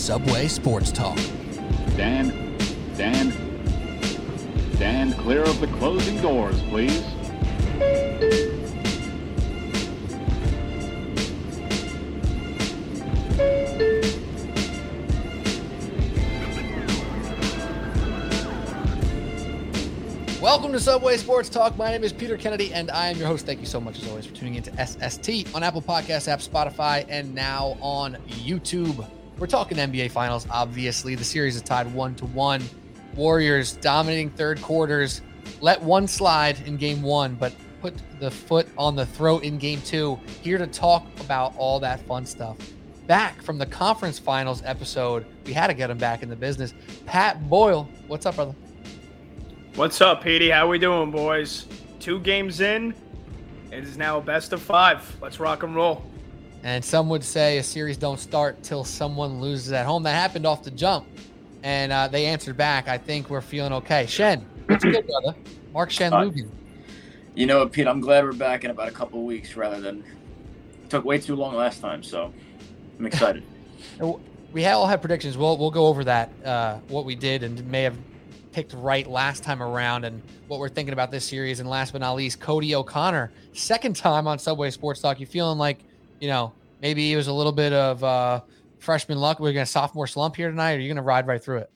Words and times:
Welcome 0.00 0.24
to 0.24 0.32
Subway 0.32 0.48
Sports 0.48 0.92
Talk. 0.92 1.18
Dan, 1.94 2.56
Dan, 2.96 3.32
stand 4.74 5.12
clear 5.18 5.42
of 5.42 5.60
the 5.60 5.66
closing 5.78 6.18
doors, 6.22 6.58
please. 6.62 7.02
Welcome 20.40 20.72
to 20.72 20.80
Subway 20.80 21.18
Sports 21.18 21.50
Talk. 21.50 21.76
My 21.76 21.90
name 21.90 22.04
is 22.04 22.14
Peter 22.14 22.38
Kennedy, 22.38 22.72
and 22.72 22.90
I 22.90 23.08
am 23.08 23.18
your 23.18 23.26
host. 23.26 23.44
Thank 23.44 23.60
you 23.60 23.66
so 23.66 23.82
much, 23.82 23.98
as 23.98 24.08
always, 24.08 24.24
for 24.24 24.34
tuning 24.34 24.54
in 24.54 24.62
to 24.62 24.86
SST 24.86 25.54
on 25.54 25.62
Apple 25.62 25.82
Podcasts 25.82 26.26
app, 26.26 26.40
Spotify, 26.40 27.04
and 27.10 27.34
now 27.34 27.76
on 27.82 28.16
YouTube. 28.26 29.06
We're 29.40 29.46
talking 29.46 29.78
NBA 29.78 30.10
Finals, 30.10 30.46
obviously. 30.50 31.14
The 31.14 31.24
series 31.24 31.56
is 31.56 31.62
tied 31.62 31.90
one 31.94 32.14
to 32.16 32.26
one. 32.26 32.62
Warriors 33.14 33.72
dominating 33.72 34.28
third 34.28 34.60
quarters, 34.60 35.22
let 35.62 35.80
one 35.80 36.06
slide 36.06 36.60
in 36.66 36.76
game 36.76 37.00
one, 37.00 37.36
but 37.36 37.54
put 37.80 37.94
the 38.20 38.30
foot 38.30 38.68
on 38.76 38.96
the 38.96 39.06
throat 39.06 39.42
in 39.42 39.56
game 39.56 39.80
two. 39.80 40.20
Here 40.42 40.58
to 40.58 40.66
talk 40.66 41.06
about 41.20 41.54
all 41.56 41.80
that 41.80 42.06
fun 42.06 42.26
stuff. 42.26 42.58
Back 43.06 43.40
from 43.40 43.56
the 43.56 43.64
conference 43.64 44.18
finals 44.18 44.60
episode, 44.66 45.24
we 45.46 45.54
had 45.54 45.68
to 45.68 45.74
get 45.74 45.88
him 45.88 45.96
back 45.96 46.22
in 46.22 46.28
the 46.28 46.36
business. 46.36 46.74
Pat 47.06 47.48
Boyle, 47.48 47.88
what's 48.08 48.26
up, 48.26 48.36
brother? 48.36 48.54
What's 49.74 50.02
up, 50.02 50.22
Petey? 50.22 50.50
How 50.50 50.68
we 50.68 50.78
doing, 50.78 51.10
boys? 51.10 51.64
Two 51.98 52.20
games 52.20 52.60
in. 52.60 52.94
It 53.72 53.84
is 53.84 53.96
now 53.96 54.18
a 54.18 54.20
best 54.20 54.52
of 54.52 54.60
five. 54.60 55.16
Let's 55.22 55.40
rock 55.40 55.62
and 55.62 55.74
roll. 55.74 56.09
And 56.62 56.84
some 56.84 57.08
would 57.08 57.24
say 57.24 57.58
a 57.58 57.62
series 57.62 57.96
don't 57.96 58.20
start 58.20 58.62
till 58.62 58.84
someone 58.84 59.40
loses 59.40 59.72
at 59.72 59.86
home. 59.86 60.02
That 60.02 60.14
happened 60.14 60.46
off 60.46 60.62
the 60.62 60.70
jump, 60.70 61.06
and 61.62 61.90
uh, 61.90 62.08
they 62.08 62.26
answered 62.26 62.56
back. 62.56 62.86
I 62.88 62.98
think 62.98 63.30
we're 63.30 63.40
feeling 63.40 63.72
okay. 63.74 64.06
Shen, 64.06 64.44
what's 64.66 64.84
good, 64.84 65.06
brother? 65.06 65.38
Mark 65.72 65.90
Shen 65.90 66.12
Uh, 66.12 66.20
Lugan. 66.22 66.50
You 67.34 67.46
know 67.46 67.60
what, 67.60 67.72
Pete? 67.72 67.86
I'm 67.86 68.00
glad 68.00 68.24
we're 68.24 68.32
back 68.32 68.64
in 68.64 68.70
about 68.70 68.88
a 68.88 68.92
couple 68.92 69.20
of 69.20 69.24
weeks 69.24 69.56
rather 69.56 69.80
than 69.80 70.00
it 70.84 70.90
took 70.90 71.04
way 71.04 71.18
too 71.18 71.34
long 71.36 71.54
last 71.54 71.80
time. 71.80 72.02
So 72.02 72.32
I'm 72.98 73.06
excited. 73.06 73.42
We 74.52 74.66
all 74.66 74.88
had 74.88 75.00
predictions. 75.00 75.36
We'll 75.38 75.56
we'll 75.56 75.70
go 75.70 75.86
over 75.86 76.02
that. 76.02 76.28
Uh, 76.44 76.78
what 76.88 77.04
we 77.04 77.14
did 77.14 77.44
and 77.44 77.64
may 77.70 77.84
have 77.84 77.96
picked 78.50 78.72
right 78.74 79.06
last 79.08 79.44
time 79.44 79.62
around, 79.62 80.04
and 80.04 80.20
what 80.48 80.58
we're 80.58 80.68
thinking 80.68 80.92
about 80.92 81.12
this 81.12 81.24
series. 81.24 81.60
And 81.60 81.70
last 81.70 81.92
but 81.92 82.00
not 82.00 82.14
least, 82.14 82.40
Cody 82.40 82.74
O'Connor, 82.74 83.30
second 83.52 83.94
time 83.94 84.26
on 84.26 84.40
Subway 84.40 84.70
Sports 84.70 85.00
Talk. 85.00 85.20
You 85.20 85.26
feeling 85.26 85.56
like, 85.56 85.78
you 86.20 86.28
know, 86.28 86.52
maybe 86.80 87.12
it 87.12 87.16
was 87.16 87.26
a 87.26 87.32
little 87.32 87.52
bit 87.52 87.72
of 87.72 88.04
uh, 88.04 88.40
freshman 88.78 89.18
luck. 89.18 89.40
We're 89.40 89.52
gonna 89.52 89.66
sophomore 89.66 90.06
slump 90.06 90.36
here 90.36 90.50
tonight. 90.50 90.74
Or 90.74 90.76
are 90.76 90.80
you 90.80 90.88
gonna 90.88 91.02
ride 91.02 91.26
right 91.26 91.42
through 91.42 91.58
it? 91.58 91.70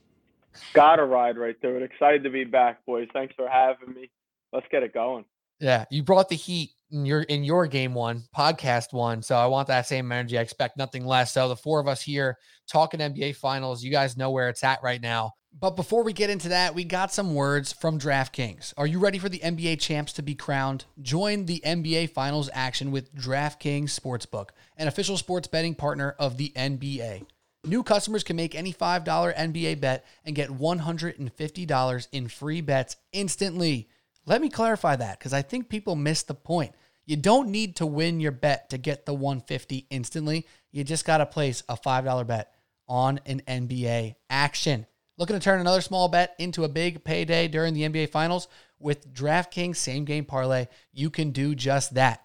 Gotta 0.73 1.05
ride 1.05 1.37
right 1.37 1.61
through 1.61 1.79
it. 1.79 1.83
Excited 1.83 2.23
to 2.25 2.31
be 2.31 2.45
back, 2.45 2.85
boys. 2.87 3.09
Thanks 3.13 3.35
for 3.35 3.49
having 3.49 3.93
me. 3.95 4.11
Let's 4.53 4.67
get 4.71 4.83
it 4.83 4.95
going. 4.95 5.25
Yeah, 5.61 5.85
you 5.91 6.03
brought 6.03 6.29
the 6.29 6.37
heat 6.37 6.71
in 6.91 7.07
your 7.07 7.23
in 7.23 7.45
your 7.45 7.67
game 7.67 7.95
one, 7.95 8.23
podcast 8.37 8.93
one. 8.93 9.23
So 9.23 9.37
I 9.37 9.47
want 9.47 9.69
that 9.69 9.87
same 9.87 10.11
energy. 10.13 10.39
I 10.39 10.43
expect 10.43 10.77
nothing 10.77 11.05
less. 11.05 11.33
So 11.33 11.49
the 11.49 11.57
four 11.57 11.81
of 11.81 11.89
us 11.89 12.03
here 12.03 12.39
talking 12.69 13.01
NBA 13.01 13.37
finals, 13.37 13.83
you 13.83 13.91
guys 13.91 14.17
know 14.17 14.31
where 14.31 14.49
it's 14.49 14.63
at 14.63 14.83
right 14.83 15.01
now. 15.01 15.33
But 15.59 15.77
before 15.77 16.03
we 16.03 16.13
get 16.13 16.31
into 16.31 16.49
that, 16.49 16.75
we 16.75 16.83
got 16.83 17.13
some 17.13 17.33
words 17.33 17.73
from 17.73 17.99
DraftKings. 17.99 18.75
Are 18.77 18.89
you 18.89 18.99
ready 18.99 19.19
for 19.19 19.29
the 19.29 19.39
NBA 19.39 19.81
champs 19.81 20.13
to 20.15 20.23
be 20.23 20.35
crowned? 20.35 20.85
Join 21.01 21.47
the 21.47 21.63
NBA 21.65 22.11
finals 22.11 22.51
action 22.53 22.91
with 22.91 23.15
DraftKings 23.15 23.99
Sportsbook, 23.99 24.49
an 24.77 24.89
official 24.89 25.17
sports 25.17 25.47
betting 25.47 25.77
partner 25.77 26.17
of 26.19 26.39
the 26.39 26.53
NBA. 26.57 27.25
New 27.65 27.85
customers 27.85 28.25
can 28.25 28.35
make 28.35 28.57
any 28.57 28.73
$5 28.73 29.05
NBA 29.07 29.81
bet 29.81 30.05
and 30.25 30.35
get 30.35 30.51
$150 30.51 32.09
in 32.11 32.29
free 32.29 32.61
bets 32.61 32.97
instantly. 33.13 33.89
Let 34.27 34.43
me 34.43 34.49
clarify 34.49 34.97
that 34.97 35.21
because 35.21 35.33
I 35.33 35.43
think 35.43 35.69
people 35.69 35.95
miss 35.95 36.25
the 36.25 36.35
point. 36.35 36.73
You 37.07 37.17
don't 37.17 37.51
need 37.51 37.77
to 37.77 37.87
win 37.87 38.19
your 38.19 38.33
bet 38.33 38.71
to 38.71 38.79
get 38.79 39.07
the 39.07 39.15
150 39.15 39.87
instantly. 39.89 40.47
You 40.73 40.83
just 40.83 41.05
got 41.05 41.19
to 41.19 41.27
place 41.27 41.63
a 41.69 41.77
$5 41.77 42.27
bet 42.27 42.53
on 42.89 43.21
an 43.25 43.41
NBA 43.47 44.17
action. 44.29 44.87
Looking 45.17 45.35
to 45.35 45.41
turn 45.41 45.61
another 45.61 45.81
small 45.81 46.09
bet 46.09 46.35
into 46.39 46.65
a 46.65 46.69
big 46.69 47.05
payday 47.05 47.47
during 47.49 47.73
the 47.75 47.83
NBA 47.83 48.11
finals 48.11 48.49
with 48.81 49.13
DraftKings 49.13 49.77
same 49.77 50.05
game 50.05 50.25
parlay, 50.25 50.67
you 50.93 51.09
can 51.09 51.31
do 51.31 51.55
just 51.55 51.95
that. 51.95 52.25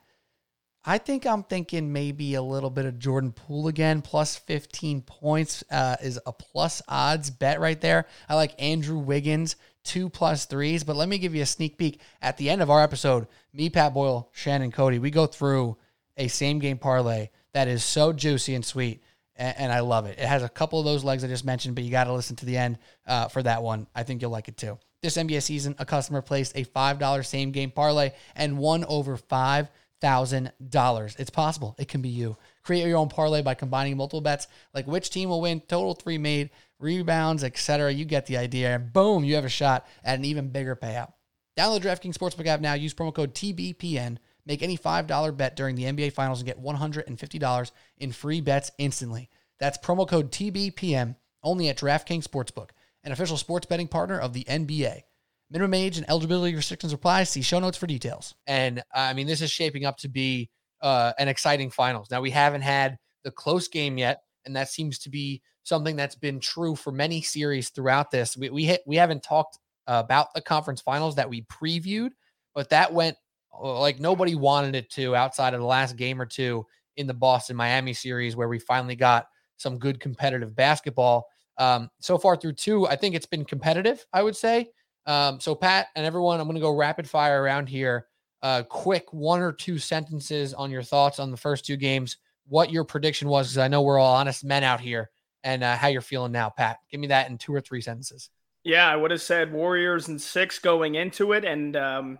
I 0.84 0.98
think 0.98 1.28
I'm 1.28 1.44
thinking 1.44 1.94
maybe 1.94 2.36
a 2.36 2.42
little 2.42 2.70
bit 2.70 2.86
of 2.86 2.98
Jordan 2.98 3.32
Poole 3.32 3.68
again. 3.68 4.02
Plus 4.02 4.38
15 4.38 5.02
points 5.02 5.64
uh, 5.70 5.98
is 6.02 6.20
a 6.26 6.32
plus 6.32 6.82
odds 6.88 7.30
bet 7.30 7.60
right 7.60 7.80
there. 7.80 8.06
I 8.28 8.36
like 8.36 8.60
Andrew 8.62 8.98
Wiggins, 8.98 9.56
two 9.84 10.10
plus 10.10 10.46
threes. 10.46 10.84
But 10.84 10.96
let 10.96 11.10
me 11.10 11.18
give 11.18 11.36
you 11.36 11.44
a 11.44 11.48
sneak 11.48 11.78
peek. 11.78 12.02
At 12.22 12.38
the 12.38 12.50
end 12.50 12.62
of 12.62 12.70
our 12.70 12.82
episode, 12.82 13.28
me, 13.54 13.70
Pat 13.70 13.94
Boyle, 13.94 14.30
Shannon, 14.32 14.72
Cody, 14.72 15.00
we 15.00 15.12
go 15.12 15.28
through 15.28 15.78
a 16.18 16.28
same 16.28 16.60
game 16.60 16.78
parlay 16.78 17.30
that 17.54 17.68
is 17.68 17.84
so 17.84 18.14
juicy 18.14 18.56
and 18.56 18.66
sweet. 18.66 19.04
And, 19.40 19.56
and 19.58 19.74
I 19.74 19.80
love 19.80 20.06
it. 20.06 20.20
It 20.20 20.28
has 20.28 20.44
a 20.44 20.50
couple 20.50 20.78
of 20.78 20.86
those 20.86 21.04
legs 21.04 21.24
I 21.24 21.28
just 21.28 21.46
mentioned, 21.46 21.74
but 21.74 21.84
you 21.84 21.90
got 21.90 22.04
to 22.04 22.14
listen 22.14 22.36
to 22.36 22.46
the 22.46 22.58
end 22.58 22.78
uh, 23.08 23.30
for 23.30 23.42
that 23.42 23.64
one. 23.64 23.88
I 23.96 24.04
think 24.04 24.22
you'll 24.22 24.30
like 24.30 24.48
it 24.48 24.58
too. 24.58 24.78
This 25.02 25.18
NBA 25.18 25.42
season, 25.42 25.76
a 25.80 25.86
customer 25.86 26.22
placed 26.22 26.56
a 26.56 26.66
$5 26.66 27.26
same 27.26 27.52
game 27.52 27.72
parlay 27.72 28.12
and 28.36 28.60
won 28.60 28.86
over 28.86 29.18
five 29.18 29.70
thousand 30.02 30.52
dollars. 30.70 31.16
It's 31.20 31.30
possible. 31.30 31.76
It 31.78 31.88
can 31.88 32.02
be 32.02 32.10
you. 32.10 32.38
Create 32.64 32.88
your 32.88 32.98
own 32.98 33.10
parlay 33.10 33.42
by 33.42 33.54
combining 33.54 33.98
multiple 33.98 34.22
bets, 34.22 34.48
like 34.74 34.88
which 34.88 35.10
team 35.10 35.30
will 35.30 35.42
win, 35.42 35.62
total 35.62 35.94
three 35.94 36.18
made, 36.18 36.52
rebounds, 36.80 37.44
etc. 37.44 37.92
You 37.92 38.06
get 38.06 38.26
the 38.26 38.38
idea. 38.38 38.76
And 38.76 38.92
boom, 38.94 39.24
you 39.24 39.36
have 39.36 39.46
a 39.46 39.50
shot 39.50 39.88
at 40.04 40.18
an 40.18 40.26
even 40.26 40.50
bigger 40.50 40.76
payout. 40.76 41.14
Download 41.58 41.82
DraftKings 41.82 42.16
Sportsbook 42.16 42.48
app 42.48 42.62
now. 42.62 42.74
Use 42.74 42.94
promo 42.94 43.14
code 43.14 43.34
TBPN. 43.34 44.18
Make 44.50 44.64
any 44.64 44.80
$5 44.80 45.38
bet 45.38 45.56
during 45.56 45.76
the 45.76 45.84
NBA 45.84 46.12
Finals 46.12 46.40
and 46.40 46.48
get 46.48 46.62
$150 46.62 47.72
in 48.00 48.12
free 48.12 48.42
bets 48.42 48.72
instantly. 48.80 49.30
That's 49.60 49.78
promo 49.78 50.08
code 50.08 50.32
TBPM 50.32 51.16
only 51.44 51.70
at 51.70 51.78
DraftKings 51.78 52.24
Sportsbook, 52.24 52.72
an 53.04 53.12
official 53.12 53.38
sports 53.38 53.68
betting 53.68 53.88
partner 53.88 54.20
of 54.20 54.34
the 54.34 54.44
NBA. 54.46 55.04
Minimum 55.52 55.74
age 55.76 55.98
and 55.98 56.09
eligibility 56.09 56.56
restrictions 56.56 56.94
apply. 56.94 57.26
See 57.26 57.44
show 57.44 57.59
notes 57.59 57.78
for 57.78 57.86
details. 57.86 58.34
And 58.48 58.82
I 58.92 59.14
mean, 59.14 59.28
this 59.28 59.42
is 59.42 59.52
shaping 59.52 59.86
up 59.86 59.98
to 59.98 60.09
be 60.09 60.50
uh, 60.82 61.14
an 61.20 61.28
exciting 61.28 61.70
finals. 61.70 62.09
Now, 62.09 62.22
we 62.22 62.32
haven't 62.32 62.62
had 62.62 62.98
the 63.24 63.32
close 63.32 63.68
game 63.68 64.00
yet, 64.00 64.24
and 64.46 64.56
that 64.56 64.70
seems 64.70 64.98
to 65.00 65.12
be 65.12 65.44
something 65.62 65.96
that's 65.96 66.16
been 66.16 66.40
true 66.40 66.76
for 66.76 66.92
many 66.92 67.22
series 67.22 67.70
throughout 67.70 68.09
this. 68.09 68.36
We 68.36 68.50
we, 68.50 68.66
hit, 68.66 68.82
we 68.88 68.96
haven't 68.96 69.22
talked 69.22 69.59
about 69.86 70.34
the 70.34 70.42
conference 70.42 70.82
finals 70.82 71.16
that 71.18 71.30
we 71.30 71.44
previewed, 71.44 72.12
but 72.56 72.70
that 72.70 72.94
went 72.94 73.16
uh, 73.16 73.28
like 73.62 74.00
nobody 74.00 74.36
wanted 74.36 74.76
it 74.76 74.90
to 74.92 75.16
outside 75.16 75.54
of 75.54 75.60
the 75.60 75.66
last 75.66 75.96
game 75.96 76.22
or 76.22 76.26
two 76.26 76.66
in 76.98 77.08
the 77.08 77.14
Boston 77.14 77.56
Miami 77.56 77.94
series, 77.94 78.36
where 78.36 78.48
we 78.48 78.60
finally 78.60 78.96
got 78.96 79.28
some 79.58 79.78
good 79.78 80.00
competitive 80.00 80.56
basketball. 80.56 81.28
Um, 81.58 81.90
so 82.00 82.18
far 82.18 82.36
through 82.36 82.54
two, 82.54 82.88
I 82.88 82.96
think 82.96 83.16
it's 83.16 83.26
been 83.26 83.46
competitive. 83.46 84.06
I 84.14 84.24
would 84.24 84.36
say. 84.36 84.70
Um, 85.06 85.40
so 85.40 85.56
Pat 85.56 85.88
and 85.96 86.06
everyone, 86.06 86.40
I'm 86.40 86.46
going 86.46 86.56
to 86.56 86.62
go 86.62 86.72
rapid 86.72 87.09
fire 87.09 87.42
around 87.42 87.68
here. 87.68 88.06
Uh, 88.42 88.64
quick 88.64 89.12
one 89.12 89.42
or 89.42 89.52
two 89.52 89.78
sentences 89.78 90.54
on 90.54 90.72
your 90.72 90.84
thoughts 90.84 91.20
on 91.20 91.32
the 91.32 91.38
first 91.38 91.66
two 91.66 91.76
games. 91.76 92.18
What 92.47 92.72
your 92.72 92.84
prediction 92.84 93.28
was, 93.28 93.47
because 93.47 93.58
I 93.58 93.68
know 93.68 93.82
we're 93.82 94.00
all 94.00 94.16
honest 94.16 94.44
men 94.44 94.64
out 94.64 94.79
here, 94.79 95.09
and 95.44 95.64
uh, 95.64 95.76
how 95.76 95.88
you're 95.88 96.02
feeling 96.02 96.32
now, 96.32 96.50
Pat. 96.50 96.78
Give 96.90 97.00
me 97.00 97.08
that 97.08 97.29
in 97.29 97.38
two 97.38 97.53
or 97.53 97.62
three 97.62 97.82
sentences. 97.82 98.29
Yeah, 98.64 98.90
I 98.90 98.96
would 98.96 99.12
have 99.12 99.22
said 99.22 99.52
Warriors 99.52 100.08
and 100.08 100.22
six 100.22 100.59
going 100.59 100.96
into 100.96 101.34
it, 101.34 101.44
and 101.44 101.76
um, 101.76 102.20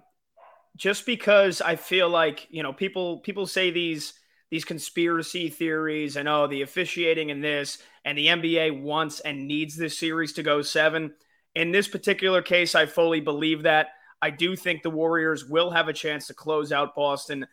just 0.80 1.06
because 1.06 1.62
I 1.62 1.76
feel 1.76 2.10
like 2.10 2.48
you 2.50 2.64
know 2.64 2.74
people 2.74 3.20
people 3.20 3.46
say 3.46 3.70
these 3.70 4.14
these 4.50 4.66
conspiracy 4.66 5.50
theories 5.50 6.16
and 6.16 6.28
oh 6.28 6.48
the 6.48 6.64
officiating 6.64 7.30
in 7.30 7.42
this 7.42 7.78
and 8.06 8.18
the 8.18 8.28
NBA 8.28 8.82
wants 8.82 9.20
and 9.20 9.48
needs 9.48 9.76
this 9.76 10.00
series 10.00 10.34
to 10.34 10.44
go 10.44 10.62
seven. 10.64 11.14
In 11.54 11.72
this 11.72 11.88
particular 11.88 12.42
case, 12.42 12.74
I 12.74 12.86
fully 12.86 13.20
believe 13.20 13.64
that. 13.64 13.90
I 14.22 14.30
do 14.32 14.56
think 14.56 14.82
the 14.82 14.90
Warriors 14.90 15.46
will 15.46 15.70
have 15.72 15.88
a 15.88 15.94
chance 15.94 16.28
to 16.28 16.34
close 16.34 16.72
out 16.72 16.96
Boston 16.96 17.46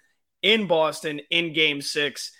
in 0.42 0.66
Boston 0.66 1.20
in 1.30 1.52
game 1.52 1.82
six. 1.82 2.32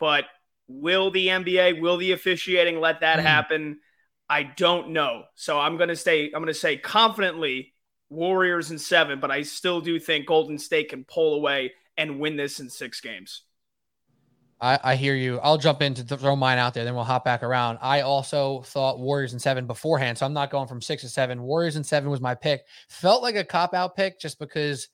But 0.00 0.24
will 0.66 1.10
the 1.10 1.28
NBA, 1.28 1.80
will 1.80 1.96
the 1.98 2.12
officiating 2.12 2.80
let 2.80 3.00
that 3.00 3.18
Mm. 3.20 3.22
happen? 3.22 3.80
I 4.28 4.42
don't 4.42 4.90
know. 4.90 5.24
So 5.36 5.58
I'm 5.60 5.76
gonna 5.76 5.96
stay, 5.96 6.26
I'm 6.34 6.42
gonna 6.42 6.54
say 6.54 6.76
confidently 6.76 7.74
Warriors 8.12 8.70
in 8.70 8.78
seven, 8.78 9.18
but 9.20 9.30
I 9.30 9.42
still 9.42 9.80
do 9.80 9.98
think 9.98 10.26
Golden 10.26 10.58
State 10.58 10.90
can 10.90 11.04
pull 11.04 11.34
away 11.34 11.72
and 11.96 12.20
win 12.20 12.36
this 12.36 12.60
in 12.60 12.68
six 12.70 13.00
games. 13.00 13.42
I, 14.60 14.78
I 14.84 14.96
hear 14.96 15.14
you. 15.14 15.40
I'll 15.40 15.58
jump 15.58 15.82
in 15.82 15.94
to 15.94 16.16
throw 16.16 16.36
mine 16.36 16.58
out 16.58 16.74
there, 16.74 16.84
then 16.84 16.94
we'll 16.94 17.04
hop 17.04 17.24
back 17.24 17.42
around. 17.42 17.78
I 17.82 18.02
also 18.02 18.62
thought 18.62 19.00
Warriors 19.00 19.32
in 19.32 19.40
seven 19.40 19.66
beforehand, 19.66 20.18
so 20.18 20.26
I'm 20.26 20.32
not 20.32 20.50
going 20.50 20.68
from 20.68 20.80
six 20.80 21.02
to 21.02 21.08
seven. 21.08 21.42
Warriors 21.42 21.74
in 21.74 21.82
seven 21.82 22.10
was 22.10 22.20
my 22.20 22.36
pick. 22.36 22.62
Felt 22.88 23.22
like 23.22 23.34
a 23.34 23.44
cop 23.44 23.74
out 23.74 23.96
pick 23.96 24.20
just 24.20 24.38
because 24.38 24.88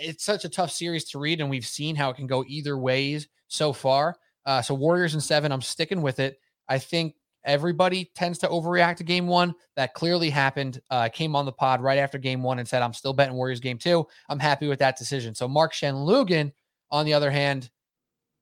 it's 0.00 0.24
such 0.24 0.44
a 0.44 0.48
tough 0.48 0.70
series 0.70 1.04
to 1.06 1.18
read, 1.18 1.40
and 1.40 1.50
we've 1.50 1.66
seen 1.66 1.96
how 1.96 2.10
it 2.10 2.16
can 2.16 2.28
go 2.28 2.44
either 2.46 2.78
ways 2.78 3.26
so 3.48 3.72
far. 3.72 4.16
Uh, 4.46 4.62
so 4.62 4.74
Warriors 4.74 5.14
in 5.14 5.20
seven, 5.20 5.50
I'm 5.50 5.62
sticking 5.62 6.02
with 6.02 6.20
it. 6.20 6.38
I 6.68 6.78
think 6.78 7.16
everybody 7.44 8.10
tends 8.14 8.38
to 8.38 8.48
overreact 8.48 8.96
to 8.96 9.04
game 9.04 9.26
one. 9.26 9.54
That 9.76 9.94
clearly 9.94 10.30
happened. 10.30 10.80
Uh, 10.90 11.08
came 11.08 11.34
on 11.36 11.44
the 11.46 11.52
pod 11.52 11.80
right 11.80 11.98
after 11.98 12.18
game 12.18 12.42
one 12.42 12.58
and 12.58 12.68
said, 12.68 12.82
I'm 12.82 12.92
still 12.92 13.12
betting 13.12 13.34
Warriors 13.34 13.60
game 13.60 13.78
two. 13.78 14.06
I'm 14.28 14.38
happy 14.38 14.68
with 14.68 14.78
that 14.80 14.96
decision. 14.96 15.34
So, 15.34 15.48
Mark 15.48 15.72
Shanlugan, 15.72 16.52
on 16.90 17.04
the 17.04 17.14
other 17.14 17.30
hand, 17.30 17.70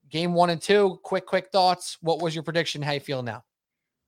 game 0.08 0.34
one 0.34 0.50
and 0.50 0.60
two, 0.60 0.98
quick, 1.02 1.26
quick 1.26 1.50
thoughts. 1.50 1.98
What 2.00 2.20
was 2.20 2.34
your 2.34 2.44
prediction? 2.44 2.82
How 2.82 2.92
you 2.92 3.00
feel 3.00 3.22
now? 3.22 3.44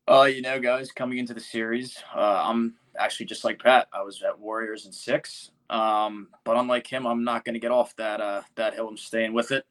Uh, 0.09 0.25
you 0.25 0.43
know, 0.43 0.59
guys, 0.59 0.91
coming 0.91 1.19
into 1.19 1.33
the 1.33 1.41
series, 1.41 1.97
uh, 2.15 2.43
I'm 2.45 2.75
actually 2.99 3.27
just 3.27 3.45
like 3.45 3.63
Pat. 3.63 3.87
I 3.93 4.03
was 4.03 4.23
at 4.23 4.39
Warriors 4.39 4.87
in 4.87 4.93
six. 4.93 5.51
Um, 5.71 6.29
but 6.45 6.57
unlike 6.57 6.87
him, 6.87 7.07
I'm 7.07 7.25
not 7.25 7.45
going 7.45 7.55
to 7.55 7.61
get 7.61 7.71
off 7.71 7.97
that 7.97 8.21
uh, 8.21 8.43
that 8.57 8.75
hill. 8.75 8.89
I'm 8.89 8.97
staying 8.97 9.33
with 9.33 9.53
it. 9.53 9.65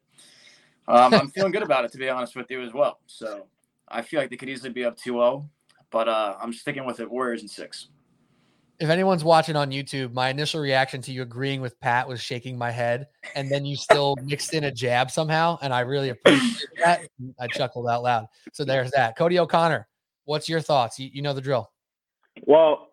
Um, 0.88 1.14
I'm 1.14 1.28
feeling 1.28 1.52
good 1.52 1.62
about 1.62 1.84
it, 1.84 1.92
to 1.92 1.98
be 1.98 2.08
honest 2.08 2.34
with 2.34 2.50
you 2.50 2.62
as 2.62 2.72
well. 2.72 2.98
So 3.06 3.46
I 3.92 4.02
feel 4.02 4.20
like 4.20 4.30
they 4.30 4.36
could 4.36 4.48
easily 4.48 4.70
be 4.70 4.84
up 4.84 4.98
2-0, 4.98 5.48
but 5.90 6.08
uh, 6.08 6.36
I'm 6.40 6.52
sticking 6.52 6.84
with 6.84 7.00
it. 7.00 7.10
Warriors 7.10 7.42
in 7.42 7.48
six. 7.48 7.88
If 8.80 8.88
anyone's 8.88 9.22
watching 9.22 9.54
on 9.54 9.70
YouTube, 9.70 10.12
my 10.12 10.30
initial 10.30 10.60
reaction 10.60 11.00
to 11.02 11.12
you 11.12 11.22
agreeing 11.22 11.60
with 11.60 11.78
Pat 11.78 12.08
was 12.08 12.20
shaking 12.20 12.58
my 12.58 12.70
head, 12.70 13.06
and 13.36 13.48
then 13.48 13.64
you 13.64 13.76
still 13.76 14.16
mixed 14.24 14.54
in 14.54 14.64
a 14.64 14.72
jab 14.72 15.10
somehow, 15.10 15.58
and 15.62 15.72
I 15.72 15.80
really 15.80 16.08
appreciate 16.08 16.68
that. 16.84 17.02
I 17.38 17.46
chuckled 17.46 17.86
out 17.88 18.02
loud. 18.02 18.26
So 18.52 18.64
there's 18.64 18.90
that. 18.92 19.16
Cody 19.16 19.38
O'Connor, 19.38 19.86
what's 20.24 20.48
your 20.48 20.60
thoughts? 20.60 20.98
You, 20.98 21.10
you 21.12 21.22
know 21.22 21.32
the 21.32 21.40
drill. 21.40 21.70
Well, 22.46 22.88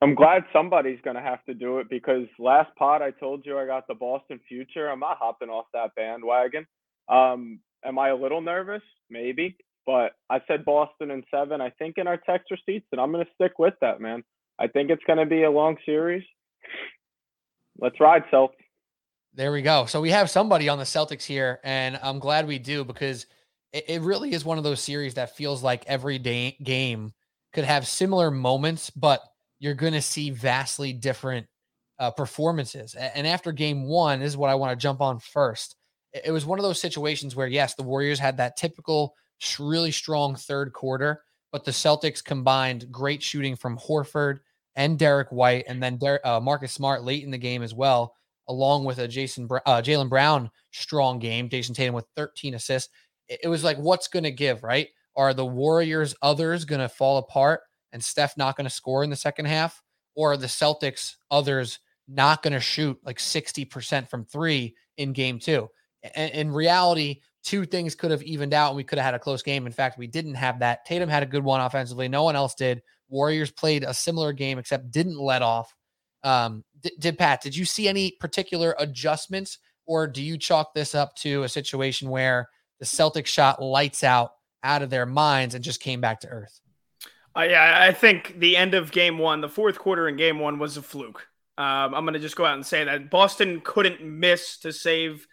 I'm 0.00 0.14
glad 0.14 0.44
somebody's 0.52 1.00
going 1.02 1.16
to 1.16 1.22
have 1.22 1.44
to 1.44 1.54
do 1.54 1.78
it 1.78 1.88
because 1.90 2.26
last 2.38 2.74
pod 2.76 3.02
I 3.02 3.10
told 3.10 3.44
you 3.44 3.58
I 3.58 3.66
got 3.66 3.86
the 3.86 3.94
Boston 3.94 4.40
future. 4.48 4.88
I'm 4.88 5.00
not 5.00 5.18
hopping 5.18 5.48
off 5.48 5.66
that 5.72 5.94
bandwagon. 5.96 6.66
Um, 7.08 7.60
am 7.84 7.98
I 7.98 8.10
a 8.10 8.16
little 8.16 8.40
nervous? 8.40 8.82
Maybe, 9.10 9.56
but 9.86 10.12
I 10.30 10.40
said 10.46 10.64
Boston 10.64 11.10
in 11.10 11.24
seven. 11.30 11.60
I 11.60 11.70
think 11.70 11.98
in 11.98 12.06
our 12.06 12.16
text 12.16 12.50
receipts, 12.50 12.86
and 12.92 13.00
I'm 13.00 13.12
going 13.12 13.24
to 13.24 13.30
stick 13.34 13.58
with 13.58 13.74
that, 13.80 14.00
man. 14.00 14.22
I 14.58 14.68
think 14.68 14.90
it's 14.90 15.02
going 15.06 15.18
to 15.18 15.26
be 15.26 15.42
a 15.42 15.50
long 15.50 15.76
series. 15.84 16.24
Let's 17.78 17.98
ride, 17.98 18.24
Celtics. 18.32 18.50
There 19.34 19.50
we 19.50 19.62
go. 19.62 19.86
So 19.86 20.00
we 20.00 20.10
have 20.10 20.30
somebody 20.30 20.68
on 20.68 20.78
the 20.78 20.84
Celtics 20.84 21.24
here, 21.24 21.58
and 21.64 21.98
I'm 22.02 22.20
glad 22.20 22.46
we 22.46 22.58
do 22.58 22.84
because 22.84 23.26
it, 23.72 23.84
it 23.88 24.02
really 24.02 24.32
is 24.32 24.44
one 24.44 24.58
of 24.58 24.64
those 24.64 24.80
series 24.80 25.14
that 25.14 25.36
feels 25.36 25.62
like 25.62 25.84
every 25.86 26.18
day 26.18 26.56
game 26.62 27.12
could 27.52 27.64
have 27.64 27.86
similar 27.86 28.30
moments, 28.30 28.90
but 28.90 29.20
you're 29.58 29.74
going 29.74 29.92
to 29.92 30.02
see 30.02 30.30
vastly 30.30 30.92
different 30.92 31.46
uh, 31.98 32.10
performances. 32.10 32.94
And 32.94 33.26
after 33.26 33.52
game 33.52 33.84
one, 33.84 34.20
this 34.20 34.28
is 34.28 34.36
what 34.36 34.50
I 34.50 34.54
want 34.54 34.72
to 34.72 34.82
jump 34.82 35.00
on 35.00 35.18
first. 35.18 35.76
It 36.12 36.30
was 36.30 36.46
one 36.46 36.58
of 36.58 36.62
those 36.62 36.80
situations 36.80 37.34
where, 37.34 37.46
yes, 37.46 37.74
the 37.74 37.82
Warriors 37.82 38.20
had 38.20 38.36
that 38.36 38.56
typical, 38.56 39.14
really 39.58 39.90
strong 39.90 40.36
third 40.36 40.72
quarter, 40.72 41.22
but 41.52 41.64
the 41.64 41.70
Celtics 41.70 42.22
combined 42.22 42.90
great 42.90 43.22
shooting 43.22 43.56
from 43.56 43.78
Horford 43.78 44.40
and 44.76 44.98
Derrick 44.98 45.30
White, 45.30 45.64
and 45.68 45.82
then 45.82 45.98
Der- 45.98 46.20
uh, 46.24 46.40
Marcus 46.40 46.72
Smart 46.72 47.04
late 47.04 47.24
in 47.24 47.30
the 47.30 47.38
game 47.38 47.62
as 47.62 47.74
well, 47.74 48.14
along 48.48 48.84
with 48.84 48.98
a 48.98 49.08
Jason 49.08 49.48
uh, 49.66 49.82
Jaylen 49.82 50.08
Brown 50.08 50.50
strong 50.72 51.18
game. 51.18 51.48
Jayson 51.48 51.74
Tatum 51.74 51.94
with 51.94 52.06
13 52.16 52.54
assists. 52.54 52.92
It, 53.28 53.40
it 53.44 53.48
was 53.48 53.62
like, 53.62 53.76
what's 53.78 54.08
going 54.08 54.24
to 54.24 54.32
give, 54.32 54.62
right? 54.62 54.88
Are 55.16 55.32
the 55.32 55.46
Warriors 55.46 56.14
others 56.22 56.64
going 56.64 56.80
to 56.80 56.88
fall 56.88 57.18
apart? 57.18 57.60
and 57.94 58.04
Steph 58.04 58.36
not 58.36 58.56
going 58.56 58.66
to 58.66 58.74
score 58.74 59.04
in 59.04 59.08
the 59.08 59.16
second 59.16 59.46
half, 59.46 59.80
or 60.16 60.32
are 60.32 60.36
the 60.36 60.48
Celtics 60.48 61.14
others 61.30 61.78
not 62.08 62.42
going 62.42 62.52
to 62.52 62.60
shoot 62.60 62.98
like 63.04 63.18
60% 63.18 64.10
from 64.10 64.26
three 64.26 64.74
in 64.98 65.12
game 65.12 65.38
two? 65.38 65.70
And 66.14 66.32
in 66.32 66.50
reality, 66.50 67.20
two 67.44 67.64
things 67.66 67.94
could 67.94 68.10
have 68.10 68.22
evened 68.22 68.54
out 68.54 68.70
and 68.70 68.76
we 68.76 68.84
could 68.84 68.98
have 68.98 69.04
had 69.04 69.14
a 69.14 69.18
close 69.18 69.42
game. 69.42 69.66
In 69.66 69.72
fact, 69.72 69.98
we 69.98 70.06
didn't 70.06 70.34
have 70.34 70.58
that. 70.60 70.84
Tatum 70.84 71.08
had 71.08 71.22
a 71.22 71.26
good 71.26 71.44
one 71.44 71.60
offensively. 71.60 72.08
No 72.08 72.24
one 72.24 72.36
else 72.36 72.54
did. 72.54 72.82
Warriors 73.08 73.50
played 73.50 73.84
a 73.84 73.94
similar 73.94 74.32
game 74.32 74.58
except 74.58 74.90
didn't 74.90 75.18
let 75.18 75.42
off. 75.42 75.72
Um, 76.22 76.64
did, 76.80 76.92
did 76.98 77.18
Pat, 77.18 77.42
did 77.42 77.54
you 77.54 77.66
see 77.66 77.86
any 77.86 78.12
particular 78.12 78.74
adjustments 78.78 79.58
or 79.86 80.06
do 80.06 80.22
you 80.22 80.38
chalk 80.38 80.72
this 80.74 80.94
up 80.94 81.14
to 81.16 81.42
a 81.42 81.48
situation 81.48 82.08
where 82.08 82.48
the 82.80 82.86
Celtics 82.86 83.26
shot 83.26 83.62
lights 83.62 84.02
out 84.02 84.32
out 84.62 84.80
of 84.80 84.88
their 84.88 85.04
minds 85.04 85.54
and 85.54 85.62
just 85.62 85.82
came 85.82 86.00
back 86.00 86.20
to 86.20 86.28
earth? 86.28 86.60
Uh, 87.36 87.42
yeah, 87.42 87.78
I 87.80 87.92
think 87.92 88.38
the 88.38 88.56
end 88.56 88.74
of 88.74 88.90
game 88.92 89.18
one, 89.18 89.40
the 89.40 89.48
fourth 89.48 89.78
quarter 89.78 90.08
in 90.08 90.16
game 90.16 90.38
one 90.38 90.58
was 90.58 90.76
a 90.76 90.82
fluke. 90.82 91.26
Um, 91.58 91.94
I'm 91.94 92.04
going 92.04 92.14
to 92.14 92.20
just 92.20 92.36
go 92.36 92.46
out 92.46 92.54
and 92.54 92.64
say 92.64 92.84
that 92.84 93.10
Boston 93.10 93.60
couldn't 93.62 94.02
miss 94.02 94.58
to 94.58 94.72
save 94.72 95.26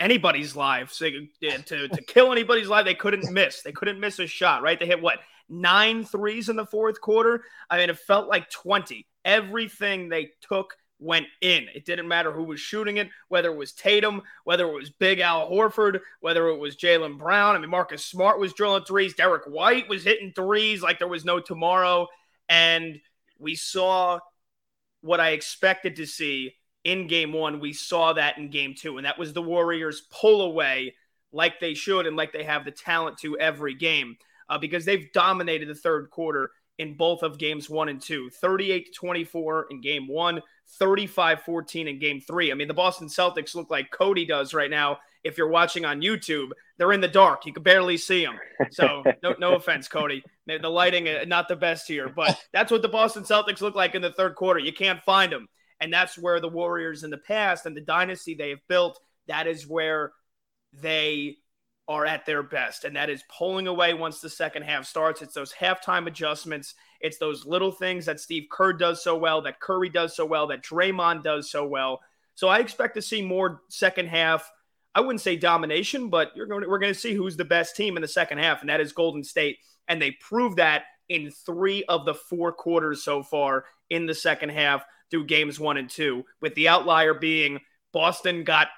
anybody's 0.00 0.56
life, 0.56 0.96
to, 0.98 1.28
to 1.40 2.02
kill 2.06 2.32
anybody's 2.32 2.68
life. 2.68 2.84
They 2.84 2.94
couldn't 2.94 3.30
miss. 3.32 3.62
They 3.62 3.72
couldn't 3.72 4.00
miss 4.00 4.18
a 4.18 4.26
shot, 4.26 4.62
right? 4.62 4.80
They 4.80 4.86
hit 4.86 5.00
what, 5.00 5.18
nine 5.48 6.04
threes 6.04 6.48
in 6.48 6.56
the 6.56 6.66
fourth 6.66 7.00
quarter? 7.00 7.44
I 7.68 7.78
mean, 7.78 7.90
it 7.90 7.98
felt 7.98 8.28
like 8.28 8.50
20. 8.50 9.06
Everything 9.24 10.08
they 10.08 10.30
took 10.40 10.74
went 10.98 11.26
in. 11.40 11.66
It 11.74 11.84
didn't 11.84 12.08
matter 12.08 12.32
who 12.32 12.44
was 12.44 12.60
shooting 12.60 12.96
it, 12.96 13.08
whether 13.28 13.50
it 13.50 13.56
was 13.56 13.72
Tatum, 13.72 14.22
whether 14.44 14.68
it 14.68 14.72
was 14.72 14.90
Big 14.90 15.20
Al 15.20 15.50
Horford, 15.50 16.00
whether 16.20 16.48
it 16.48 16.58
was 16.58 16.76
Jaylen 16.76 17.18
Brown. 17.18 17.56
I 17.56 17.58
mean, 17.58 17.70
Marcus 17.70 18.04
Smart 18.04 18.38
was 18.38 18.52
drilling 18.52 18.84
threes. 18.84 19.14
Derrick 19.14 19.44
White 19.46 19.88
was 19.88 20.04
hitting 20.04 20.32
threes 20.32 20.82
like 20.82 20.98
there 20.98 21.08
was 21.08 21.24
no 21.24 21.40
tomorrow. 21.40 22.08
And 22.48 23.00
we 23.38 23.54
saw 23.54 24.18
what 25.00 25.20
I 25.20 25.30
expected 25.30 25.96
to 25.96 26.06
see 26.06 26.54
in 26.84 27.06
game 27.06 27.32
one. 27.32 27.60
We 27.60 27.72
saw 27.72 28.12
that 28.14 28.38
in 28.38 28.50
game 28.50 28.74
two. 28.76 28.96
And 28.96 29.06
that 29.06 29.18
was 29.18 29.32
the 29.32 29.42
Warriors 29.42 30.02
pull 30.10 30.42
away 30.42 30.94
like 31.32 31.60
they 31.60 31.74
should 31.74 32.06
and 32.06 32.16
like 32.16 32.32
they 32.32 32.44
have 32.44 32.64
the 32.64 32.70
talent 32.70 33.18
to 33.18 33.38
every 33.38 33.74
game 33.74 34.16
uh, 34.48 34.58
because 34.58 34.84
they've 34.84 35.12
dominated 35.12 35.68
the 35.68 35.74
third 35.74 36.10
quarter 36.10 36.50
in 36.78 36.96
both 36.96 37.22
of 37.22 37.38
games 37.38 37.68
one 37.68 37.88
and 37.88 38.00
two. 38.00 38.30
38 38.30 38.86
to 38.86 38.92
24 38.92 39.66
in 39.70 39.80
game 39.80 40.08
one 40.08 40.40
35 40.78 41.42
14 41.42 41.88
in 41.88 41.98
game 41.98 42.20
three. 42.20 42.50
I 42.50 42.54
mean 42.54 42.68
the 42.68 42.74
boston 42.74 43.08
celtics 43.08 43.54
look 43.54 43.70
like 43.70 43.90
cody 43.90 44.24
does 44.24 44.54
right 44.54 44.70
now. 44.70 44.98
If 45.22 45.36
you're 45.36 45.48
watching 45.48 45.84
on 45.84 46.00
youtube 46.00 46.50
they're 46.78 46.92
in 46.92 47.00
the 47.00 47.08
dark. 47.08 47.44
You 47.44 47.52
can 47.52 47.62
barely 47.62 47.98
see 47.98 48.24
them 48.24 48.38
so 48.70 49.04
no, 49.22 49.34
no 49.38 49.54
offense 49.56 49.88
cody. 49.88 50.24
The 50.46 50.68
lighting 50.68 51.08
uh, 51.08 51.24
not 51.26 51.48
the 51.48 51.56
best 51.56 51.86
here 51.86 52.08
but 52.08 52.40
that's 52.52 52.72
what 52.72 52.82
the 52.82 52.88
boston 52.88 53.24
celtics 53.24 53.60
look 53.60 53.74
like 53.74 53.94
in 53.94 54.02
the 54.02 54.12
third 54.12 54.34
quarter. 54.34 54.58
You 54.58 54.72
can't 54.72 55.02
find 55.02 55.30
them 55.30 55.48
and 55.80 55.92
that's 55.92 56.18
where 56.18 56.40
the 56.40 56.48
warriors 56.48 57.04
in 57.04 57.10
the 57.10 57.18
past 57.18 57.66
and 57.66 57.76
the 57.76 57.80
dynasty 57.80 58.34
they 58.34 58.50
have 58.50 58.66
built 58.68 59.00
that 59.30 59.46
is 59.46 59.66
where 59.66 60.12
they 60.72 61.36
are 61.88 62.06
at 62.06 62.24
their 62.24 62.42
best, 62.42 62.84
and 62.84 62.94
that 62.94 63.10
is 63.10 63.24
pulling 63.36 63.66
away 63.66 63.94
once 63.94 64.20
the 64.20 64.28
second 64.28 64.62
half 64.62 64.86
starts. 64.86 65.22
It's 65.22 65.34
those 65.34 65.52
halftime 65.52 66.06
adjustments. 66.06 66.74
It's 67.00 67.18
those 67.18 67.46
little 67.46 67.72
things 67.72 68.06
that 68.06 68.20
Steve 68.20 68.46
Kerr 68.50 68.72
does 68.72 69.02
so 69.02 69.16
well, 69.16 69.42
that 69.42 69.58
Curry 69.58 69.88
does 69.88 70.14
so 70.14 70.24
well, 70.24 70.46
that 70.48 70.62
Draymond 70.62 71.24
does 71.24 71.50
so 71.50 71.66
well. 71.66 72.00
So 72.36 72.48
I 72.48 72.58
expect 72.58 72.94
to 72.94 73.02
see 73.02 73.22
more 73.22 73.62
second 73.68 74.08
half. 74.08 74.48
I 74.94 75.00
wouldn't 75.00 75.20
say 75.20 75.36
domination, 75.36 76.10
but 76.10 76.30
you're 76.36 76.46
going 76.46 76.62
to, 76.62 76.68
we're 76.68 76.78
going 76.78 76.94
to 76.94 76.98
see 76.98 77.14
who's 77.14 77.36
the 77.36 77.44
best 77.44 77.74
team 77.74 77.96
in 77.96 78.02
the 78.02 78.08
second 78.08 78.38
half, 78.38 78.60
and 78.60 78.70
that 78.70 78.80
is 78.80 78.92
Golden 78.92 79.24
State. 79.24 79.58
And 79.88 80.00
they 80.00 80.12
proved 80.12 80.58
that 80.58 80.84
in 81.08 81.30
three 81.30 81.82
of 81.84 82.04
the 82.04 82.14
four 82.14 82.52
quarters 82.52 83.02
so 83.02 83.22
far 83.24 83.64
in 83.90 84.06
the 84.06 84.14
second 84.14 84.50
half 84.50 84.84
through 85.10 85.26
games 85.26 85.58
one 85.58 85.76
and 85.76 85.90
two, 85.90 86.24
with 86.40 86.54
the 86.54 86.68
outlier 86.68 87.14
being 87.14 87.60
Boston 87.92 88.44
got 88.44 88.68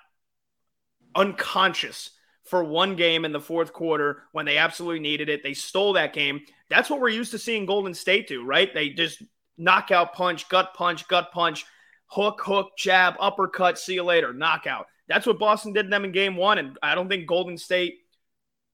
unconscious 1.15 2.11
for 2.45 2.65
one 2.65 2.97
game 2.97 3.25
in 3.25 3.33
the 3.33 3.41
fourth 3.41 3.73
quarter 3.73 4.25
when 4.33 4.47
they 4.47 4.59
absolutely 4.59 5.01
needed 5.01 5.29
it. 5.29 5.43
They 5.43 5.55
stole 5.55 5.93
that 5.95 6.13
game. 6.13 6.41
That's 6.69 6.91
what 6.91 7.01
we're 7.01 7.09
used 7.09 7.31
to 7.33 7.39
seeing 7.39 7.67
Golden 7.67 7.95
State 7.95 8.29
do, 8.29 8.45
right? 8.45 8.73
They 8.73 8.91
just 8.91 9.23
knockout 9.59 10.15
punch, 10.15 10.49
gut 10.49 10.75
punch, 10.75 11.07
gut 11.09 11.31
punch, 11.33 11.65
hook, 12.07 12.41
hook, 12.45 12.73
jab, 12.77 13.15
uppercut, 13.21 13.79
see 13.79 13.95
you 13.95 14.03
later, 14.03 14.33
knockout. 14.33 14.87
That's 15.09 15.27
what 15.27 15.39
Boston 15.39 15.73
did 15.73 15.85
to 15.85 15.89
them 15.91 16.05
in 16.05 16.13
game 16.13 16.37
one. 16.37 16.59
And 16.59 16.79
I 16.83 16.95
don't 16.95 17.09
think 17.09 17.27
Golden 17.27 17.59
State 17.59 17.99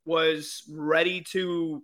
was 0.05 0.63
ready 0.71 1.21
to 1.33 1.83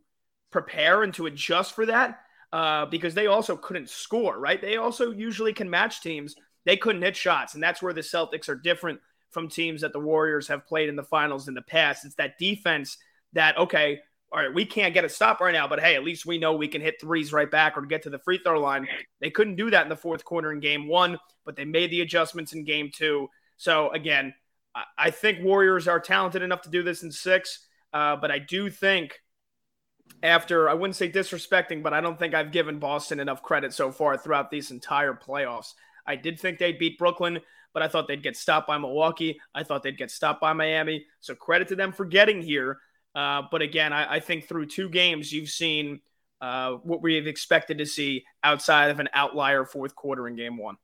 prepare 0.50 1.02
and 1.02 1.12
to 1.14 1.26
adjust 1.26 1.74
for 1.74 1.86
that 1.86 2.20
uh, 2.54 2.86
because 2.86 3.14
they 3.14 3.26
also 3.26 3.56
couldn't 3.56 3.90
score, 3.90 4.38
right? 4.38 4.60
They 4.60 4.76
also 4.76 5.10
usually 5.10 5.52
can 5.52 5.68
match 5.68 6.02
teams. 6.02 6.36
They 6.64 6.76
couldn't 6.76 7.02
hit 7.02 7.16
shots. 7.16 7.54
And 7.54 7.62
that's 7.62 7.82
where 7.82 7.92
the 7.92 8.00
Celtics 8.00 8.48
are 8.48 8.54
different 8.54 9.00
from 9.32 9.48
teams 9.48 9.80
that 9.80 9.92
the 9.92 9.98
Warriors 9.98 10.46
have 10.46 10.64
played 10.64 10.88
in 10.88 10.94
the 10.94 11.02
finals 11.02 11.48
in 11.48 11.54
the 11.54 11.62
past. 11.62 12.04
It's 12.04 12.14
that 12.14 12.38
defense 12.38 12.96
that, 13.32 13.58
okay, 13.58 13.98
all 14.30 14.38
right, 14.38 14.54
we 14.54 14.64
can't 14.64 14.94
get 14.94 15.04
a 15.04 15.08
stop 15.08 15.40
right 15.40 15.52
now, 15.52 15.66
but 15.66 15.80
hey, 15.80 15.96
at 15.96 16.04
least 16.04 16.26
we 16.26 16.38
know 16.38 16.52
we 16.52 16.68
can 16.68 16.80
hit 16.80 17.00
threes 17.00 17.32
right 17.32 17.50
back 17.50 17.76
or 17.76 17.82
get 17.82 18.04
to 18.04 18.10
the 18.10 18.20
free 18.20 18.38
throw 18.38 18.60
line. 18.60 18.86
They 19.20 19.30
couldn't 19.30 19.56
do 19.56 19.70
that 19.70 19.82
in 19.82 19.88
the 19.88 19.96
fourth 19.96 20.24
quarter 20.24 20.52
in 20.52 20.60
game 20.60 20.86
one, 20.86 21.18
but 21.44 21.56
they 21.56 21.64
made 21.64 21.90
the 21.90 22.02
adjustments 22.02 22.52
in 22.52 22.62
game 22.62 22.88
two. 22.94 23.28
So 23.56 23.90
again, 23.90 24.32
I 24.96 25.10
think 25.10 25.42
Warriors 25.42 25.88
are 25.88 25.98
talented 25.98 26.42
enough 26.42 26.62
to 26.62 26.70
do 26.70 26.84
this 26.84 27.02
in 27.02 27.10
six, 27.10 27.66
uh, 27.92 28.14
but 28.14 28.30
I 28.30 28.38
do 28.38 28.70
think 28.70 29.20
after 30.22 30.68
I 30.68 30.74
wouldn't 30.74 30.96
say 30.96 31.10
disrespecting, 31.10 31.82
but 31.82 31.92
I 31.92 32.00
don't 32.00 32.18
think 32.18 32.34
I've 32.34 32.52
given 32.52 32.78
Boston 32.78 33.20
enough 33.20 33.42
credit 33.42 33.74
so 33.74 33.92
far 33.92 34.16
throughout 34.16 34.50
these 34.50 34.70
entire 34.70 35.14
playoffs. 35.14 35.74
I 36.06 36.16
did 36.16 36.40
think 36.40 36.58
they'd 36.58 36.78
beat 36.78 36.98
Brooklyn, 36.98 37.40
but 37.72 37.82
I 37.82 37.88
thought 37.88 38.08
they'd 38.08 38.22
get 38.22 38.36
stopped 38.36 38.66
by 38.66 38.78
Milwaukee. 38.78 39.38
I 39.54 39.62
thought 39.64 39.82
they'd 39.82 39.98
get 39.98 40.10
stopped 40.10 40.40
by 40.40 40.52
Miami. 40.52 41.06
So 41.20 41.34
credit 41.34 41.68
to 41.68 41.76
them 41.76 41.92
for 41.92 42.04
getting 42.04 42.40
here. 42.40 42.78
Uh, 43.14 43.42
but 43.50 43.62
again, 43.62 43.92
I, 43.92 44.14
I, 44.14 44.20
think 44.20 44.48
through 44.48 44.66
two 44.66 44.88
games, 44.88 45.32
you've 45.32 45.48
seen 45.48 46.00
uh, 46.40 46.72
what 46.82 47.00
we've 47.00 47.28
expected 47.28 47.78
to 47.78 47.86
see 47.86 48.24
outside 48.42 48.90
of 48.90 48.98
an 48.98 49.08
outlier 49.14 49.64
fourth 49.64 49.94
quarter 49.94 50.26
in 50.26 50.34
game 50.34 50.56
one. 50.56 50.76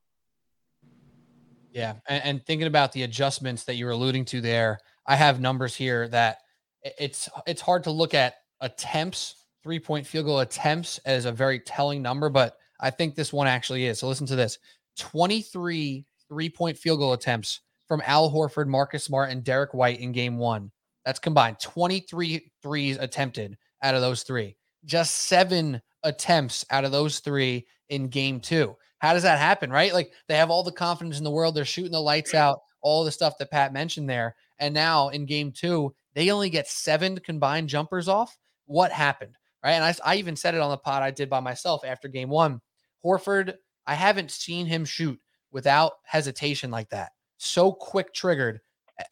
Yeah. 1.72 1.94
And, 2.08 2.24
and 2.24 2.46
thinking 2.46 2.68
about 2.68 2.92
the 2.92 3.02
adjustments 3.02 3.64
that 3.64 3.74
you 3.74 3.84
were 3.84 3.90
alluding 3.90 4.26
to 4.26 4.40
there, 4.40 4.78
I 5.06 5.16
have 5.16 5.40
numbers 5.40 5.74
here 5.74 6.06
that 6.08 6.38
it's 6.82 7.28
it's 7.46 7.60
hard 7.60 7.84
to 7.84 7.90
look 7.90 8.14
at 8.14 8.34
attempts, 8.60 9.46
three 9.62 9.78
point 9.78 10.06
field 10.06 10.26
goal 10.26 10.40
attempts 10.40 10.98
as 10.98 11.24
a 11.24 11.32
very 11.32 11.60
telling 11.60 12.02
number, 12.02 12.28
but 12.28 12.56
I 12.80 12.90
think 12.90 13.14
this 13.14 13.32
one 13.32 13.46
actually 13.46 13.86
is. 13.86 13.98
So 13.98 14.08
listen 14.08 14.26
to 14.26 14.36
this 14.36 14.58
23 14.98 16.04
three 16.28 16.48
point 16.48 16.78
field 16.78 16.98
goal 16.98 17.12
attempts 17.12 17.60
from 17.86 18.02
Al 18.06 18.30
Horford, 18.30 18.68
Marcus 18.68 19.04
Smart, 19.04 19.30
and 19.30 19.44
Derrick 19.44 19.74
White 19.74 20.00
in 20.00 20.12
game 20.12 20.38
one. 20.38 20.70
That's 21.04 21.18
combined 21.18 21.58
23 21.60 22.52
threes 22.62 22.98
attempted 22.98 23.56
out 23.82 23.94
of 23.94 24.00
those 24.00 24.22
three. 24.22 24.56
Just 24.84 25.14
seven 25.14 25.80
attempts 26.04 26.64
out 26.70 26.84
of 26.84 26.92
those 26.92 27.20
three 27.20 27.66
in 27.88 28.08
game 28.08 28.40
two. 28.40 28.76
How 28.98 29.14
does 29.14 29.22
that 29.22 29.38
happen, 29.38 29.70
right? 29.70 29.92
Like 29.92 30.12
they 30.28 30.36
have 30.36 30.50
all 30.50 30.62
the 30.62 30.72
confidence 30.72 31.18
in 31.18 31.24
the 31.24 31.30
world. 31.30 31.54
They're 31.54 31.64
shooting 31.64 31.92
the 31.92 32.00
lights 32.00 32.34
out, 32.34 32.60
all 32.82 33.04
the 33.04 33.10
stuff 33.10 33.38
that 33.38 33.50
Pat 33.50 33.72
mentioned 33.72 34.08
there. 34.08 34.36
And 34.58 34.74
now 34.74 35.08
in 35.08 35.26
game 35.26 35.52
two, 35.52 35.94
they 36.14 36.30
only 36.30 36.50
get 36.50 36.68
seven 36.68 37.18
combined 37.18 37.68
jumpers 37.68 38.08
off. 38.08 38.36
What 38.70 38.92
happened? 38.92 39.36
Right. 39.64 39.72
And 39.72 39.84
I, 39.84 39.94
I 40.04 40.16
even 40.16 40.36
said 40.36 40.54
it 40.54 40.60
on 40.60 40.70
the 40.70 40.76
pod 40.76 41.02
I 41.02 41.10
did 41.10 41.28
by 41.28 41.40
myself 41.40 41.84
after 41.84 42.06
game 42.06 42.28
one. 42.28 42.60
Horford, 43.04 43.54
I 43.84 43.94
haven't 43.94 44.30
seen 44.30 44.64
him 44.64 44.84
shoot 44.84 45.18
without 45.50 45.94
hesitation 46.04 46.70
like 46.70 46.88
that. 46.90 47.10
So 47.38 47.72
quick 47.72 48.14
triggered 48.14 48.60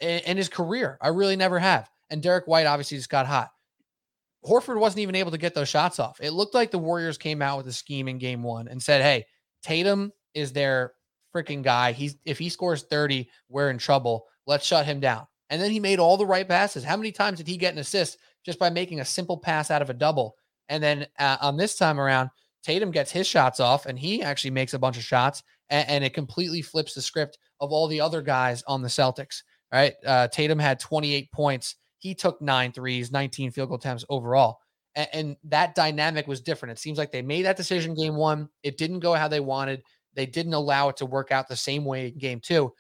in, 0.01 0.21
in 0.21 0.37
his 0.37 0.49
career. 0.49 0.97
I 1.03 1.09
really 1.09 1.35
never 1.35 1.59
have. 1.59 1.91
And 2.09 2.23
Derrick 2.23 2.47
White 2.47 2.67
obviously 2.67 2.99
just 2.99 3.11
got 3.11 3.27
hot. 3.27 3.51
Horford 4.47 4.79
wasn't 4.79 5.01
even 5.01 5.17
able 5.17 5.33
to 5.33 5.39
get 5.39 5.55
those 5.55 5.69
shots 5.69 5.99
off. 5.99 6.21
It 6.21 6.31
looked 6.31 6.55
like 6.55 6.71
the 6.71 6.79
Warriors 6.79 7.19
came 7.19 7.43
out 7.43 7.59
with 7.59 7.67
a 7.67 7.73
scheme 7.73 8.07
in 8.07 8.19
game 8.19 8.45
one 8.45 8.69
and 8.69 8.81
said, 8.81 9.03
Hey, 9.03 9.27
Tatum 9.63 10.13
is 10.35 10.53
their 10.53 10.93
freaking 11.35 11.63
guy. 11.65 11.91
He's 11.91 12.17
if 12.25 12.39
he 12.39 12.49
scores 12.49 12.85
30, 12.85 13.29
we're 13.49 13.71
in 13.71 13.79
trouble. 13.79 14.27
Let's 14.47 14.65
shut 14.65 14.87
him 14.87 15.01
down. 15.01 15.27
And 15.51 15.61
then 15.61 15.71
he 15.71 15.81
made 15.81 15.99
all 15.99 16.17
the 16.17 16.27
right 16.27 16.47
passes. 16.47 16.85
How 16.85 16.97
many 16.97 17.13
times 17.13 17.39
did 17.39 17.49
he 17.49 17.57
get 17.57 17.73
an 17.73 17.79
assist 17.79 18.19
just 18.45 18.59
by 18.59 18.71
making 18.71 19.01
a 19.01 19.05
simple 19.05 19.39
pass 19.39 19.71
out 19.71 19.83
of 19.83 19.91
a 19.91 19.95
double? 19.95 20.37
And 20.69 20.83
then 20.83 21.07
uh, 21.19 21.39
on 21.41 21.57
this 21.57 21.77
time 21.77 21.99
around, 21.99 22.31
Tatum 22.63 22.91
gets 22.91 23.11
his 23.11 23.27
shots 23.27 23.61
off 23.61 23.87
and 23.87 23.99
he 23.99 24.23
actually 24.23 24.51
makes 24.51 24.75
a 24.75 24.79
bunch 24.79 24.97
of 24.97 25.05
shots 25.05 25.43
and, 25.71 25.89
and 25.89 26.05
it 26.05 26.15
completely 26.15 26.63
flips 26.63 26.95
the 26.95 27.03
script 27.03 27.39
of 27.61 27.73
all 27.73 27.89
the 27.89 28.01
other 28.01 28.23
guys 28.23 28.63
on 28.67 28.83
the 28.83 28.89
Celtics. 28.89 29.43
Right. 29.73 29.95
Uh, 30.05 30.29
Tatum 30.29 30.59
had 30.59 30.81
28 30.81 31.31
points. 31.33 31.77
He 31.99 32.15
took 32.15 32.41
nine 32.41 32.73
threes, 32.73 33.13
19 33.13 33.51
field 33.51 33.69
goal 33.69 33.79
attempts 33.79 34.05
overall. 34.09 34.59
And, 34.95 35.09
and 35.13 35.37
that 35.45 35.75
dynamic 35.75 36.27
was 36.27 36.41
different. 36.41 36.73
It 36.73 36.81
seems 36.81 36.99
like 36.99 37.13
they 37.13 37.23
made 37.23 37.45
that 37.45 37.57
decision 37.57 37.95
game 37.95 38.17
one. 38.17 38.49
It 38.63 38.79
didn't 38.79 39.01
go 39.01 39.15
how 39.15 39.29
they 39.29 39.41
wanted. 39.41 39.83
They 40.15 40.27
didn't 40.27 40.55
allow 40.55 40.89
it 40.89 40.97
to 40.99 41.07
work 41.07 41.31
out 41.33 41.49
the 41.49 41.57
same 41.57 41.85
way 41.85 42.09
in 42.09 42.19
game 42.19 42.41
two. 42.41 42.73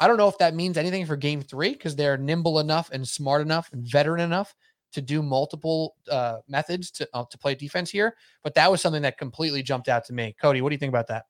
I 0.00 0.08
don't 0.08 0.16
know 0.16 0.28
if 0.28 0.38
that 0.38 0.54
means 0.54 0.78
anything 0.78 1.04
for 1.04 1.14
game 1.14 1.42
three 1.42 1.72
because 1.72 1.94
they're 1.94 2.16
nimble 2.16 2.58
enough 2.58 2.90
and 2.90 3.06
smart 3.06 3.42
enough 3.42 3.68
and 3.72 3.86
veteran 3.86 4.20
enough 4.20 4.54
to 4.92 5.02
do 5.02 5.22
multiple 5.22 5.94
uh, 6.10 6.38
methods 6.48 6.90
to 6.92 7.08
uh, 7.12 7.24
to 7.30 7.38
play 7.38 7.54
defense 7.54 7.90
here. 7.90 8.16
But 8.42 8.54
that 8.54 8.70
was 8.70 8.80
something 8.80 9.02
that 9.02 9.18
completely 9.18 9.62
jumped 9.62 9.88
out 9.88 10.06
to 10.06 10.14
me. 10.14 10.34
Cody, 10.40 10.62
what 10.62 10.70
do 10.70 10.74
you 10.74 10.78
think 10.78 10.90
about 10.90 11.08
that? 11.08 11.26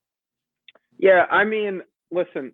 Yeah, 0.99 1.27
I 1.31 1.45
mean, 1.45 1.83
listen, 2.13 2.53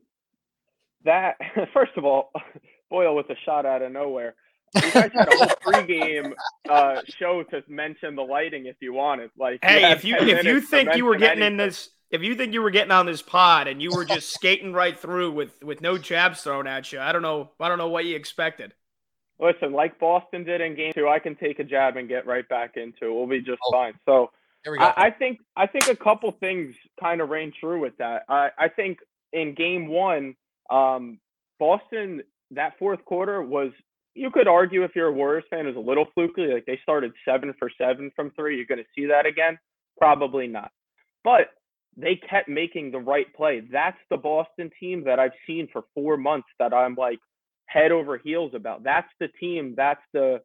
that 1.04 1.36
first 1.74 1.92
of 1.96 2.04
all, 2.04 2.32
Boyle 2.90 3.14
with 3.14 3.28
a 3.30 3.36
shot 3.44 3.66
out 3.66 3.82
of 3.82 3.92
nowhere. 3.92 4.34
You 4.74 4.90
guys 4.92 5.10
had 5.12 5.28
a 5.28 5.36
whole 5.36 5.46
pregame 5.66 6.32
uh, 6.68 7.02
show 7.18 7.42
to 7.44 7.62
mention 7.68 8.14
the 8.14 8.22
lighting 8.22 8.66
if 8.66 8.76
you 8.80 8.92
wanted. 8.92 9.30
Like, 9.36 9.60
hey, 9.62 9.80
you 9.80 9.86
if 9.94 10.04
you 10.04 10.16
if 10.16 10.44
you 10.44 10.60
think 10.60 10.96
you 10.96 11.04
were 11.04 11.16
getting 11.16 11.42
anything. 11.42 11.60
in 11.60 11.68
this 11.68 11.90
if 12.10 12.22
you 12.22 12.34
think 12.34 12.52
you 12.52 12.62
were 12.62 12.70
getting 12.70 12.92
on 12.92 13.06
this 13.06 13.22
pod 13.22 13.68
and 13.68 13.82
you 13.82 13.90
were 13.90 14.04
just 14.04 14.30
skating 14.34 14.72
right 14.72 14.98
through 14.98 15.32
with 15.32 15.62
with 15.62 15.80
no 15.80 15.98
jabs 15.98 16.42
thrown 16.42 16.66
at 16.66 16.92
you, 16.92 17.00
I 17.00 17.12
don't 17.12 17.22
know. 17.22 17.50
I 17.60 17.68
don't 17.68 17.78
know 17.78 17.88
what 17.88 18.04
you 18.04 18.16
expected. 18.16 18.72
Listen, 19.38 19.72
like 19.72 19.98
Boston 19.98 20.44
did 20.44 20.60
in 20.60 20.74
Game 20.74 20.92
Two, 20.94 21.08
I 21.08 21.18
can 21.18 21.34
take 21.36 21.58
a 21.58 21.64
jab 21.64 21.96
and 21.96 22.08
get 22.08 22.26
right 22.26 22.48
back 22.48 22.76
into 22.76 23.06
it. 23.06 23.14
We'll 23.14 23.26
be 23.26 23.40
just 23.40 23.58
oh, 23.66 23.72
fine. 23.72 23.94
So 24.06 24.30
I, 24.66 24.94
I, 24.96 25.10
think 25.10 25.40
I 25.56 25.66
think 25.66 25.88
a 25.88 25.96
couple 25.96 26.32
things 26.32 26.74
kind 26.98 27.20
of 27.20 27.28
reign 27.28 27.52
true 27.60 27.80
with 27.80 27.96
that. 27.98 28.22
I, 28.28 28.48
I 28.58 28.68
think 28.68 28.98
in 29.32 29.54
Game 29.54 29.88
One, 29.88 30.34
um, 30.70 31.18
Boston 31.58 32.22
that 32.52 32.78
fourth 32.78 33.04
quarter 33.04 33.42
was. 33.42 33.72
You 34.18 34.30
could 34.30 34.48
argue 34.48 34.82
if 34.82 34.92
you're 34.96 35.08
a 35.08 35.12
Warriors 35.12 35.44
fan, 35.50 35.66
is 35.66 35.76
a 35.76 35.78
little 35.78 36.06
fluky. 36.14 36.46
Like 36.46 36.64
they 36.64 36.80
started 36.82 37.12
seven 37.28 37.52
for 37.58 37.70
seven 37.76 38.10
from 38.16 38.30
three. 38.30 38.56
You're 38.56 38.64
going 38.64 38.78
to 38.78 38.86
see 38.94 39.04
that 39.08 39.26
again? 39.26 39.58
Probably 39.98 40.46
not. 40.46 40.70
But 41.22 41.50
they 41.96 42.16
kept 42.16 42.48
making 42.48 42.90
the 42.90 42.98
right 42.98 43.32
play. 43.34 43.62
That's 43.72 43.98
the 44.10 44.16
Boston 44.16 44.70
team 44.78 45.04
that 45.04 45.18
I've 45.18 45.32
seen 45.46 45.68
for 45.72 45.84
four 45.94 46.16
months 46.16 46.48
that 46.58 46.74
I'm 46.74 46.94
like 46.94 47.18
head 47.66 47.90
over 47.90 48.18
heels 48.18 48.52
about. 48.54 48.84
That's 48.84 49.08
the 49.18 49.28
team. 49.40 49.74
That's 49.76 50.02
the 50.12 50.40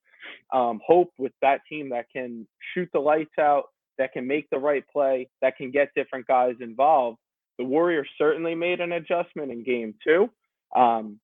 um, 0.53 0.79
hope 0.85 1.11
with 1.17 1.33
that 1.41 1.61
team 1.69 1.89
that 1.89 2.05
can 2.11 2.47
shoot 2.73 2.89
the 2.93 2.99
lights 2.99 3.37
out, 3.39 3.65
that 3.97 4.13
can 4.13 4.27
make 4.27 4.49
the 4.49 4.57
right 4.59 4.83
play, 4.91 5.27
that 5.41 5.57
can 5.57 5.71
get 5.71 5.89
different 5.95 6.27
guys 6.27 6.55
involved. 6.61 7.17
The 7.57 7.65
Warriors 7.65 8.07
certainly 8.17 8.55
made 8.55 8.79
an 8.79 8.93
adjustment 8.93 9.51
in 9.51 9.63
Game 9.63 9.93
Two, 10.03 10.29
um, 10.75 11.19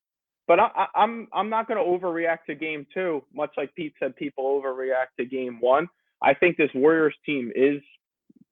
but 0.48 0.60
I, 0.60 0.88
I'm 0.94 1.28
I'm 1.34 1.50
not 1.50 1.68
going 1.68 1.84
to 1.84 1.90
overreact 1.90 2.46
to 2.48 2.56
Game 2.56 2.86
Two. 2.94 3.24
Much 3.34 3.52
like 3.58 3.74
Pete 3.76 3.94
said, 4.00 4.16
people 4.16 4.62
overreact 4.62 5.16
to 5.20 5.26
Game 5.26 5.58
One. 5.62 5.88
I 6.22 6.34
think 6.34 6.58
this 6.58 6.70
Warriors 6.76 7.16
team 7.26 7.52
is 7.56 7.82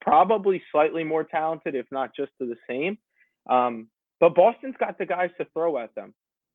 probably 0.05 0.61
slightly 0.71 1.03
more 1.03 1.23
talented, 1.23 1.75
if 1.75 1.87
not 1.91 2.15
just 2.15 2.31
to 2.39 2.47
the 2.47 2.55
same. 2.69 2.97
Um, 3.49 3.87
but 4.19 4.35
Boston's 4.35 4.75
got 4.79 4.97
the 4.97 5.05
guys 5.05 5.31
to 5.39 5.47
throw 5.53 5.77
at 5.77 5.93
them. 5.95 6.13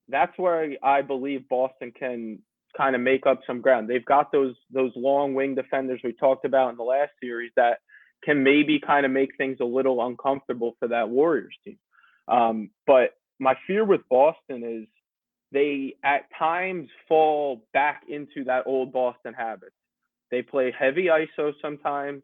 That's 0.09 0.33
where 0.37 0.71
I 0.83 1.03
believe 1.03 1.49
Boston 1.49 1.93
can 1.97 2.39
kind 2.77 2.95
of 2.95 3.01
make 3.01 3.27
up 3.27 3.41
some 3.47 3.61
ground. 3.61 3.89
They've 3.89 4.05
got 4.05 4.33
those 4.33 4.55
those 4.73 4.93
long 4.97 5.35
wing 5.35 5.55
defenders 5.55 6.01
we 6.03 6.13
talked 6.13 6.45
about 6.45 6.71
in 6.71 6.77
the 6.77 6.85
last 6.85 7.11
series 7.21 7.53
that 7.57 7.79
can 8.25 8.43
maybe 8.43 8.81
kind 8.85 9.05
of 9.07 9.13
make 9.13 9.37
things 9.37 9.59
a 9.61 9.65
little 9.65 10.05
uncomfortable 10.07 10.77
for 10.79 10.89
that 10.89 11.09
Warriors 11.09 11.57
team. 11.65 11.79
Um, 12.29 12.71
but 12.87 13.15
my 13.39 13.55
fear 13.67 13.85
with 13.85 14.03
Boston 14.09 14.63
is 14.65 14.89
they 15.53 15.95
at 16.05 16.23
times 16.39 16.89
fall 17.09 17.65
back 17.73 18.03
into 18.09 18.45
that 18.45 18.65
old 18.67 18.93
Boston 18.93 19.35
habit. 19.35 19.73
They 20.31 20.43
play 20.43 20.73
heavy 20.79 21.07
ISO 21.07 21.53
sometimes. 21.61 22.23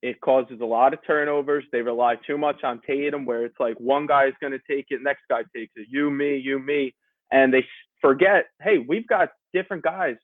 It 0.00 0.20
causes 0.20 0.60
a 0.60 0.64
lot 0.64 0.94
of 0.94 1.00
turnovers. 1.06 1.64
They 1.72 1.82
rely 1.82 2.16
too 2.26 2.38
much 2.38 2.62
on 2.62 2.80
Tatum, 2.86 3.26
where 3.26 3.44
it's 3.44 3.58
like 3.58 3.78
one 3.78 4.06
guy 4.06 4.26
is 4.26 4.34
going 4.40 4.52
to 4.52 4.60
take 4.70 4.86
it, 4.90 5.02
next 5.02 5.22
guy 5.28 5.42
takes 5.54 5.72
it, 5.76 5.88
you, 5.90 6.10
me, 6.10 6.36
you, 6.36 6.58
me, 6.58 6.94
and 7.32 7.52
they 7.52 7.64
forget, 8.00 8.46
hey, 8.62 8.78
we've 8.78 9.06
got 9.08 9.30
different 9.52 9.82
guys 9.82 10.16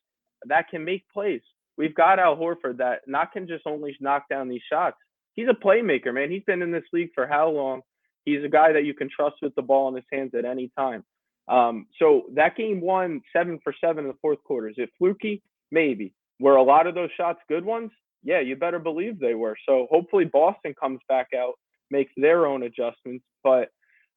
that 0.47 0.69
can 0.69 0.85
make 0.85 1.04
plays. 1.12 1.40
We've 1.76 1.95
got 1.95 2.19
Al 2.19 2.37
Horford 2.37 2.78
that 2.78 3.00
not 3.07 3.33
can 3.33 3.49
just 3.49 3.66
only 3.66 3.97
knock 4.00 4.25
down 4.31 4.49
these 4.49 4.62
shots. 4.71 4.97
He's 5.35 5.49
a 5.49 5.54
playmaker, 5.54 6.14
man. 6.14 6.31
He's 6.31 6.45
been 6.45 6.62
in 6.62 6.71
this 6.71 6.85
league 6.93 7.11
for 7.14 7.26
how 7.26 7.50
long? 7.50 7.83
He's 8.25 8.45
a 8.45 8.49
guy 8.49 8.73
that 8.73 8.85
you 8.85 8.95
can 8.95 9.09
trust 9.14 9.37
with 9.43 9.54
the 9.54 9.62
ball 9.62 9.88
in 9.88 9.97
his 9.97 10.04
hands 10.12 10.33
at 10.38 10.45
any 10.45 10.71
time. 10.78 11.04
Um, 11.49 11.87
so 11.99 12.23
that 12.35 12.57
game 12.57 12.81
won 12.81 13.21
seven 13.35 13.59
for 13.62 13.75
seven 13.81 14.04
in 14.04 14.09
the 14.09 14.16
fourth 14.23 14.43
quarter. 14.45 14.69
Is 14.69 14.76
it 14.78 14.90
fluky? 14.97 15.43
Maybe. 15.71 16.14
Were 16.40 16.57
a 16.57 16.62
lot 16.62 16.87
of 16.87 16.95
those 16.95 17.11
shots 17.16 17.40
good 17.49 17.64
ones? 17.64 17.90
Yeah, 18.25 18.40
you 18.40 18.57
better 18.57 18.78
believe 18.78 19.21
they 19.21 19.35
were. 19.35 19.57
So 19.69 19.87
hopefully 19.90 20.25
Boston 20.25 20.75
comes 20.78 21.00
back 21.09 21.28
out, 21.37 21.54
makes 21.90 22.12
their 22.16 22.47
own 22.47 22.64
adjustments. 22.64 23.25
But 23.43 23.69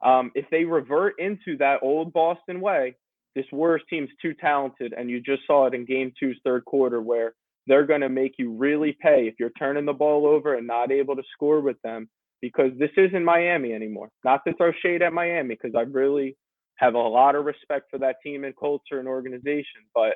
um, 0.04 0.32
if 0.34 0.46
they 0.50 0.64
revert 0.64 1.16
into 1.20 1.58
that 1.58 1.80
old 1.82 2.14
Boston 2.14 2.62
way, 2.62 2.96
this 3.36 3.46
Warriors 3.52 3.84
team's 3.90 4.10
too 4.22 4.34
talented, 4.34 4.94
and 4.98 5.10
you 5.10 5.22
just 5.22 5.44
saw 5.46 5.68
it 5.68 5.74
in 5.74 5.86
Game 5.86 6.12
Two's 6.20 6.40
third 6.44 6.66
quarter 6.66 7.02
where 7.02 7.34
they're 7.68 7.86
going 7.86 8.02
to 8.02 8.10
make 8.10 8.36
you 8.40 8.54
really 8.54 8.98
pay 9.00 9.28
if 9.28 9.36
you're 9.40 9.52
turning 9.52 9.86
the 9.86 9.94
ball 9.94 10.26
over 10.26 10.56
and 10.56 10.66
not 10.66 10.92
able 10.92 11.16
to 11.16 11.24
score 11.34 11.60
with 11.60 11.80
them 11.84 12.10
because 12.42 12.72
this 12.80 12.92
isn't 12.98 13.24
Miami 13.24 13.74
anymore. 13.74 14.10
Not 14.24 14.42
to 14.48 14.54
throw 14.54 14.72
shade 14.82 15.02
at 15.02 15.14
Miami 15.14 15.56
because 15.56 15.76
I 15.76 15.82
really 15.82 16.36
have 16.76 16.94
a 16.94 17.00
lot 17.00 17.36
of 17.36 17.46
respect 17.46 17.88
for 17.92 17.98
that 18.00 18.18
team 18.24 18.44
and 18.44 18.56
culture 18.58 19.00
and 19.00 19.08
organization, 19.08 19.82
but 19.94 20.16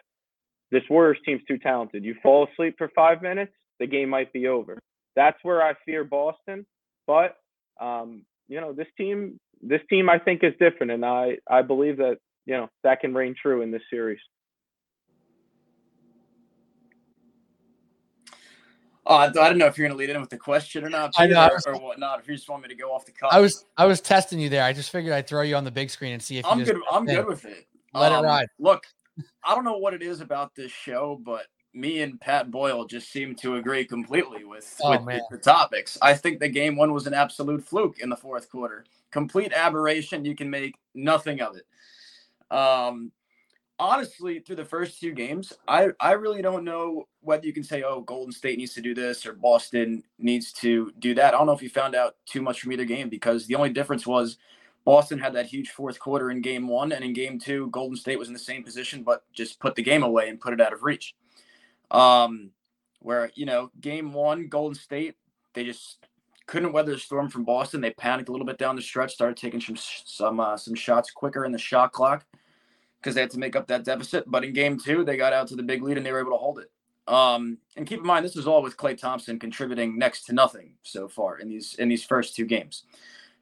this 0.71 0.83
Warriors 0.89 1.17
team's 1.25 1.41
too 1.48 1.57
talented. 1.57 2.03
You 2.03 2.15
fall 2.24 2.48
asleep 2.51 2.75
for 2.77 2.89
five 2.95 3.21
minutes, 3.21 3.51
the 3.81 3.88
game 3.88 4.09
might 4.09 4.31
be 4.31 4.47
over. 4.47 4.79
That's 5.15 5.38
where 5.43 5.61
I 5.61 5.73
fear 5.85 6.05
Boston. 6.05 6.65
But 7.07 7.35
um, 7.81 8.21
you 8.47 8.61
know, 8.61 8.71
this 8.71 8.88
team, 8.95 9.39
this 9.61 9.81
team, 9.89 10.09
I 10.09 10.19
think 10.19 10.43
is 10.43 10.53
different, 10.59 10.91
and 10.91 11.03
I 11.03 11.38
I 11.50 11.63
believe 11.63 11.97
that 11.97 12.17
you 12.45 12.55
know 12.55 12.69
that 12.83 13.01
can 13.01 13.13
reign 13.13 13.35
true 13.41 13.63
in 13.63 13.71
this 13.71 13.81
series. 13.89 14.19
Oh, 19.03 19.15
I, 19.15 19.25
I 19.25 19.29
don't 19.29 19.57
know 19.57 19.65
if 19.65 19.79
you're 19.79 19.88
going 19.88 19.97
to 19.97 20.00
lead 20.00 20.11
in 20.11 20.21
with 20.21 20.29
the 20.29 20.38
question 20.38 20.85
or 20.85 20.89
not, 20.89 21.11
I 21.17 21.25
know, 21.25 21.50
or, 21.65 21.73
or 21.73 21.81
whatnot. 21.81 22.19
If 22.19 22.27
you 22.27 22.35
just 22.35 22.47
want 22.47 22.61
me 22.61 22.69
to 22.69 22.75
go 22.75 22.93
off 22.93 23.03
the 23.03 23.11
cuff, 23.11 23.31
I 23.33 23.39
was 23.39 23.65
I 23.75 23.88
was 23.88 24.00
testing 24.00 24.39
you 24.39 24.47
there. 24.47 24.63
I 24.63 24.73
just 24.73 24.91
figured 24.91 25.11
I'd 25.11 25.27
throw 25.27 25.41
you 25.41 25.55
on 25.55 25.63
the 25.63 25.71
big 25.71 25.89
screen 25.89 26.13
and 26.13 26.21
see 26.21 26.38
if 26.38 26.45
I'm 26.45 26.63
good. 26.63 26.77
I'm 26.89 27.05
good 27.05 27.25
with 27.25 27.43
it. 27.45 27.65
Let 27.95 28.11
um, 28.11 28.23
it 28.23 28.27
ride. 28.27 28.47
Look, 28.59 28.83
I 29.43 29.55
don't 29.55 29.65
know 29.65 29.79
what 29.79 29.95
it 29.95 30.03
is 30.03 30.21
about 30.21 30.53
this 30.55 30.71
show, 30.71 31.19
but 31.25 31.47
me 31.74 32.01
and 32.01 32.20
Pat 32.20 32.51
Boyle 32.51 32.86
just 32.86 33.12
seem 33.12 33.36
to 33.36 33.56
agree 33.56 33.86
completely 33.86 34.44
with, 34.44 34.78
Oh, 34.84 34.92
with 34.92 35.04
man. 35.04 35.22
the 35.32 35.38
topics. 35.38 35.98
I 36.01 36.13
think 36.13 36.40
the 36.40 36.50
game 36.50 36.75
one 36.75 36.94
was 36.94 37.08
an 37.08 37.13
absolute 37.13 37.63
fluke 37.63 38.00
in 38.00 38.10
the 38.10 38.16
fourth 38.18 38.50
quarter. 38.50 38.86
Complete 39.12 39.54
aberration. 39.54 40.25
You 40.25 40.36
can 40.36 40.50
make 40.50 40.75
nothing 40.94 41.42
of 41.42 41.56
it. 41.56 41.66
Um, 42.56 43.12
honestly, 43.80 44.40
through 44.40 44.58
the 44.58 44.66
first 44.66 45.00
two 45.00 45.13
games, 45.13 45.54
I, 45.68 45.90
I 46.00 46.12
really 46.13 46.42
don't 46.42 46.63
know 46.66 47.08
whether 47.22 47.46
you 47.46 47.54
can 47.54 47.63
say, 47.63 47.84
oh, 47.84 48.01
Golden 48.01 48.32
State 48.32 48.58
needs 48.58 48.74
to 48.74 48.82
do 48.82 48.94
this 48.94 49.25
or 49.25 49.34
Boston 49.34 50.04
needs 50.20 50.51
to 50.54 50.92
do 51.00 51.13
that. 51.16 51.34
I 51.34 51.38
don't 51.38 51.48
know 51.48 51.54
if 51.54 51.63
you 51.63 51.70
found 51.70 51.96
out 51.96 52.16
too 52.25 52.42
much 52.42 52.62
from 52.62 52.72
either 52.74 52.86
game 52.86 53.10
because 53.10 53.48
the 53.48 53.56
only 53.56 53.70
difference 53.70 54.06
was 54.06 54.38
Boston 54.84 55.20
had 55.20 55.34
that 55.34 55.46
huge 55.46 55.70
fourth 55.70 56.00
quarter 56.00 56.32
in 56.32 56.42
game 56.42 56.68
one, 56.68 56.92
and 56.92 57.06
in 57.06 57.13
game 57.13 57.38
two, 57.40 57.70
Golden 57.70 57.96
State 57.96 58.18
was 58.18 58.28
in 58.28 58.34
the 58.34 58.40
same 58.40 58.63
position, 58.63 59.04
but 59.04 59.24
just 59.32 59.60
put 59.60 59.75
the 59.75 59.84
game 59.84 60.01
away 60.04 60.28
and 60.28 60.40
put 60.40 60.54
it 60.54 60.62
out 60.62 60.74
of 60.74 60.84
reach. 60.84 61.13
Um, 61.91 62.51
where, 63.00 63.31
you 63.36 63.45
know, 63.45 63.71
game 63.79 64.13
one, 64.13 64.48
Golden 64.48 64.75
State, 64.75 65.15
they 65.53 65.65
just 65.65 66.07
couldn't 66.48 66.74
weather 66.74 66.93
the 66.93 67.00
storm 67.00 67.29
from 67.29 67.45
Boston. 67.45 67.81
They 67.81 67.91
panicked 67.91 68.29
a 68.29 68.31
little 68.31 68.45
bit 68.45 68.57
down 68.57 68.75
the 68.75 68.81
stretch, 68.81 69.13
started 69.13 69.38
taking 69.38 69.62
some 69.62 69.77
some 69.77 70.39
uh, 70.39 70.57
some 70.57 70.75
shots 70.75 71.12
quicker 71.12 71.45
in 71.45 71.51
the 71.51 71.57
shot 71.57 71.91
clock 71.91 72.25
because 73.00 73.15
they 73.15 73.21
had 73.21 73.31
to 73.31 73.39
make 73.39 73.55
up 73.55 73.67
that 73.67 73.83
deficit. 73.83 74.25
But 74.27 74.43
in 74.43 74.53
game 74.53 74.77
two, 74.77 75.03
they 75.03 75.17
got 75.17 75.33
out 75.33 75.48
to 75.48 75.55
the 75.55 75.63
big 75.63 75.81
lead 75.81 75.98
and 75.98 76.05
they 76.05 76.12
were 76.12 76.19
able 76.19 76.31
to 76.31 76.38
hold 76.38 76.60
it. 76.60 76.71
Um, 77.07 77.57
and 77.75 77.88
keep 77.88 78.00
in 78.00 78.05
mind, 78.05 78.24
this 78.24 78.36
is 78.36 78.48
all 78.48 78.62
with 78.62 78.77
Klay 78.77 78.98
Thompson 78.98 79.39
contributing 79.39 79.98
next 79.98 80.25
to 80.25 80.33
nothing 80.33 80.75
so 80.83 81.07
far 81.07 81.39
in 81.39 81.50
these 81.50 81.75
in 81.75 81.89
these 81.89 82.03
first 82.03 82.36
two 82.36 82.45
games. 82.45 82.83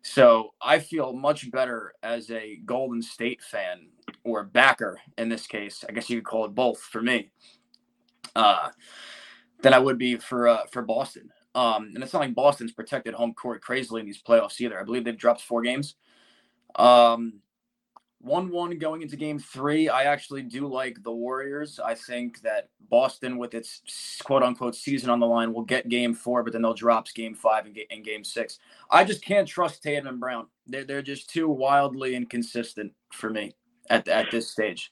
So 0.01 0.53
I 0.61 0.79
feel 0.79 1.11
much 1.11 1.51
better 1.51 1.93
as 2.03 2.31
a 2.31 2.57
Golden 2.65 3.01
State 3.01 3.41
fan 3.41 3.89
or 4.23 4.43
backer 4.43 4.99
in 5.17 5.27
this 5.27 5.45
case. 5.45 5.83
I 5.87 5.91
guess 5.91 6.09
you 6.09 6.17
could 6.17 6.25
call 6.25 6.45
it 6.45 6.55
both 6.55 6.79
for 6.79 7.01
me. 7.01 7.31
Uh, 8.35 8.69
than 9.61 9.73
I 9.73 9.79
would 9.79 9.97
be 9.97 10.15
for 10.17 10.47
uh, 10.47 10.65
for 10.71 10.81
Boston. 10.81 11.31
Um, 11.55 11.91
and 11.95 12.03
it's 12.03 12.13
not 12.13 12.19
like 12.19 12.35
Boston's 12.35 12.71
protected 12.71 13.13
home 13.13 13.33
court 13.33 13.61
crazily 13.61 13.99
in 14.01 14.05
these 14.05 14.21
playoffs 14.21 14.61
either. 14.61 14.79
I 14.79 14.83
believe 14.83 15.03
they've 15.03 15.17
dropped 15.17 15.41
four 15.41 15.61
games. 15.61 15.95
Um, 16.75 17.41
one 18.21 18.51
one 18.51 18.77
going 18.77 19.01
into 19.01 19.15
game 19.15 19.39
three. 19.39 19.89
I 19.89 20.03
actually 20.03 20.43
do 20.43 20.67
like 20.67 21.01
the 21.03 21.11
Warriors. 21.11 21.79
I 21.79 21.95
think 21.95 22.41
that 22.41 22.69
Boston, 22.89 23.37
with 23.37 23.53
its 23.53 23.81
quote 24.23 24.43
unquote 24.43 24.75
season 24.75 25.09
on 25.09 25.19
the 25.19 25.25
line, 25.25 25.53
will 25.53 25.63
get 25.63 25.89
game 25.89 26.13
four, 26.13 26.43
but 26.43 26.53
then 26.53 26.61
they'll 26.61 26.73
drop 26.73 27.07
game 27.13 27.33
five 27.33 27.65
and, 27.65 27.77
and 27.89 28.03
game 28.03 28.23
six. 28.23 28.59
I 28.91 29.03
just 29.03 29.23
can't 29.23 29.47
trust 29.47 29.81
Tatum 29.81 30.07
and 30.07 30.19
Brown. 30.19 30.47
They're, 30.67 30.83
they're 30.83 31.01
just 31.01 31.29
too 31.29 31.49
wildly 31.49 32.15
inconsistent 32.15 32.93
for 33.11 33.29
me 33.29 33.55
at, 33.89 34.07
at 34.07 34.31
this 34.31 34.51
stage. 34.51 34.91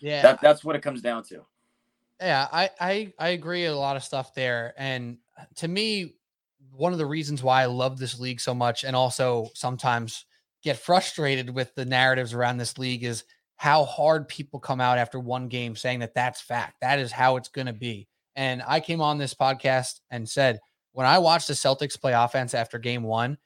Yeah. 0.00 0.22
That, 0.22 0.40
that's 0.40 0.64
what 0.64 0.76
it 0.76 0.82
comes 0.82 1.02
down 1.02 1.24
to. 1.24 1.44
Yeah, 2.20 2.46
I, 2.52 2.70
I 2.80 3.12
I 3.18 3.28
agree 3.28 3.64
a 3.66 3.76
lot 3.76 3.96
of 3.96 4.04
stuff 4.04 4.34
there. 4.34 4.72
And 4.76 5.18
uh, 5.38 5.44
to 5.56 5.68
me, 5.68 6.14
one 6.70 6.92
of 6.92 6.98
the 6.98 7.06
reasons 7.06 7.42
why 7.42 7.62
I 7.62 7.66
love 7.66 7.98
this 7.98 8.18
league 8.18 8.40
so 8.40 8.54
much 8.54 8.84
and 8.84 8.94
also 8.96 9.48
sometimes 9.54 10.24
get 10.62 10.78
frustrated 10.78 11.50
with 11.50 11.74
the 11.74 11.84
narratives 11.84 12.32
around 12.32 12.56
this 12.56 12.78
league 12.78 13.04
is 13.04 13.24
how 13.56 13.84
hard 13.84 14.28
people 14.28 14.58
come 14.58 14.80
out 14.80 14.98
after 14.98 15.20
one 15.20 15.48
game 15.48 15.76
saying 15.76 16.00
that 16.00 16.14
that's 16.14 16.40
fact. 16.40 16.76
That 16.80 16.98
is 16.98 17.12
how 17.12 17.36
it's 17.36 17.48
going 17.48 17.66
to 17.66 17.72
be. 17.72 18.08
And 18.36 18.62
I 18.66 18.80
came 18.80 19.00
on 19.00 19.18
this 19.18 19.34
podcast 19.34 20.00
and 20.10 20.28
said, 20.28 20.58
when 20.92 21.06
I 21.06 21.18
watched 21.18 21.48
the 21.48 21.54
Celtics 21.54 22.00
play 22.00 22.12
offense 22.12 22.54
after 22.54 22.78
game 22.78 23.02
1, 23.02 23.36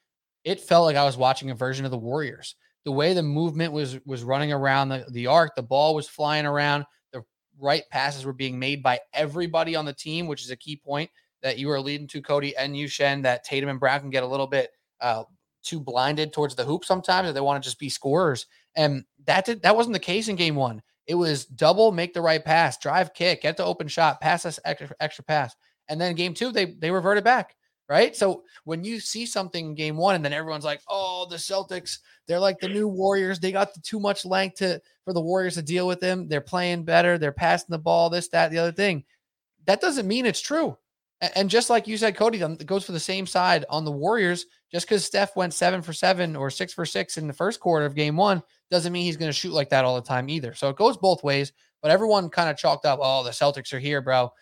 it 0.45 0.61
felt 0.61 0.85
like 0.85 0.97
I 0.97 1.05
was 1.05 1.17
watching 1.17 1.51
a 1.51 1.55
version 1.55 1.85
of 1.85 1.91
the 1.91 1.99
Warriors. 1.99 2.55
The 2.85 2.93
way 2.93 3.13
the 3.13 3.23
movement 3.23 3.73
was 3.73 3.99
was 4.07 4.23
running 4.23 4.53
around 4.53 4.89
the, 4.89 5.05
the 5.11 5.27
arc, 5.27 5.55
the 5.55 5.63
ball 5.63 5.95
was 5.95 6.09
flying 6.09 6.47
around, 6.47 6.87
right 7.61 7.83
passes 7.91 8.25
were 8.25 8.33
being 8.33 8.59
made 8.59 8.83
by 8.83 9.01
everybody 9.13 9.77
on 9.77 9.85
the 9.85 9.93
team, 9.93 10.27
which 10.27 10.43
is 10.43 10.51
a 10.51 10.57
key 10.57 10.77
point 10.77 11.11
that 11.43 11.59
you 11.59 11.69
were 11.69 11.81
leading 11.81 12.09
to, 12.09 12.23
Cody 12.23 12.57
and 12.57 12.77
you, 12.77 12.89
Shen, 12.89 13.23
that 13.23 13.45
Tatum 13.45 13.69
and 13.69 13.81
Brown 13.81 14.01
can 14.01 14.11
get 14.11 14.23
a 14.23 14.27
little 14.27 14.47
bit 14.47 14.71
uh, 15.01 15.25
too 15.63 15.81
blinded 15.81 16.33
towards 16.33 16.55
the 16.55 16.65
hoop 16.65 16.85
sometimes, 16.85 17.29
that 17.29 17.33
they 17.35 17.41
want 17.41 17.63
to 17.63 17.67
just 17.67 17.79
be 17.79 17.89
scorers. 17.89 18.47
And 18.75 19.05
that 19.27 19.45
did, 19.45 19.63
that 19.63 19.77
wasn't 19.77 19.93
the 19.93 20.01
case 20.01 20.29
in 20.29 20.37
game 20.37 20.57
one. 20.57 20.83
It 21.07 21.15
was 21.15 21.47
double, 21.47 21.91
make 21.93 22.13
the 22.13 22.21
right 22.21 22.45
pass, 22.45 22.77
drive, 22.79 23.15
kick, 23.15 23.43
get 23.43 23.57
the 23.57 23.65
open 23.65 23.89
shot, 23.89 24.21
pass 24.21 24.45
us 24.45 24.61
extra, 24.65 24.91
extra 25.01 25.25
pass. 25.25 25.55
And 25.89 26.01
then 26.01 26.15
game 26.15 26.35
two, 26.35 26.53
they 26.53 26.67
they 26.67 26.91
reverted 26.91 27.25
back, 27.25 27.57
right? 27.89 28.15
So 28.15 28.45
when 28.65 28.85
you 28.85 29.01
see 29.01 29.27
something 29.27 29.67
in 29.67 29.75
game 29.75 29.97
one, 29.97 30.15
and 30.15 30.25
then 30.25 30.33
everyone's 30.33 30.65
like, 30.65 30.81
"Oh, 30.89 31.27
the 31.29 31.37
Celtics, 31.37 31.99
they're 32.27 32.39
like 32.39 32.59
the 32.61 32.69
new 32.69 32.89
Warriors. 32.89 33.41
They 33.41 33.53
got 33.53 33.71
too 33.83 34.01
much 34.01 34.25
length 34.25 34.57
to 34.57 34.81
for 35.05 35.13
the 35.13 35.21
Warriors 35.21 35.55
to 35.55 35.63
deal 35.63 35.87
with 35.87 36.01
them. 36.01 36.29
They're 36.29 36.41
playing 36.41 36.85
better. 36.85 37.19
They're 37.19 37.33
passing 37.33 37.69
the 37.71 37.79
ball. 37.79 38.11
This, 38.11 38.29
that, 38.29 38.51
the 38.51 38.59
other 38.59 38.73
thing." 38.73 39.05
That 39.67 39.83
doesn't 39.83 40.09
mean 40.09 40.25
it's 40.25 40.41
true. 40.41 40.79
And 41.21 41.51
just 41.51 41.69
like 41.69 41.89
you 41.89 41.97
said, 41.97 42.17
Cody, 42.17 42.41
it 42.41 42.67
goes 42.67 42.85
for 42.85 42.93
the 42.93 43.01
same 43.01 43.27
side 43.27 43.65
on 43.69 43.85
the 43.85 43.91
Warriors. 43.93 44.47
Just 44.71 44.87
because 44.87 45.05
Steph 45.05 45.35
went 45.35 45.53
seven 45.53 45.83
for 45.83 45.93
seven 45.93 46.37
or 46.37 46.49
six 46.49 46.73
for 46.73 46.87
six 46.87 47.17
in 47.17 47.27
the 47.27 47.33
first 47.33 47.59
quarter 47.59 47.85
of 47.85 47.95
game 47.95 48.17
one 48.17 48.43
doesn't 48.71 48.93
mean 48.93 49.05
he's 49.05 49.17
going 49.17 49.31
to 49.31 49.37
shoot 49.37 49.53
like 49.53 49.71
that 49.71 49.85
all 49.85 49.97
the 49.97 50.07
time 50.07 50.29
either. 50.29 50.55
So 50.55 50.69
it 50.69 50.77
goes 50.77 50.97
both 50.97 51.25
ways. 51.25 51.53
But 51.83 51.91
everyone 51.91 52.29
kind 52.29 52.51
of 52.51 52.57
chalked 52.57 52.87
up, 52.87 52.99
oh, 53.03 53.25
the 53.25 53.31
Celtics 53.31 53.73
are 53.73 53.79
here, 53.79 54.01
bro. 54.01 54.33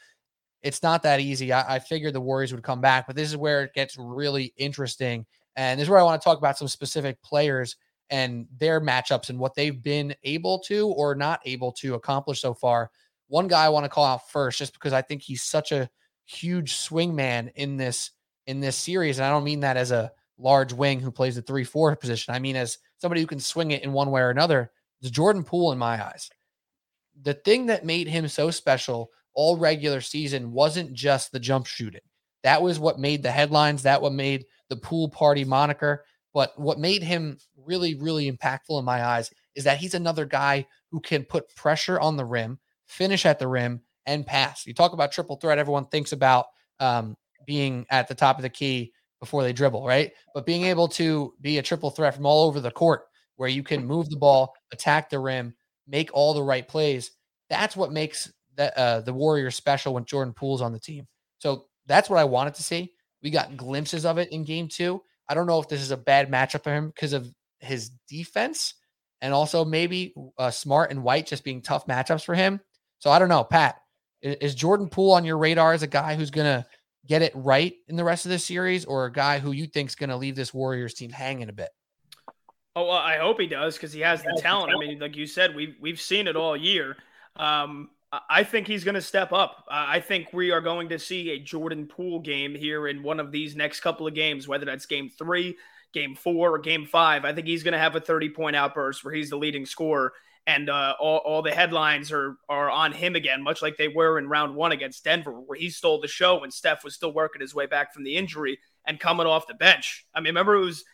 It's 0.63 0.83
not 0.83 1.03
that 1.05 1.21
easy. 1.21 1.53
I, 1.53 1.77
I 1.77 1.79
figured 1.79 2.13
the 2.13 2.21
Warriors 2.21 2.53
would 2.53 2.63
come 2.63 2.81
back, 2.81 3.07
but 3.07 3.17
this 3.17 3.29
is 3.29 3.37
where 3.37 3.65
it 3.65 3.75
gets 3.75 3.97
really 3.99 4.53
interesting. 4.57 5.27
And 5.55 5.79
this 5.79 5.87
is 5.87 5.91
where 5.91 5.99
I 5.99 6.03
want 6.03 6.21
to 6.21 6.25
talk 6.25 6.39
about 6.39 6.59
some 6.59 6.69
specific 6.69 7.23
players 7.23 7.77
and 8.11 8.47
their 8.59 8.81
matchups 8.81 9.31
and 9.31 9.39
what 9.39 9.55
they've 9.55 9.83
been 9.83 10.15
able 10.23 10.59
to 10.61 10.89
or 10.89 11.15
not 11.15 11.41
able 11.45 11.73
to 11.73 11.95
accomplish 11.95 12.41
so 12.41 12.55
far. 12.55 12.91
One 13.29 13.49
guy 13.49 13.65
I 13.65 13.71
want 13.71 13.85
to 13.85 13.91
call 13.91 14.05
out 14.05 14.31
first, 14.31 14.59
just 14.59 14.73
because 14.73 14.93
I 14.93 15.03
think 15.03 15.23
he's 15.23 15.43
such 15.43 15.73
a 15.73 15.91
huge 16.25 16.75
swing 16.75 17.15
man 17.15 17.51
in 17.55 17.77
this 17.77 18.13
in 18.47 18.61
this 18.61 18.77
series. 18.77 19.19
And 19.19 19.27
I 19.27 19.31
don't 19.31 19.45
mean 19.45 19.61
that 19.61 19.77
as 19.77 19.91
a 19.91 20.13
large 20.39 20.73
wing 20.73 21.01
who 21.01 21.11
plays 21.11 21.35
the 21.35 21.43
three 21.43 21.65
four 21.65 21.95
position. 21.97 22.35
I 22.35 22.39
mean 22.39 22.57
as 22.57 22.79
somebody 22.99 23.21
who 23.21 23.27
can 23.27 23.41
swing 23.41 23.73
it 23.73 23.83
in 23.83 23.93
one 23.93 24.11
way 24.11 24.21
or 24.21 24.31
another. 24.31 24.71
It's 25.01 25.11
Jordan 25.11 25.45
Poole 25.45 25.73
in 25.73 25.79
my 25.79 26.03
eyes. 26.05 26.31
The 27.23 27.35
thing 27.35 27.67
that 27.67 27.85
made 27.85 28.09
him 28.09 28.29
so 28.29 28.51
special 28.51 29.11
all 29.37 29.57
regular 29.57 30.01
season 30.01 30.51
wasn't 30.51 30.93
just 30.93 31.31
the 31.31 31.39
jump 31.39 31.67
shooting. 31.67 32.01
That 32.43 32.63
was 32.63 32.79
what 32.79 32.99
made 32.99 33.23
the 33.23 33.31
headlines. 33.31 33.83
That 33.85 34.03
what 34.03 34.13
made 34.13 34.47
the 34.69 34.77
pool 34.77 35.09
party 35.09 35.45
moniker. 35.45 36.05
But 36.35 36.59
what 36.59 36.79
made 36.79 37.03
him 37.03 37.39
really, 37.57 37.95
really 37.95 38.31
impactful 38.31 38.79
in 38.79 38.85
my 38.85 39.05
eyes 39.05 39.31
is 39.55 39.65
that 39.65 39.79
he's 39.79 39.95
another 39.95 40.25
guy 40.25 40.67
who 40.91 41.01
can 41.01 41.25
put 41.25 41.55
pressure 41.55 41.99
on 42.01 42.17
the 42.17 42.25
rim, 42.25 42.59
finish 42.87 43.25
at 43.25 43.39
the 43.39 43.49
rim, 43.49 43.81
and 44.07 44.27
pass. 44.27 44.67
You 44.67 44.75
talk 44.75 44.93
about 44.93 45.13
triple 45.13 45.37
threat, 45.37 45.59
everyone 45.59 45.87
thinks 45.87 46.13
about 46.13 46.47
um, 46.79 47.17
being 47.47 47.87
at 47.91 48.09
the 48.09 48.15
top 48.15 48.37
of 48.37 48.43
the 48.43 48.51
key 48.51 48.93
before 49.21 49.43
they 49.43 49.53
dribble, 49.53 49.87
right? 49.87 50.13
But 50.35 50.47
being 50.47 50.65
able 50.65 50.89
to 50.89 51.35
be 51.41 51.59
a 51.59 51.63
triple 51.63 51.91
threat 51.91 52.15
from 52.15 52.27
all 52.27 52.47
over 52.47 52.61
the 52.61 52.71
court 52.71 53.03
where 53.37 53.49
you 53.49 53.63
can 53.63 53.87
move 53.87 54.09
the 54.11 54.17
ball, 54.17 54.53
attack 54.73 55.11
the 55.11 55.19
rim, 55.19 55.55
make 55.87 56.11
all 56.13 56.35
the 56.35 56.43
right 56.43 56.67
plays, 56.67 57.13
that's 57.49 57.77
what 57.77 57.93
makes 57.93 58.33
the, 58.57 58.79
uh, 58.79 59.01
the 59.01 59.13
Warriors 59.13 59.55
special 59.55 59.95
when 59.95 60.05
Jordan 60.05 60.35
Poole's 60.35 60.63
on 60.63 60.73
the 60.73 60.81
team. 60.81 61.07
So 61.39 61.67
that's 61.87 62.11
what 62.11 62.19
I 62.19 62.25
wanted 62.25 62.55
to 62.55 62.63
see. 62.63 62.93
We 63.23 63.31
got 63.31 63.57
glimpses 63.57 64.05
of 64.05 64.19
it 64.19 64.31
in 64.33 64.45
game 64.45 64.69
two. 64.69 65.03
I 65.29 65.35
don't 65.35 65.47
know 65.47 65.61
if 65.61 65.69
this 65.69 65.81
is 65.81 65.91
a 65.91 65.97
bad 65.97 66.31
matchup 66.31 66.65
for 66.65 66.73
him 66.73 66.89
because 66.89 67.13
of 67.13 67.33
his 67.61 67.91
defense 68.09 68.75
and 69.21 69.33
also 69.33 69.65
maybe 69.65 70.15
uh, 70.39 70.51
Smart 70.51 70.91
and 70.91 71.03
White 71.03 71.27
just 71.27 71.45
being 71.45 71.63
tough 71.63 71.87
matchups 71.87 72.25
for 72.25 72.35
him. 72.35 72.61
So 72.99 73.11
I 73.11 73.19
don't 73.19 73.29
know, 73.29 73.45
Pat. 73.45 73.77
Is 74.23 74.55
Jordan 74.55 74.89
Poole 74.89 75.13
on 75.13 75.25
your 75.25 75.39
radar 75.39 75.73
as 75.73 75.83
a 75.83 75.87
guy 75.87 76.17
who's 76.17 76.31
going 76.31 76.47
to 76.47 76.67
get 77.07 77.23
it 77.23 77.33
right 77.35 77.75
in 77.87 77.97
the 77.97 78.05
rest 78.05 78.25
of 78.25 78.31
this 78.31 78.45
series, 78.45 78.85
or 78.85 79.05
a 79.05 79.13
guy 79.13 79.39
who 79.39 79.53
you 79.53 79.67
think 79.67 79.91
is 79.91 79.95
going 79.95 80.11
to 80.11 80.17
leave 80.17 80.35
this 80.35 80.53
Warriors 80.53 80.95
team 80.95 81.11
hanging 81.11 81.49
a 81.49 81.53
bit? 81.53 81.69
Oh, 82.75 82.87
well, 82.87 82.93
I 82.93 83.19
hope 83.19 83.41
he 83.41 83.47
does 83.47 83.77
because 83.77 83.93
he 83.93 84.01
has 84.01 84.23
the 84.23 84.37
talent. 84.41 84.73
I 84.75 84.79
mean, 84.79 84.99
like 84.99 85.17
you 85.17 85.27
said, 85.27 85.55
we've 85.55 85.77
we've 85.81 86.01
seen 86.01 86.27
it 86.27 86.35
all 86.35 86.57
year. 86.57 86.97
Um, 87.37 87.91
I 88.13 88.45
think 88.45 88.67
he's 88.67 88.85
going 88.85 88.95
to 88.95 89.03
step 89.03 89.33
up. 89.33 89.65
I 89.69 90.01
think 90.01 90.33
we 90.33 90.53
are 90.53 90.61
going 90.61 90.89
to 90.91 90.99
see 90.99 91.31
a 91.31 91.39
Jordan 91.39 91.87
Poole 91.87 92.21
game 92.21 92.55
here 92.55 92.87
in 92.87 93.03
one 93.03 93.19
of 93.19 93.33
these 93.33 93.57
next 93.57 93.81
couple 93.81 94.07
of 94.07 94.15
games, 94.15 94.47
whether 94.47 94.65
that's 94.65 94.87
game 94.87 95.11
three, 95.11 95.57
game 95.93 96.15
four, 96.15 96.55
or 96.55 96.59
game 96.59 96.87
five. 96.87 97.25
I 97.25 97.33
think 97.33 97.47
he's 97.47 97.65
going 97.65 97.73
to 97.73 97.79
have 97.79 97.97
a 97.97 98.01
30 98.01 98.31
point 98.31 98.57
outburst 98.57 99.05
where 99.05 99.13
he's 99.13 99.31
the 99.31 99.37
leading 99.37 99.67
scorer. 99.67 100.13
And 100.47 100.71
uh, 100.71 100.95
all, 101.01 101.19
all 101.19 101.43
the 101.43 101.51
headlines 101.51 102.13
are 102.13 102.37
are 102.49 102.71
on 102.71 102.93
him 102.93 103.17
again, 103.17 103.43
much 103.43 103.63
like 103.63 103.77
they 103.77 103.89
were 103.89 104.17
in 104.19 104.29
round 104.29 104.55
one 104.55 104.71
against 104.71 105.03
Denver, 105.03 105.33
where 105.33 105.59
he 105.59 105.69
stole 105.69 106.01
the 106.01 106.07
show 106.07 106.41
when 106.41 106.53
Steph 106.53 106.85
was 106.85 106.95
still 106.95 107.13
working 107.13 107.41
his 107.41 107.55
way 107.55 107.67
back 107.67 107.93
from 107.93 108.05
the 108.05 108.15
injury 108.15 108.61
and 108.87 109.01
coming 109.01 109.27
off 109.27 109.49
the 109.49 109.55
bench. 109.55 110.07
I 110.15 110.21
mean, 110.21 110.29
remember 110.29 110.55
it 110.55 110.65
was 110.65 110.85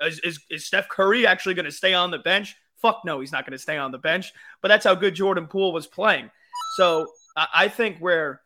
is, 0.00 0.20
is, 0.20 0.40
is 0.50 0.66
Steph 0.66 0.88
Curry 0.88 1.26
actually 1.26 1.54
going 1.54 1.64
to 1.66 1.72
stay 1.72 1.92
on 1.92 2.10
the 2.10 2.18
bench? 2.18 2.56
Fuck 2.80 3.02
no, 3.04 3.20
he's 3.20 3.32
not 3.32 3.44
going 3.44 3.52
to 3.52 3.58
stay 3.58 3.76
on 3.76 3.92
the 3.92 3.98
bench. 3.98 4.32
But 4.62 4.68
that's 4.68 4.84
how 4.84 4.94
good 4.94 5.14
Jordan 5.14 5.46
Poole 5.46 5.72
was 5.72 5.86
playing. 5.86 6.30
So 6.76 7.06
I 7.36 7.68
think 7.68 7.98
where 7.98 8.40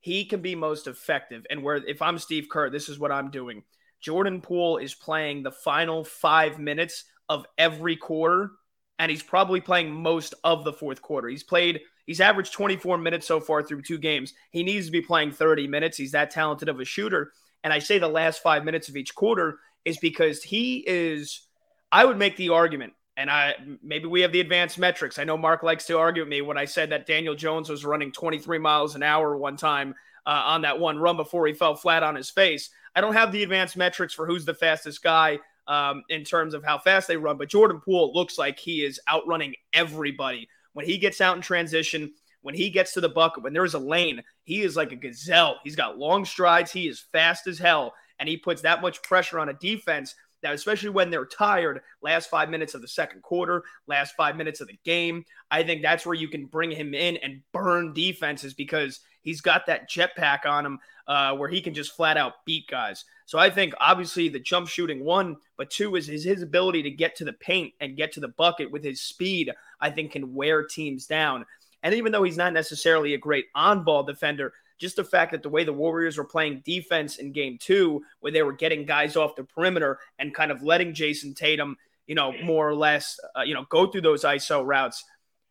he 0.00 0.24
can 0.24 0.40
be 0.40 0.54
most 0.54 0.86
effective, 0.86 1.46
and 1.50 1.62
where 1.62 1.76
if 1.76 2.02
I'm 2.02 2.18
Steve 2.18 2.48
Kerr, 2.50 2.70
this 2.70 2.88
is 2.88 2.98
what 2.98 3.12
I'm 3.12 3.30
doing. 3.30 3.62
Jordan 4.00 4.40
Poole 4.40 4.78
is 4.78 4.94
playing 4.94 5.42
the 5.42 5.52
final 5.52 6.04
five 6.04 6.58
minutes 6.58 7.04
of 7.28 7.46
every 7.56 7.96
quarter, 7.96 8.50
and 8.98 9.10
he's 9.10 9.22
probably 9.22 9.60
playing 9.60 9.92
most 9.92 10.34
of 10.42 10.64
the 10.64 10.72
fourth 10.72 11.00
quarter. 11.00 11.28
He's 11.28 11.44
played, 11.44 11.80
he's 12.04 12.20
averaged 12.20 12.52
24 12.52 12.98
minutes 12.98 13.26
so 13.26 13.40
far 13.40 13.62
through 13.62 13.82
two 13.82 13.98
games. 13.98 14.34
He 14.50 14.64
needs 14.64 14.86
to 14.86 14.92
be 14.92 15.00
playing 15.00 15.32
30 15.32 15.68
minutes. 15.68 15.96
He's 15.96 16.12
that 16.12 16.30
talented 16.30 16.68
of 16.68 16.80
a 16.80 16.84
shooter. 16.84 17.32
And 17.64 17.72
I 17.72 17.78
say 17.78 17.98
the 17.98 18.08
last 18.08 18.42
five 18.42 18.64
minutes 18.64 18.88
of 18.88 18.96
each 18.96 19.14
quarter 19.14 19.58
is 19.84 19.98
because 19.98 20.42
he 20.42 20.84
is, 20.86 21.46
I 21.92 22.04
would 22.04 22.18
make 22.18 22.36
the 22.36 22.50
argument, 22.50 22.92
and 23.16 23.30
I 23.30 23.54
maybe 23.82 24.06
we 24.06 24.22
have 24.22 24.32
the 24.32 24.40
advanced 24.40 24.78
metrics. 24.78 25.18
I 25.18 25.24
know 25.24 25.36
Mark 25.36 25.62
likes 25.62 25.86
to 25.86 25.98
argue 25.98 26.22
with 26.22 26.28
me 26.28 26.40
when 26.40 26.58
I 26.58 26.64
said 26.64 26.90
that 26.90 27.06
Daniel 27.06 27.34
Jones 27.34 27.68
was 27.68 27.84
running 27.84 28.12
23 28.12 28.58
miles 28.58 28.94
an 28.94 29.02
hour 29.02 29.36
one 29.36 29.56
time 29.56 29.94
uh, 30.26 30.42
on 30.46 30.62
that 30.62 30.78
one 30.78 30.98
run 30.98 31.16
before 31.16 31.46
he 31.46 31.52
fell 31.52 31.74
flat 31.74 32.02
on 32.02 32.14
his 32.14 32.30
face. 32.30 32.70
I 32.94 33.00
don't 33.00 33.14
have 33.14 33.32
the 33.32 33.42
advanced 33.42 33.76
metrics 33.76 34.14
for 34.14 34.26
who's 34.26 34.44
the 34.44 34.54
fastest 34.54 35.02
guy 35.02 35.38
um, 35.66 36.02
in 36.08 36.24
terms 36.24 36.54
of 36.54 36.64
how 36.64 36.78
fast 36.78 37.08
they 37.08 37.16
run, 37.16 37.38
but 37.38 37.48
Jordan 37.48 37.80
Poole 37.80 38.12
looks 38.14 38.38
like 38.38 38.58
he 38.58 38.84
is 38.84 39.00
outrunning 39.10 39.54
everybody. 39.72 40.48
When 40.72 40.86
he 40.86 40.98
gets 40.98 41.20
out 41.20 41.36
in 41.36 41.42
transition, 41.42 42.12
when 42.42 42.54
he 42.54 42.70
gets 42.70 42.92
to 42.94 43.00
the 43.00 43.08
bucket, 43.08 43.44
when 43.44 43.52
there's 43.52 43.74
a 43.74 43.78
lane, 43.78 44.22
he 44.44 44.62
is 44.62 44.76
like 44.76 44.92
a 44.92 44.96
gazelle. 44.96 45.58
He's 45.62 45.76
got 45.76 45.98
long 45.98 46.24
strides. 46.24 46.72
He 46.72 46.88
is 46.88 47.00
fast 47.12 47.46
as 47.46 47.58
hell. 47.58 47.94
And 48.18 48.28
he 48.28 48.36
puts 48.36 48.62
that 48.62 48.82
much 48.82 49.02
pressure 49.02 49.38
on 49.38 49.48
a 49.48 49.54
defense 49.54 50.14
that, 50.42 50.54
especially 50.54 50.90
when 50.90 51.10
they're 51.10 51.26
tired, 51.26 51.80
last 52.02 52.28
five 52.28 52.50
minutes 52.50 52.74
of 52.74 52.82
the 52.82 52.88
second 52.88 53.22
quarter, 53.22 53.62
last 53.86 54.14
five 54.16 54.36
minutes 54.36 54.60
of 54.60 54.68
the 54.68 54.78
game, 54.84 55.24
I 55.50 55.62
think 55.62 55.82
that's 55.82 56.04
where 56.04 56.14
you 56.14 56.28
can 56.28 56.46
bring 56.46 56.70
him 56.70 56.94
in 56.94 57.16
and 57.18 57.42
burn 57.52 57.92
defenses 57.92 58.54
because 58.54 59.00
he's 59.22 59.40
got 59.40 59.66
that 59.66 59.88
jetpack 59.90 60.44
on 60.46 60.66
him 60.66 60.78
uh, 61.06 61.34
where 61.36 61.48
he 61.48 61.60
can 61.60 61.74
just 61.74 61.96
flat 61.96 62.16
out 62.16 62.44
beat 62.44 62.66
guys. 62.68 63.04
So 63.26 63.38
I 63.38 63.50
think 63.50 63.72
obviously 63.80 64.28
the 64.28 64.40
jump 64.40 64.68
shooting 64.68 65.04
one, 65.04 65.36
but 65.56 65.70
two 65.70 65.96
is 65.96 66.06
his, 66.06 66.24
his 66.24 66.42
ability 66.42 66.82
to 66.82 66.90
get 66.90 67.16
to 67.16 67.24
the 67.24 67.32
paint 67.34 67.72
and 67.80 67.96
get 67.96 68.12
to 68.12 68.20
the 68.20 68.28
bucket 68.28 68.70
with 68.70 68.84
his 68.84 69.00
speed, 69.00 69.52
I 69.80 69.90
think 69.90 70.12
can 70.12 70.34
wear 70.34 70.64
teams 70.64 71.06
down. 71.06 71.46
And 71.82 71.94
even 71.94 72.12
though 72.12 72.22
he's 72.22 72.36
not 72.36 72.52
necessarily 72.52 73.14
a 73.14 73.18
great 73.18 73.46
on 73.54 73.84
ball 73.84 74.04
defender, 74.04 74.52
just 74.82 74.96
the 74.96 75.04
fact 75.04 75.30
that 75.30 75.44
the 75.44 75.48
way 75.48 75.62
the 75.62 75.72
Warriors 75.72 76.18
were 76.18 76.24
playing 76.24 76.60
defense 76.66 77.16
in 77.16 77.30
game 77.30 77.56
two, 77.58 78.02
where 78.18 78.32
they 78.32 78.42
were 78.42 78.52
getting 78.52 78.84
guys 78.84 79.16
off 79.16 79.36
the 79.36 79.44
perimeter 79.44 80.00
and 80.18 80.34
kind 80.34 80.50
of 80.50 80.60
letting 80.64 80.92
Jayson 80.92 81.34
Tatum, 81.34 81.76
you 82.08 82.16
know, 82.16 82.32
more 82.42 82.68
or 82.68 82.74
less, 82.74 83.18
uh, 83.38 83.42
you 83.42 83.54
know, 83.54 83.64
go 83.70 83.86
through 83.86 84.00
those 84.00 84.24
ISO 84.24 84.66
routes. 84.66 85.04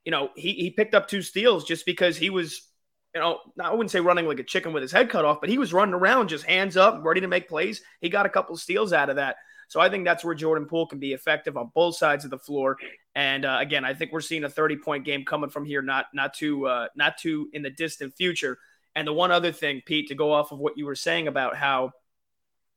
You 0.04 0.12
know, 0.12 0.30
he, 0.36 0.52
he 0.54 0.70
picked 0.70 0.94
up 0.94 1.08
two 1.08 1.22
steals 1.22 1.63
just 1.63 1.86
because 1.86 2.17
he 2.17 2.30
was, 2.30 2.67
you 3.15 3.22
know, 3.22 3.39
I 3.58 3.72
wouldn't 3.72 3.91
say 3.91 4.02
running 4.02 4.28
like 4.28 4.39
a 4.39 4.44
chicken 4.44 4.74
with 4.74 4.84
his 4.84 4.91
head 4.91 5.10
cut 5.10 5.24
off, 5.24 5.39
but 5.39 5.50
he 5.50 5.58
was 5.58 5.72
running 5.72 5.96
around 5.96 6.28
just 6.28 6.44
hands 6.44 6.76
up, 6.76 7.00
ready 7.02 7.22
to 7.22 7.28
make 7.30 7.48
plays. 7.48 7.82
He 8.02 8.10
got 8.10 8.26
a 8.26 8.30
couple 8.30 8.58
steals 8.58 8.91
out 8.91 9.10
of 9.10 9.15
that. 9.15 9.38
So 9.70 9.80
I 9.80 9.89
think 9.89 10.04
that's 10.04 10.26
where 10.26 10.36
Jordan 10.36 10.67
Poole 10.67 10.88
can 10.88 11.00
be 11.00 11.13
effective 11.13 11.56
on 11.56 11.72
both 11.74 11.96
sides 11.96 12.26
of 12.26 12.32
the 12.32 12.38
floor. 12.38 12.76
And 13.15 13.46
uh, 13.46 13.60
again, 13.62 13.86
I 13.86 13.94
think 13.94 14.12
we're 14.12 14.20
seeing 14.20 14.44
a 14.44 14.50
30 14.50 14.76
point 14.76 15.06
game 15.06 15.24
coming 15.24 15.50
from 15.50 15.63
here, 15.63 15.82
not 15.82 16.08
not 16.13 16.34
too 16.34 16.67
uh, 16.67 16.88
not 16.98 17.17
too 17.17 17.50
in 17.54 17.62
the 17.62 17.70
distant 17.70 18.13
future. 18.17 18.60
And 18.95 19.08
the 19.08 19.13
one 19.13 19.32
other 19.32 19.51
thing, 19.51 19.82
Pete, 19.86 20.10
to 20.10 20.15
go 20.15 20.34
off 20.34 20.51
of 20.51 20.60
what 20.60 20.77
you 20.77 20.86
were 20.86 20.95
saying 20.95 21.27
about 21.27 21.56
how 21.56 21.91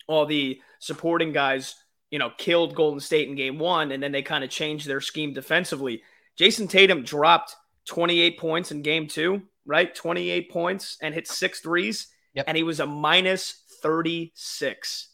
all 0.07 0.27
the 0.27 0.61
supporting 0.79 1.33
guys, 1.33 1.74
you 2.11 2.18
know, 2.18 2.31
killed 2.37 2.74
Golden 2.74 3.00
State 3.00 3.29
in 3.29 3.35
game 3.35 3.59
one, 3.59 3.90
and 3.92 4.03
then 4.03 4.12
they 4.12 4.22
kind 4.22 4.44
of 4.44 4.50
changed 4.50 4.87
their 4.87 5.00
scheme 5.00 5.33
defensively. 5.33 6.03
Jayson 6.38 6.68
Tatum 6.68 7.03
dropped 7.03 7.57
28 7.87 8.38
points 8.38 8.70
in 8.70 8.83
game 8.83 9.09
two, 9.09 9.42
right? 9.66 9.94
28 9.94 10.50
points 10.50 10.98
and 11.03 11.14
hit 11.14 11.27
six 11.27 11.61
threes, 11.61 12.09
yep. 12.35 12.44
and 12.46 12.57
he 12.57 12.62
was 12.62 12.81
a 12.81 12.87
minus 12.87 13.62
36. 13.83 15.09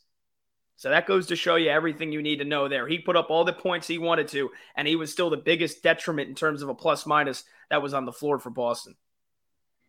So 0.77 0.89
that 0.89 1.07
goes 1.07 1.27
to 1.27 1.37
show 1.37 1.57
you 1.57 1.69
everything 1.69 2.11
you 2.11 2.23
need 2.23 2.39
to 2.39 2.45
know 2.47 2.67
there. 2.67 2.89
He 2.89 2.99
put 2.99 3.17
up 3.17 3.29
all 3.29 3.45
the 3.45 3.53
points 3.53 3.87
he 3.87 3.99
wanted 3.99 4.29
to, 4.29 4.51
and 4.77 4.89
he 4.89 4.97
was 4.97 5.13
still 5.13 5.29
the 5.29 5.37
biggest 5.37 5.83
detriment 5.83 6.31
in 6.31 6.35
terms 6.35 6.63
of 6.63 6.71
a 6.71 6.75
plus 6.75 7.05
minus 7.05 7.45
that 7.69 7.83
was 7.83 7.93
on 7.93 8.07
the 8.07 8.13
floor 8.13 8.39
for 8.39 8.49
Boston. 8.49 8.95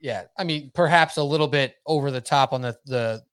Yeah, 0.02 0.24
I 0.38 0.44
mean, 0.44 0.72
perhaps 0.74 1.18
a 1.18 1.24
little 1.24 1.48
bit 1.48 1.76
over 1.86 2.12
the 2.12 2.22
top 2.22 2.54
on 2.54 2.62
the 2.62 2.76
the 2.86 3.24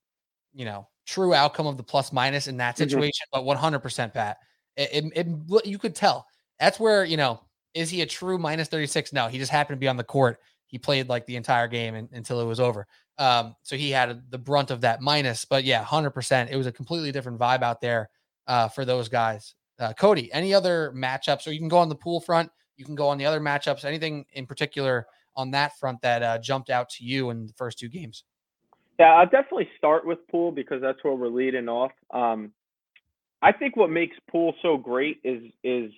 you 0.52 0.64
know 0.64 0.86
true 1.06 1.34
outcome 1.34 1.66
of 1.66 1.76
the 1.76 1.82
plus 1.82 2.12
minus 2.12 2.46
in 2.46 2.58
that 2.58 2.76
mm-hmm. 2.76 2.84
situation, 2.84 3.26
mm-hmm. 3.34 3.46
but 3.46 3.82
100% 3.82 4.12
Pat. 4.12 4.36
It, 4.76 5.06
it, 5.16 5.26
it, 5.26 5.66
you 5.66 5.78
could 5.78 5.94
tell. 5.94 6.26
That's 6.60 6.78
where 6.78 7.04
you 7.04 7.16
know 7.16 7.40
is 7.74 7.90
he 7.90 8.02
a 8.02 8.06
true 8.06 8.38
minus 8.38 8.68
36? 8.68 9.12
No, 9.12 9.28
he 9.28 9.38
just 9.38 9.50
happened 9.50 9.76
to 9.76 9.80
be 9.80 9.88
on 9.88 9.96
the 9.96 10.04
court. 10.04 10.38
He 10.66 10.78
played 10.78 11.08
like 11.08 11.26
the 11.26 11.36
entire 11.36 11.68
game 11.68 11.94
and, 11.94 12.08
until 12.12 12.40
it 12.40 12.44
was 12.44 12.60
over. 12.60 12.86
Um, 13.18 13.54
so 13.62 13.76
he 13.76 13.90
had 13.90 14.22
the 14.30 14.38
brunt 14.38 14.70
of 14.70 14.82
that 14.82 15.00
minus. 15.00 15.44
But 15.44 15.64
yeah, 15.64 15.84
100%. 15.84 16.50
It 16.50 16.56
was 16.56 16.66
a 16.66 16.72
completely 16.72 17.12
different 17.12 17.38
vibe 17.38 17.62
out 17.62 17.80
there 17.80 18.10
uh, 18.46 18.68
for 18.68 18.84
those 18.84 19.08
guys. 19.08 19.54
Uh, 19.78 19.92
Cody, 19.92 20.32
any 20.32 20.52
other 20.52 20.92
matchups, 20.94 21.46
or 21.46 21.52
you 21.52 21.58
can 21.58 21.68
go 21.68 21.78
on 21.78 21.88
the 21.88 21.94
Poole 21.94 22.20
front, 22.20 22.50
you 22.76 22.84
can 22.84 22.94
go 22.94 23.08
on 23.08 23.16
the 23.16 23.26
other 23.26 23.40
matchups, 23.40 23.84
anything 23.84 24.24
in 24.32 24.46
particular 24.46 25.06
on 25.38 25.52
that 25.52 25.78
front 25.78 26.02
that 26.02 26.22
uh, 26.22 26.38
jumped 26.38 26.68
out 26.68 26.90
to 26.90 27.04
you 27.04 27.30
in 27.30 27.46
the 27.46 27.52
first 27.54 27.78
two 27.78 27.88
games? 27.88 28.24
Yeah, 28.98 29.14
I'll 29.14 29.24
definitely 29.24 29.68
start 29.78 30.04
with 30.04 30.18
Poole 30.28 30.50
because 30.50 30.82
that's 30.82 31.02
where 31.02 31.14
we're 31.14 31.28
leading 31.28 31.68
off. 31.68 31.92
Um, 32.12 32.50
I 33.40 33.52
think 33.52 33.76
what 33.76 33.88
makes 33.88 34.16
Poole 34.30 34.54
so 34.60 34.76
great 34.76 35.20
is 35.22 35.42
is 35.62 35.92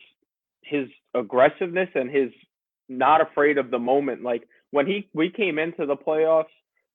his 0.62 0.87
aggressiveness 1.14 1.88
and 1.94 2.11
his 2.11 2.31
not 2.90 3.22
afraid 3.22 3.57
of 3.57 3.70
the 3.70 3.79
moment. 3.79 4.22
Like 4.22 4.46
when 4.70 4.87
he 4.87 5.09
we 5.14 5.31
came 5.31 5.59
into 5.59 5.87
the 5.87 5.96
playoffs, 5.96 6.44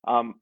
um, 0.08 0.36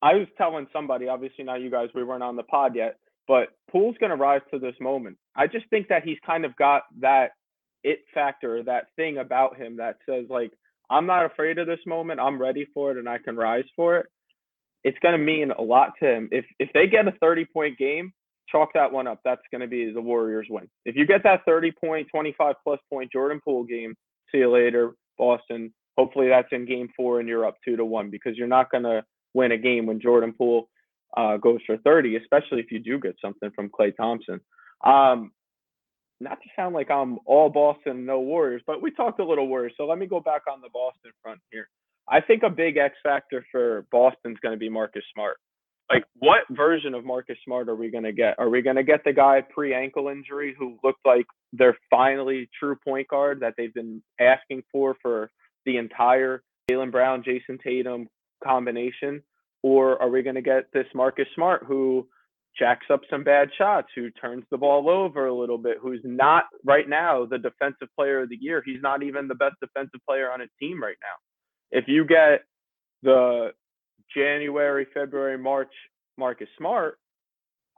I 0.00 0.14
was 0.14 0.26
telling 0.38 0.66
somebody, 0.72 1.08
obviously 1.08 1.44
not 1.44 1.60
you 1.60 1.70
guys, 1.70 1.90
we 1.94 2.02
weren't 2.02 2.22
on 2.22 2.36
the 2.36 2.42
pod 2.42 2.74
yet, 2.74 2.96
but 3.28 3.48
Poole's 3.70 3.96
going 4.00 4.10
to 4.10 4.16
rise 4.16 4.40
to 4.50 4.58
this 4.58 4.74
moment. 4.80 5.18
I 5.36 5.46
just 5.46 5.68
think 5.68 5.88
that 5.88 6.02
he's 6.02 6.18
kind 6.24 6.46
of 6.46 6.56
got 6.56 6.84
that 7.00 7.32
it 7.84 8.00
factor, 8.14 8.62
that 8.62 8.86
thing 8.96 9.18
about 9.18 9.58
him 9.58 9.76
that 9.76 9.98
says 10.06 10.24
like, 10.30 10.52
I'm 10.90 11.06
not 11.06 11.24
afraid 11.24 11.58
of 11.58 11.66
this 11.66 11.80
moment. 11.86 12.20
I'm 12.20 12.40
ready 12.40 12.66
for 12.74 12.90
it 12.90 12.98
and 12.98 13.08
I 13.08 13.18
can 13.18 13.36
rise 13.36 13.64
for 13.76 13.98
it. 13.98 14.06
It's 14.82 14.98
going 15.00 15.18
to 15.18 15.24
mean 15.24 15.52
a 15.52 15.62
lot 15.62 15.92
to 16.00 16.08
him. 16.08 16.28
If 16.32 16.44
if 16.58 16.70
they 16.72 16.86
get 16.86 17.06
a 17.06 17.12
30 17.20 17.46
point 17.52 17.78
game, 17.78 18.12
chalk 18.48 18.70
that 18.74 18.90
one 18.90 19.06
up. 19.06 19.20
That's 19.24 19.42
going 19.50 19.60
to 19.60 19.66
be 19.66 19.92
the 19.92 20.00
Warriors 20.00 20.46
win. 20.50 20.68
If 20.84 20.96
you 20.96 21.06
get 21.06 21.22
that 21.24 21.44
30 21.46 21.72
point, 21.72 22.08
25 22.10 22.54
plus 22.64 22.80
point 22.90 23.12
Jordan 23.12 23.40
Poole 23.44 23.64
game, 23.64 23.94
see 24.32 24.38
you 24.38 24.50
later, 24.50 24.92
Boston. 25.18 25.72
Hopefully 25.96 26.28
that's 26.28 26.48
in 26.52 26.66
game 26.66 26.88
four 26.96 27.20
and 27.20 27.28
you're 27.28 27.46
up 27.46 27.56
two 27.64 27.76
to 27.76 27.84
one 27.84 28.10
because 28.10 28.36
you're 28.36 28.46
not 28.48 28.70
going 28.70 28.84
to 28.84 29.04
win 29.34 29.52
a 29.52 29.58
game 29.58 29.86
when 29.86 30.00
Jordan 30.00 30.32
Poole 30.36 30.68
uh, 31.16 31.36
goes 31.36 31.60
for 31.66 31.76
30, 31.78 32.16
especially 32.16 32.60
if 32.60 32.70
you 32.70 32.78
do 32.78 32.98
get 32.98 33.16
something 33.22 33.50
from 33.54 33.68
Klay 33.68 33.94
Thompson. 33.94 34.40
Um, 34.84 35.32
not 36.20 36.40
to 36.42 36.48
sound 36.54 36.74
like 36.74 36.90
I'm 36.90 37.18
all 37.24 37.48
Boston, 37.48 38.04
no 38.04 38.20
Warriors, 38.20 38.62
but 38.66 38.82
we 38.82 38.90
talked 38.90 39.20
a 39.20 39.24
little 39.24 39.48
Warriors. 39.48 39.72
So 39.76 39.86
let 39.86 39.98
me 39.98 40.06
go 40.06 40.20
back 40.20 40.42
on 40.50 40.60
the 40.60 40.68
Boston 40.72 41.12
front 41.22 41.40
here. 41.50 41.68
I 42.08 42.20
think 42.20 42.42
a 42.42 42.50
big 42.50 42.76
X 42.76 42.96
factor 43.02 43.44
for 43.50 43.86
Boston's 43.90 44.38
going 44.42 44.54
to 44.54 44.58
be 44.58 44.68
Marcus 44.68 45.04
Smart. 45.14 45.38
Like, 45.90 46.04
what 46.18 46.42
version 46.50 46.94
of 46.94 47.04
Marcus 47.04 47.36
Smart 47.44 47.68
are 47.68 47.74
we 47.74 47.90
going 47.90 48.04
to 48.04 48.12
get? 48.12 48.36
Are 48.38 48.48
we 48.48 48.62
going 48.62 48.76
to 48.76 48.84
get 48.84 49.02
the 49.04 49.12
guy 49.12 49.42
pre 49.48 49.74
ankle 49.74 50.08
injury 50.08 50.54
who 50.56 50.78
looked 50.84 51.04
like 51.04 51.26
they're 51.52 51.76
finally 51.90 52.48
true 52.58 52.76
point 52.84 53.08
guard 53.08 53.40
that 53.40 53.54
they've 53.56 53.74
been 53.74 54.02
asking 54.20 54.62
for 54.70 54.96
for 55.02 55.30
the 55.66 55.78
entire 55.78 56.42
Jaylen 56.70 56.92
Brown, 56.92 57.24
Jayson 57.24 57.58
Tatum 57.62 58.08
combination? 58.44 59.22
Or 59.62 60.00
are 60.00 60.08
we 60.08 60.22
going 60.22 60.36
to 60.36 60.42
get 60.42 60.72
this 60.72 60.86
Marcus 60.94 61.26
Smart 61.34 61.64
who 61.66 62.06
jacks 62.58 62.86
up 62.90 63.00
some 63.10 63.24
bad 63.24 63.48
shots, 63.56 63.88
who 63.94 64.10
turns 64.10 64.44
the 64.50 64.58
ball 64.58 64.88
over 64.88 65.26
a 65.26 65.34
little 65.34 65.58
bit, 65.58 65.78
who's 65.80 66.00
not 66.04 66.44
right 66.64 66.88
now 66.88 67.24
the 67.24 67.38
defensive 67.38 67.88
player 67.96 68.22
of 68.22 68.28
the 68.28 68.38
year? 68.40 68.62
He's 68.64 68.82
not 68.82 69.02
even 69.02 69.28
the 69.28 69.34
best 69.34 69.56
defensive 69.60 70.00
player 70.08 70.30
on 70.30 70.40
his 70.40 70.50
team 70.58 70.82
right 70.82 70.96
now. 71.00 71.78
If 71.78 71.84
you 71.88 72.04
get 72.04 72.42
the 73.02 73.52
January, 74.14 74.86
February, 74.92 75.38
March 75.38 75.72
Marcus 76.18 76.48
Smart, 76.58 76.98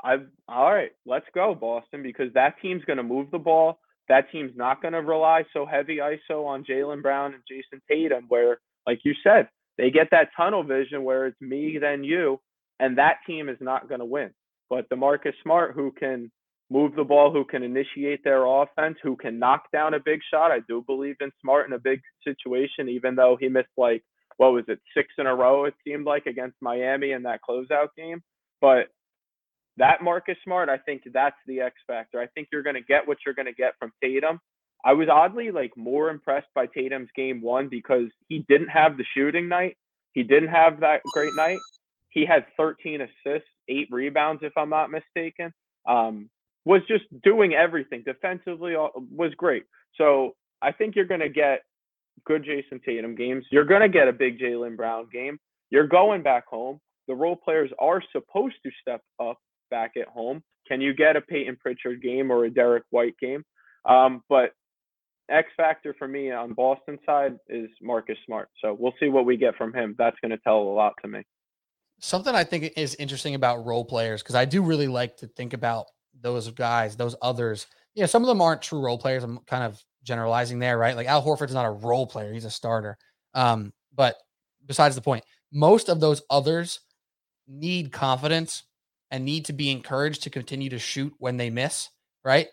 I've 0.02 0.26
all 0.48 0.72
right, 0.72 0.90
let's 1.06 1.26
go, 1.34 1.54
Boston, 1.54 2.02
because 2.02 2.32
that 2.34 2.54
team's 2.60 2.84
going 2.84 2.96
to 2.96 3.02
move 3.02 3.30
the 3.30 3.38
ball. 3.38 3.78
That 4.08 4.30
team's 4.32 4.52
not 4.56 4.82
going 4.82 4.94
to 4.94 5.00
rely 5.00 5.44
so 5.52 5.64
heavy 5.64 5.98
ISO 5.98 6.44
on 6.44 6.64
Jaylen 6.64 7.02
Brown 7.02 7.34
and 7.34 7.42
Jayson 7.50 7.80
Tatum, 7.88 8.24
where, 8.28 8.58
like 8.86 9.00
you 9.04 9.14
said, 9.22 9.48
they 9.78 9.90
get 9.90 10.08
that 10.10 10.30
tunnel 10.36 10.64
vision 10.64 11.04
where 11.04 11.26
it's 11.26 11.40
me, 11.40 11.78
then 11.80 12.02
you, 12.02 12.40
and 12.80 12.98
that 12.98 13.18
team 13.26 13.48
is 13.48 13.58
not 13.60 13.88
going 13.88 14.00
to 14.00 14.04
win. 14.04 14.30
But 14.72 14.88
the 14.88 14.96
Marcus 14.96 15.34
Smart, 15.42 15.74
who 15.74 15.92
can 15.92 16.32
move 16.70 16.94
the 16.96 17.04
ball, 17.04 17.30
who 17.30 17.44
can 17.44 17.62
initiate 17.62 18.24
their 18.24 18.46
offense, 18.46 18.96
who 19.02 19.16
can 19.16 19.38
knock 19.38 19.64
down 19.70 19.92
a 19.92 20.00
big 20.00 20.20
shot, 20.30 20.50
I 20.50 20.60
do 20.66 20.82
believe 20.86 21.16
in 21.20 21.30
Smart 21.42 21.66
in 21.66 21.74
a 21.74 21.78
big 21.78 22.00
situation, 22.26 22.88
even 22.88 23.14
though 23.14 23.36
he 23.38 23.48
missed 23.48 23.68
like, 23.76 24.02
what 24.38 24.54
was 24.54 24.64
it, 24.68 24.80
six 24.96 25.08
in 25.18 25.26
a 25.26 25.34
row, 25.34 25.66
it 25.66 25.74
seemed 25.86 26.06
like, 26.06 26.24
against 26.24 26.56
Miami 26.62 27.12
in 27.12 27.22
that 27.24 27.40
closeout 27.46 27.88
game. 27.98 28.22
But 28.62 28.86
that 29.76 30.02
Marcus 30.02 30.38
Smart, 30.42 30.70
I 30.70 30.78
think 30.78 31.02
that's 31.12 31.36
the 31.46 31.60
X 31.60 31.74
factor. 31.86 32.18
I 32.18 32.28
think 32.28 32.48
you're 32.50 32.62
going 32.62 32.76
to 32.76 32.80
get 32.80 33.06
what 33.06 33.18
you're 33.26 33.34
going 33.34 33.44
to 33.44 33.52
get 33.52 33.74
from 33.78 33.92
Tatum. 34.02 34.40
I 34.86 34.94
was 34.94 35.08
oddly 35.12 35.50
like 35.50 35.76
more 35.76 36.08
impressed 36.08 36.48
by 36.54 36.64
Tatum's 36.64 37.10
game 37.14 37.42
one 37.42 37.68
because 37.68 38.06
he 38.30 38.46
didn't 38.48 38.68
have 38.68 38.96
the 38.96 39.04
shooting 39.14 39.50
night. 39.50 39.76
He 40.14 40.22
didn't 40.22 40.48
have 40.48 40.80
that 40.80 41.02
great 41.12 41.34
night. 41.36 41.58
He 42.08 42.24
had 42.24 42.46
13 42.56 43.02
assists, 43.02 43.48
eight 43.72 43.88
rebounds, 43.90 44.42
if 44.42 44.52
I'm 44.56 44.70
not 44.70 44.90
mistaken. 44.90 45.52
Um, 45.86 46.28
was 46.64 46.82
just 46.86 47.04
doing 47.22 47.54
everything 47.54 48.02
defensively. 48.04 48.74
Was 48.74 49.32
great. 49.36 49.64
So 49.96 50.34
I 50.60 50.72
think 50.72 50.94
you're 50.94 51.06
going 51.06 51.20
to 51.20 51.28
get 51.28 51.62
good 52.24 52.44
Jayson 52.44 52.80
Tatum 52.84 53.16
games. 53.16 53.44
You're 53.50 53.64
going 53.64 53.80
to 53.80 53.88
get 53.88 54.08
a 54.08 54.12
big 54.12 54.38
Jaylen 54.38 54.76
Brown 54.76 55.08
game. 55.12 55.38
You're 55.70 55.88
going 55.88 56.22
back 56.22 56.46
home. 56.46 56.78
The 57.08 57.14
role 57.14 57.36
players 57.36 57.70
are 57.80 58.02
supposed 58.12 58.56
to 58.64 58.70
step 58.80 59.02
up 59.20 59.38
back 59.70 59.92
at 60.00 60.08
home. 60.08 60.42
Can 60.68 60.80
you 60.80 60.94
get 60.94 61.16
a 61.16 61.20
Payton 61.20 61.56
Pritchard 61.56 62.00
game 62.00 62.30
or 62.30 62.44
a 62.44 62.50
Derrick 62.50 62.84
White 62.90 63.16
game? 63.20 63.42
Um, 63.84 64.22
but 64.28 64.52
X 65.28 65.48
factor 65.56 65.94
for 65.98 66.06
me 66.06 66.30
on 66.30 66.52
Boston 66.52 66.98
side 67.04 67.36
is 67.48 67.68
Marcus 67.80 68.18
Smart. 68.26 68.48
So 68.62 68.76
we'll 68.78 68.94
see 69.00 69.08
what 69.08 69.26
we 69.26 69.36
get 69.36 69.56
from 69.56 69.72
him. 69.74 69.96
That's 69.98 70.16
going 70.20 70.30
to 70.30 70.38
tell 70.38 70.58
a 70.58 70.74
lot 70.74 70.94
to 71.02 71.08
me. 71.08 71.22
Something 72.04 72.34
I 72.34 72.42
think 72.42 72.72
is 72.76 72.96
interesting 72.96 73.36
about 73.36 73.64
role 73.64 73.84
players 73.84 74.22
because 74.22 74.34
I 74.34 74.44
do 74.44 74.60
really 74.60 74.88
like 74.88 75.16
to 75.18 75.28
think 75.28 75.52
about 75.52 75.86
those 76.20 76.50
guys, 76.50 76.96
those 76.96 77.14
others. 77.22 77.68
Yeah, 77.94 78.06
some 78.06 78.22
of 78.22 78.26
them 78.26 78.42
aren't 78.42 78.60
true 78.60 78.80
role 78.80 78.98
players. 78.98 79.22
I'm 79.22 79.38
kind 79.46 79.62
of 79.62 79.80
generalizing 80.02 80.58
there, 80.58 80.76
right? 80.76 80.96
Like 80.96 81.06
Al 81.06 81.22
Horford's 81.22 81.54
not 81.54 81.64
a 81.64 81.70
role 81.70 82.06
player; 82.06 82.32
he's 82.32 82.44
a 82.44 82.50
starter. 82.50 82.98
Um, 83.34 83.72
but 83.94 84.16
besides 84.66 84.96
the 84.96 85.00
point, 85.00 85.24
most 85.52 85.88
of 85.88 86.00
those 86.00 86.22
others 86.28 86.80
need 87.46 87.92
confidence 87.92 88.64
and 89.12 89.24
need 89.24 89.44
to 89.44 89.52
be 89.52 89.70
encouraged 89.70 90.24
to 90.24 90.30
continue 90.30 90.70
to 90.70 90.78
shoot 90.80 91.12
when 91.18 91.36
they 91.36 91.50
miss, 91.50 91.88
right? 92.24 92.48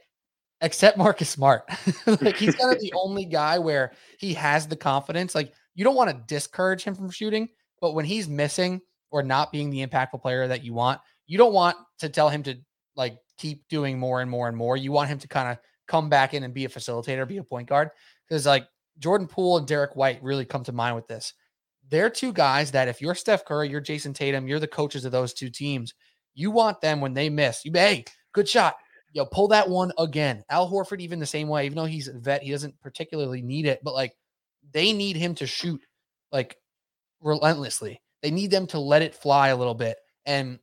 Except 0.62 0.97
Marcus 0.97 1.29
Smart. 1.29 1.63
like 2.21 2.35
he's 2.35 2.55
kind 2.55 2.73
of 2.73 2.81
the 2.81 2.93
only 2.95 3.25
guy 3.25 3.57
where 3.57 3.93
he 4.19 4.33
has 4.33 4.67
the 4.67 4.75
confidence. 4.75 5.33
Like 5.33 5.53
you 5.73 5.83
don't 5.83 5.95
want 5.95 6.12
to 6.12 6.23
discourage 6.27 6.83
him 6.83 6.93
from 6.93 7.09
shooting, 7.09 7.49
but 7.81 7.93
when 7.93 8.05
he's 8.05 8.27
missing 8.27 8.81
or 9.12 9.24
not 9.24 9.52
being 9.52 9.69
the 9.69 9.86
impactful 9.86 10.22
player 10.22 10.48
that 10.48 10.63
you 10.63 10.74
want, 10.74 11.00
you 11.28 11.38
don't 11.38 11.54
want 11.54 11.78
to 12.00 12.10
tell 12.10 12.30
him 12.30 12.43
to 12.43 12.56
like 12.95 13.17
keep 13.38 13.67
doing 13.69 13.98
more 13.98 14.22
and 14.22 14.30
more 14.30 14.48
and 14.48 14.58
more. 14.58 14.78
You 14.78 14.91
want 14.91 15.10
him 15.10 15.19
to 15.19 15.28
kind 15.28 15.50
of 15.50 15.58
come 15.88 16.10
back 16.10 16.34
in 16.34 16.43
and 16.43 16.54
be 16.54 16.65
a 16.65 16.69
facilitator, 16.69 17.28
be 17.28 17.38
a 17.38 17.43
point 17.43 17.67
guard. 17.67 17.89
Because 18.28 18.45
like 18.45 18.67
Jordan 19.00 19.28
Poole 19.28 19.58
and 19.58 19.67
Derrick 19.67 19.95
White 19.95 20.22
really 20.22 20.45
come 20.45 20.63
to 20.65 20.72
mind 20.72 20.95
with 20.95 21.08
this. 21.08 21.34
They're 21.89 22.10
two 22.10 22.34
guys 22.34 22.72
that 22.72 22.88
if 22.88 23.02
you're 23.02 23.15
Steph 23.15 23.45
Curry, 23.45 23.69
you're 23.69 23.82
Jayson 23.82 24.13
Tatum, 24.13 24.48
you're 24.48 24.60
the 24.60 24.67
coaches 24.67 25.06
of 25.06 25.12
those 25.12 25.34
two 25.34 25.50
teams. 25.50 25.93
You 26.36 26.52
want 26.52 26.82
them 26.82 27.02
when 27.02 27.13
they 27.13 27.30
miss. 27.30 27.65
You 27.65 27.72
hey, 27.74 28.06
good 28.34 28.48
shot. 28.48 28.76
Yo, 29.13 29.26
pull 29.26 29.48
that 29.48 29.67
one 29.67 29.91
again. 29.98 30.43
Al 30.50 30.69
Horford, 30.69 31.00
even 31.00 31.17
the 31.17 31.26
same 31.26 31.48
way, 31.48 31.65
even 31.65 31.76
though 31.76 31.86
he's 31.86 32.08
a 32.08 32.13
vet, 32.13 32.43
he 32.43 32.52
doesn't 32.52 32.80
particularly 32.80 33.41
need 33.41 33.65
it, 33.65 33.80
but 33.84 33.95
like 33.95 34.13
they 34.72 34.93
need 34.93 35.15
him 35.15 35.34
to 35.36 35.48
shoot 35.48 35.82
like 36.32 36.56
relentlessly. 37.22 38.00
They 38.21 38.32
need 38.32 38.51
them 38.51 38.67
to 38.67 38.79
let 38.79 39.01
it 39.01 39.15
fly 39.15 39.49
a 39.49 39.55
little 39.55 39.73
bit. 39.73 39.97
And 40.25 40.60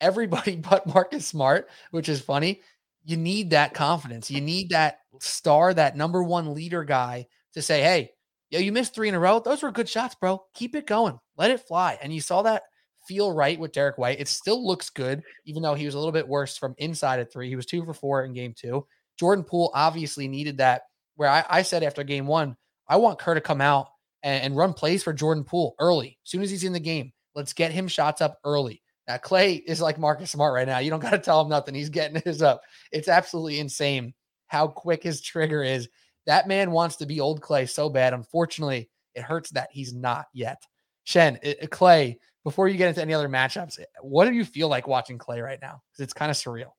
everybody 0.00 0.56
but 0.70 0.86
Marcus 0.86 1.26
Smart, 1.26 1.68
which 1.90 2.08
is 2.08 2.20
funny, 2.20 2.60
you 3.04 3.16
need 3.16 3.50
that 3.50 3.74
confidence. 3.74 4.30
You 4.30 4.40
need 4.40 4.70
that 4.70 5.00
star, 5.20 5.72
that 5.74 5.96
number 5.96 6.22
one 6.22 6.54
leader 6.54 6.84
guy 6.84 7.26
to 7.54 7.62
say, 7.62 7.82
hey, 7.82 8.10
yo, 8.50 8.58
you 8.58 8.72
missed 8.72 8.94
three 8.94 9.08
in 9.08 9.14
a 9.14 9.18
row. 9.20 9.40
Those 9.40 9.62
were 9.62 9.72
good 9.72 9.88
shots, 9.88 10.14
bro. 10.14 10.42
Keep 10.54 10.76
it 10.76 10.86
going. 10.86 11.18
Let 11.36 11.50
it 11.50 11.66
fly. 11.66 11.98
And 12.02 12.12
you 12.12 12.20
saw 12.20 12.42
that 12.42 12.64
feel 13.08 13.32
right 13.32 13.58
with 13.58 13.72
Derrick 13.72 13.98
White. 13.98 14.20
It 14.20 14.28
still 14.28 14.64
looks 14.66 14.90
good, 14.90 15.22
even 15.46 15.62
though 15.62 15.74
he 15.74 15.86
was 15.86 15.94
a 15.94 15.98
little 15.98 16.12
bit 16.12 16.28
worse 16.28 16.56
from 16.56 16.74
inside 16.78 17.20
at 17.20 17.32
three. 17.32 17.48
He 17.48 17.56
was 17.56 17.66
two 17.66 17.84
for 17.84 17.94
four 17.94 18.24
in 18.24 18.34
game 18.34 18.54
two. 18.56 18.86
Jordan 19.18 19.44
Poole 19.44 19.70
obviously 19.74 20.28
needed 20.28 20.58
that. 20.58 20.82
Where 21.16 21.28
I, 21.28 21.44
I 21.50 21.62
said 21.62 21.82
after 21.82 22.02
game 22.02 22.26
one, 22.26 22.56
I 22.88 22.96
want 22.96 23.18
Kerr 23.18 23.34
to 23.34 23.40
come 23.40 23.60
out 23.60 23.88
and, 24.22 24.44
and 24.44 24.56
run 24.56 24.72
plays 24.72 25.02
for 25.02 25.12
Jordan 25.12 25.44
Poole 25.44 25.74
early, 25.78 26.18
as 26.24 26.30
soon 26.30 26.42
as 26.42 26.50
he's 26.50 26.64
in 26.64 26.72
the 26.72 26.80
game. 26.80 27.12
Let's 27.34 27.52
get 27.52 27.72
him 27.72 27.88
shots 27.88 28.20
up 28.20 28.38
early. 28.44 28.82
Now, 29.06 29.16
Klay 29.16 29.62
is 29.66 29.80
like 29.80 29.98
Marcus 29.98 30.30
Smart 30.30 30.54
right 30.54 30.66
now. 30.66 30.78
You 30.78 30.90
don't 30.90 31.00
got 31.02 31.10
to 31.10 31.18
tell 31.18 31.40
him 31.40 31.48
nothing. 31.48 31.74
He's 31.74 31.90
getting 31.90 32.20
his 32.24 32.42
up. 32.42 32.62
It's 32.92 33.08
absolutely 33.08 33.60
insane 33.60 34.14
how 34.46 34.68
quick 34.68 35.02
his 35.02 35.20
trigger 35.20 35.62
is. 35.62 35.88
That 36.26 36.48
man 36.48 36.70
wants 36.70 36.96
to 36.96 37.06
be 37.06 37.20
old 37.20 37.40
Klay 37.40 37.68
so 37.68 37.88
bad. 37.88 38.14
Unfortunately, 38.14 38.90
it 39.14 39.22
hurts 39.22 39.50
that 39.50 39.70
he's 39.72 39.94
not 39.94 40.26
yet. 40.32 40.62
Shen, 41.04 41.38
it, 41.42 41.70
Klay, 41.70 42.18
before 42.44 42.68
you 42.68 42.76
get 42.76 42.88
into 42.88 43.02
any 43.02 43.14
other 43.14 43.28
matchups, 43.28 43.78
what 44.02 44.26
do 44.26 44.34
you 44.34 44.44
feel 44.44 44.68
like 44.68 44.86
watching 44.86 45.18
Klay 45.18 45.42
right 45.42 45.60
now? 45.60 45.82
Because 45.90 46.04
it's 46.04 46.12
kind 46.12 46.30
of 46.30 46.36
surreal. 46.36 46.72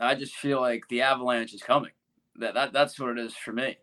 I 0.00 0.14
just 0.14 0.34
feel 0.34 0.60
like 0.60 0.82
the 0.88 1.02
avalanche 1.02 1.54
is 1.54 1.62
coming. 1.62 1.92
That, 2.36 2.54
that 2.54 2.72
that's 2.72 2.98
what 2.98 3.10
it 3.10 3.18
is 3.18 3.34
for 3.34 3.52
me. 3.52 3.76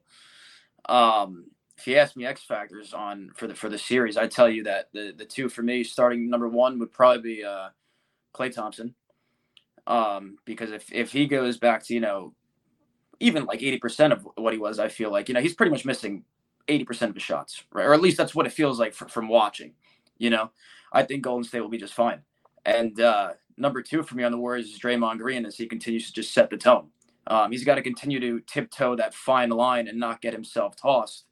Um, 0.87 1.45
if 1.79 1.87
you 1.87 1.95
ask 1.95 2.17
me 2.17 2.25
X 2.25 2.43
factors 2.43 2.93
on 2.93 3.31
for 3.35 3.47
the 3.47 3.55
for 3.55 3.69
the 3.69 3.77
series, 3.77 4.17
I 4.17 4.27
tell 4.27 4.49
you 4.49 4.63
that 4.63 4.89
the 4.91 5.13
the 5.17 5.25
two 5.25 5.47
for 5.47 5.63
me 5.63 5.83
starting 5.83 6.29
number 6.29 6.49
one 6.49 6.77
would 6.79 6.91
probably 6.91 7.21
be 7.21 7.43
uh, 7.43 7.69
Klay 8.35 8.53
Thompson, 8.53 8.93
um, 9.87 10.37
because 10.43 10.71
if 10.71 10.91
if 10.91 11.11
he 11.13 11.25
goes 11.25 11.57
back 11.57 11.85
to 11.85 11.93
you 11.93 12.01
know 12.01 12.33
even 13.21 13.45
like 13.45 13.63
eighty 13.63 13.77
percent 13.77 14.11
of 14.11 14.27
what 14.35 14.51
he 14.51 14.59
was, 14.59 14.77
I 14.77 14.89
feel 14.89 15.09
like 15.09 15.29
you 15.29 15.33
know 15.33 15.39
he's 15.39 15.53
pretty 15.53 15.71
much 15.71 15.85
missing 15.85 16.25
eighty 16.67 16.83
percent 16.83 17.09
of 17.09 17.15
his 17.15 17.23
shots, 17.23 17.63
right? 17.71 17.85
Or 17.85 17.93
at 17.93 18.01
least 18.01 18.17
that's 18.17 18.35
what 18.35 18.45
it 18.45 18.51
feels 18.51 18.77
like 18.77 18.93
for, 18.93 19.07
from 19.07 19.29
watching. 19.29 19.73
You 20.17 20.31
know, 20.31 20.51
I 20.91 21.03
think 21.03 21.23
Golden 21.23 21.45
State 21.45 21.61
will 21.61 21.69
be 21.69 21.77
just 21.77 21.93
fine. 21.93 22.19
And 22.65 22.99
uh, 22.99 23.33
number 23.55 23.81
two 23.81 24.03
for 24.03 24.15
me 24.15 24.25
on 24.25 24.33
the 24.33 24.37
Warriors 24.37 24.67
is 24.67 24.79
Draymond 24.79 25.19
Green 25.19 25.45
as 25.45 25.55
he 25.55 25.65
continues 25.65 26.07
to 26.07 26.13
just 26.13 26.33
set 26.33 26.49
the 26.49 26.57
tone. 26.57 26.89
Um, 27.27 27.53
he's 27.53 27.63
got 27.63 27.75
to 27.75 27.81
continue 27.81 28.19
to 28.19 28.41
tiptoe 28.41 28.97
that 28.97 29.13
fine 29.13 29.49
line 29.49 29.87
and 29.87 29.97
not 29.97 30.19
get 30.19 30.33
himself 30.33 30.75
tossed 30.75 31.23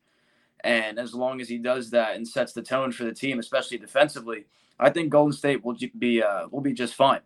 and 0.61 0.99
as 0.99 1.13
long 1.13 1.41
as 1.41 1.49
he 1.49 1.57
does 1.57 1.91
that 1.91 2.15
and 2.15 2.27
sets 2.27 2.53
the 2.53 2.61
tone 2.61 2.91
for 2.91 3.03
the 3.03 3.13
team, 3.13 3.39
especially 3.39 3.77
defensively, 3.77 4.45
I 4.79 4.89
think 4.89 5.09
Golden 5.09 5.33
State 5.33 5.63
will 5.63 5.77
be 5.97 6.21
uh, 6.21 6.47
will 6.49 6.61
be 6.61 6.73
just 6.73 6.95
fine. 6.95 7.21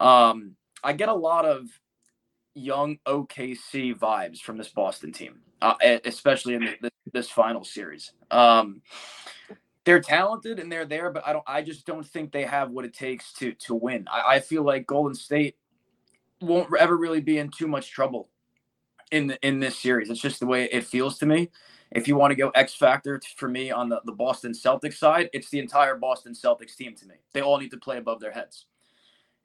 Um, 0.00 0.56
I 0.82 0.92
get 0.92 1.08
a 1.08 1.14
lot 1.14 1.44
of 1.44 1.66
young 2.54 2.98
OKC 3.06 3.96
vibes 3.96 4.38
from 4.38 4.58
this 4.58 4.68
Boston 4.68 5.12
team, 5.12 5.40
uh, 5.60 5.74
especially 6.04 6.54
in 6.54 6.68
this 7.12 7.30
final 7.30 7.64
series. 7.64 8.12
Um, 8.30 8.82
they're 9.84 10.00
talented 10.00 10.58
and 10.58 10.70
they're 10.70 10.84
there, 10.84 11.10
but 11.10 11.26
I 11.26 11.32
don't. 11.32 11.44
I 11.46 11.62
just 11.62 11.86
don't 11.86 12.06
think 12.06 12.32
they 12.32 12.44
have 12.44 12.70
what 12.70 12.84
it 12.84 12.94
takes 12.94 13.32
to 13.34 13.52
to 13.66 13.74
win. 13.74 14.06
I, 14.10 14.36
I 14.36 14.40
feel 14.40 14.62
like 14.62 14.86
Golden 14.86 15.14
State 15.14 15.56
won't 16.40 16.68
ever 16.78 16.96
really 16.96 17.20
be 17.20 17.38
in 17.38 17.50
too 17.50 17.68
much 17.68 17.90
trouble 17.90 18.28
in 19.10 19.28
the, 19.28 19.46
in 19.46 19.60
this 19.60 19.78
series. 19.78 20.10
It's 20.10 20.20
just 20.20 20.40
the 20.40 20.46
way 20.46 20.64
it 20.64 20.84
feels 20.84 21.18
to 21.18 21.26
me. 21.26 21.50
If 21.94 22.08
you 22.08 22.16
want 22.16 22.30
to 22.30 22.36
go 22.36 22.50
X 22.50 22.74
factor 22.74 23.20
for 23.36 23.48
me 23.48 23.70
on 23.70 23.88
the, 23.88 24.00
the 24.04 24.12
Boston 24.12 24.52
Celtics 24.52 24.94
side, 24.94 25.28
it's 25.32 25.50
the 25.50 25.58
entire 25.58 25.96
Boston 25.96 26.32
Celtics 26.32 26.76
team 26.76 26.94
to 26.96 27.06
me. 27.06 27.16
They 27.32 27.42
all 27.42 27.58
need 27.58 27.70
to 27.70 27.76
play 27.76 27.98
above 27.98 28.20
their 28.20 28.32
heads. 28.32 28.66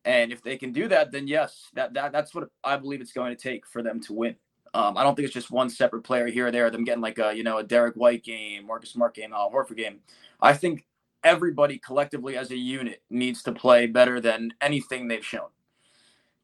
And 0.06 0.32
if 0.32 0.42
they 0.42 0.58
can 0.58 0.72
do 0.72 0.88
that, 0.88 1.12
then 1.12 1.28
yes, 1.28 1.70
that, 1.74 1.94
that 1.94 2.12
that's 2.12 2.34
what 2.34 2.50
I 2.64 2.78
believe 2.78 3.02
it's 3.02 3.12
going 3.12 3.36
to 3.36 3.42
take 3.42 3.66
for 3.68 3.84
them 3.84 4.00
to 4.02 4.14
win. 4.14 4.36
Um, 4.74 4.98
I 4.98 5.04
don't 5.04 5.16
think 5.16 5.26
it's 5.26 5.34
just 5.34 5.52
one 5.52 5.70
separate 5.70 6.04
player 6.04 6.28
here 6.28 6.48
or 6.48 6.52
there, 6.52 6.70
them 6.70 6.84
getting 6.84 7.02
like 7.02 7.20
a 7.20 7.34
you 7.36 7.44
know 7.44 7.58
a 7.58 7.64
Derrick 7.64 7.96
White 7.96 8.24
game, 8.24 8.68
Marcus 8.68 8.92
Smart 8.92 9.14
game, 9.14 9.34
a 9.34 9.50
Horford 9.50 9.78
game. 9.78 10.00
I 10.42 10.54
think 10.54 10.86
everybody 11.24 11.78
collectively 11.80 12.38
as 12.38 12.52
a 12.52 12.58
unit 12.58 13.02
needs 13.10 13.44
to 13.44 13.52
play 13.52 13.88
better 13.88 14.22
than 14.22 14.54
anything 14.62 15.08
they've 15.08 15.26
shown 15.26 15.50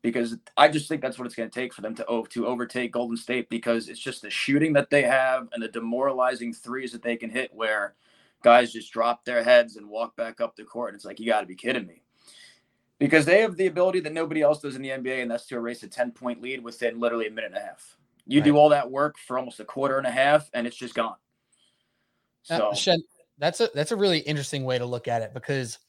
because 0.04 0.38
I 0.58 0.68
just 0.68 0.88
think 0.88 1.02
that's 1.02 1.18
what 1.18 1.26
it's 1.26 1.34
going 1.34 1.50
to 1.50 1.60
take 1.60 1.74
for 1.74 1.82
them 1.82 1.96
to 1.96 2.24
to 2.30 2.46
overtake 2.46 2.92
Golden 2.92 3.18
State 3.18 3.50
because 3.50 3.90
it's 3.90 4.00
just 4.00 4.22
the 4.22 4.30
shooting 4.30 4.74
that 4.74 4.92
they 4.92 5.02
have 5.02 5.48
and 5.54 5.64
the 5.64 5.70
demoralizing 5.70 6.54
threes 6.54 6.92
that 6.92 7.02
they 7.02 7.16
can 7.16 7.32
hit 7.32 7.52
where 7.54 7.96
guys 8.44 8.74
just 8.74 8.92
drop 8.92 9.24
their 9.24 9.44
heads 9.44 9.78
and 9.78 9.90
walk 9.90 10.16
back 10.16 10.42
up 10.42 10.56
the 10.56 10.64
court 10.64 10.90
and 10.90 10.96
it's 10.96 11.06
like 11.06 11.20
you 11.20 11.26
got 11.26 11.42
to 11.42 11.48
be 11.48 11.56
kidding 11.56 11.88
me. 11.88 12.04
Because 13.00 13.26
they 13.26 13.42
have 13.42 13.58
the 13.58 13.68
ability 13.68 14.02
that 14.02 14.14
nobody 14.14 14.42
else 14.42 14.62
does 14.62 14.76
in 14.76 14.82
the 14.82 14.90
NBA 14.90 15.22
and 15.22 15.32
that's 15.32 15.48
to 15.48 15.56
erase 15.56 15.82
a 15.84 15.88
10 15.88 16.12
point 16.12 16.42
lead 16.42 16.64
within 16.64 17.00
literally 17.00 17.28
a 17.28 17.32
minute 17.32 17.52
and 17.54 17.58
a 17.58 17.66
half. 17.66 17.98
You 18.28 18.40
right. 18.40 18.46
do 18.46 18.58
all 18.58 18.70
that 18.70 18.92
work 18.92 19.18
for 19.18 19.40
almost 19.40 19.60
a 19.60 19.66
quarter 19.66 19.98
and 19.98 20.06
a 20.06 20.12
half 20.12 20.50
and 20.54 20.68
it's 20.68 20.76
just 20.76 20.94
gone. 20.94 21.16
So 22.44 22.70
uh, 22.70 22.76
Shen, 22.76 23.02
that's 23.38 23.62
a 23.62 23.70
that's 23.74 23.94
a 23.94 23.96
really 23.96 24.20
interesting 24.20 24.66
way 24.66 24.78
to 24.78 24.86
look 24.86 25.08
at 25.08 25.22
it 25.22 25.34
because 25.34 25.80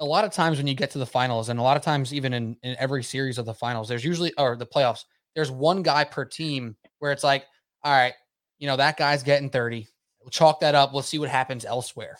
a 0.00 0.04
lot 0.04 0.24
of 0.24 0.32
times 0.32 0.58
when 0.58 0.66
you 0.66 0.74
get 0.74 0.90
to 0.92 0.98
the 0.98 1.06
finals, 1.06 1.48
and 1.48 1.60
a 1.60 1.62
lot 1.62 1.76
of 1.76 1.82
times 1.82 2.12
even 2.12 2.32
in, 2.32 2.56
in 2.62 2.76
every 2.78 3.02
series 3.02 3.38
of 3.38 3.46
the 3.46 3.54
finals, 3.54 3.88
there's 3.88 4.04
usually 4.04 4.32
or 4.36 4.56
the 4.56 4.66
playoffs, 4.66 5.04
there's 5.34 5.50
one 5.50 5.82
guy 5.82 6.04
per 6.04 6.24
team 6.24 6.76
where 6.98 7.12
it's 7.12 7.24
like, 7.24 7.44
all 7.82 7.92
right, 7.92 8.14
you 8.58 8.66
know, 8.66 8.76
that 8.76 8.96
guy's 8.96 9.22
getting 9.22 9.50
30. 9.50 9.86
We'll 10.20 10.30
chalk 10.30 10.60
that 10.60 10.74
up. 10.74 10.92
Let's 10.92 11.08
see 11.08 11.18
what 11.18 11.28
happens 11.28 11.64
elsewhere. 11.64 12.18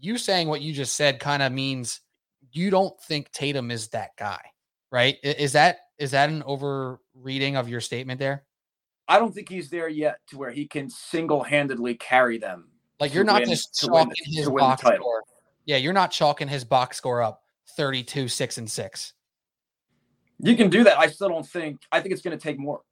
You 0.00 0.18
saying 0.18 0.48
what 0.48 0.60
you 0.60 0.72
just 0.72 0.94
said 0.94 1.20
kind 1.20 1.42
of 1.42 1.52
means 1.52 2.00
you 2.52 2.70
don't 2.70 2.98
think 3.02 3.30
Tatum 3.32 3.70
is 3.70 3.88
that 3.88 4.10
guy, 4.18 4.40
right? 4.90 5.16
Is 5.22 5.52
that 5.52 5.78
is 5.98 6.10
that 6.10 6.28
an 6.28 6.42
over 6.44 7.00
reading 7.14 7.56
of 7.56 7.68
your 7.68 7.80
statement 7.80 8.18
there? 8.18 8.44
I 9.08 9.18
don't 9.18 9.34
think 9.34 9.48
he's 9.48 9.70
there 9.70 9.88
yet 9.88 10.18
to 10.28 10.38
where 10.38 10.50
he 10.50 10.66
can 10.66 10.90
single 10.90 11.42
handedly 11.42 11.94
carry 11.94 12.38
them. 12.38 12.68
Like 12.98 13.14
you're 13.14 13.24
not 13.24 13.42
win, 13.42 13.50
just 13.50 13.80
chalking 13.80 14.12
his 14.26 14.50
box 14.50 14.82
score 14.82 15.22
yeah, 15.66 15.76
you're 15.76 15.92
not 15.92 16.10
chalking 16.10 16.48
his 16.48 16.64
box 16.64 16.96
score 16.96 17.22
up 17.22 17.42
32, 17.76 18.28
6, 18.28 18.58
and 18.58 18.70
6. 18.70 19.12
You 20.40 20.56
can 20.56 20.70
do 20.70 20.84
that. 20.84 20.98
I 20.98 21.08
still 21.08 21.28
don't 21.28 21.46
think 21.46 21.80
I 21.90 22.00
think 22.00 22.12
it's 22.12 22.22
gonna 22.22 22.36
take 22.36 22.58
more. 22.58 22.82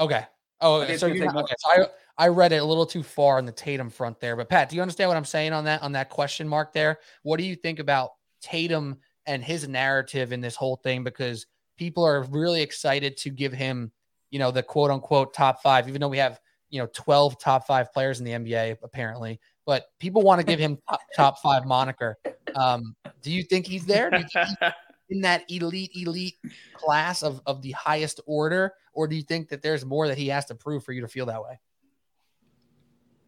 Okay. 0.00 0.24
Oh, 0.60 0.84
so, 0.96 1.08
not, 1.08 1.36
okay. 1.36 1.54
so 1.58 1.70
I 1.70 1.86
I 2.18 2.28
read 2.28 2.52
it 2.52 2.56
a 2.56 2.64
little 2.64 2.86
too 2.86 3.04
far 3.04 3.38
on 3.38 3.46
the 3.46 3.52
Tatum 3.52 3.90
front 3.90 4.18
there. 4.18 4.34
But 4.34 4.48
Pat, 4.48 4.68
do 4.68 4.76
you 4.76 4.82
understand 4.82 5.08
what 5.08 5.16
I'm 5.16 5.24
saying 5.24 5.52
on 5.52 5.64
that 5.64 5.82
on 5.82 5.92
that 5.92 6.10
question 6.10 6.48
mark 6.48 6.72
there? 6.72 6.98
What 7.22 7.38
do 7.38 7.44
you 7.44 7.54
think 7.54 7.78
about 7.78 8.10
Tatum 8.42 8.98
and 9.26 9.42
his 9.44 9.68
narrative 9.68 10.32
in 10.32 10.40
this 10.40 10.56
whole 10.56 10.76
thing? 10.76 11.04
Because 11.04 11.46
people 11.76 12.04
are 12.04 12.24
really 12.24 12.62
excited 12.62 13.16
to 13.18 13.30
give 13.30 13.52
him, 13.52 13.92
you 14.30 14.40
know, 14.40 14.50
the 14.50 14.64
quote 14.64 14.90
unquote 14.90 15.32
top 15.32 15.62
five, 15.62 15.88
even 15.88 16.00
though 16.00 16.08
we 16.08 16.18
have 16.18 16.40
you 16.70 16.80
know, 16.80 16.88
12 16.92 17.38
top 17.38 17.66
five 17.66 17.92
players 17.92 18.20
in 18.20 18.24
the 18.24 18.32
NBA, 18.32 18.78
apparently, 18.82 19.40
but 19.66 19.86
people 19.98 20.22
want 20.22 20.40
to 20.40 20.46
give 20.46 20.58
him 20.58 20.78
top, 20.88 21.00
top 21.16 21.38
five 21.40 21.66
moniker. 21.66 22.16
Um, 22.54 22.94
do 23.22 23.30
you 23.30 23.42
think 23.42 23.66
he's 23.66 23.86
there? 23.86 24.10
Think 24.10 24.26
he's 24.32 24.54
in 25.10 25.20
that 25.22 25.44
elite, 25.48 25.92
elite 25.94 26.36
class 26.74 27.22
of, 27.22 27.40
of 27.46 27.62
the 27.62 27.72
highest 27.72 28.20
order? 28.26 28.74
Or 28.92 29.06
do 29.08 29.16
you 29.16 29.22
think 29.22 29.48
that 29.48 29.62
there's 29.62 29.84
more 29.84 30.08
that 30.08 30.18
he 30.18 30.28
has 30.28 30.46
to 30.46 30.54
prove 30.54 30.84
for 30.84 30.92
you 30.92 31.00
to 31.02 31.08
feel 31.08 31.26
that 31.26 31.42
way? 31.42 31.58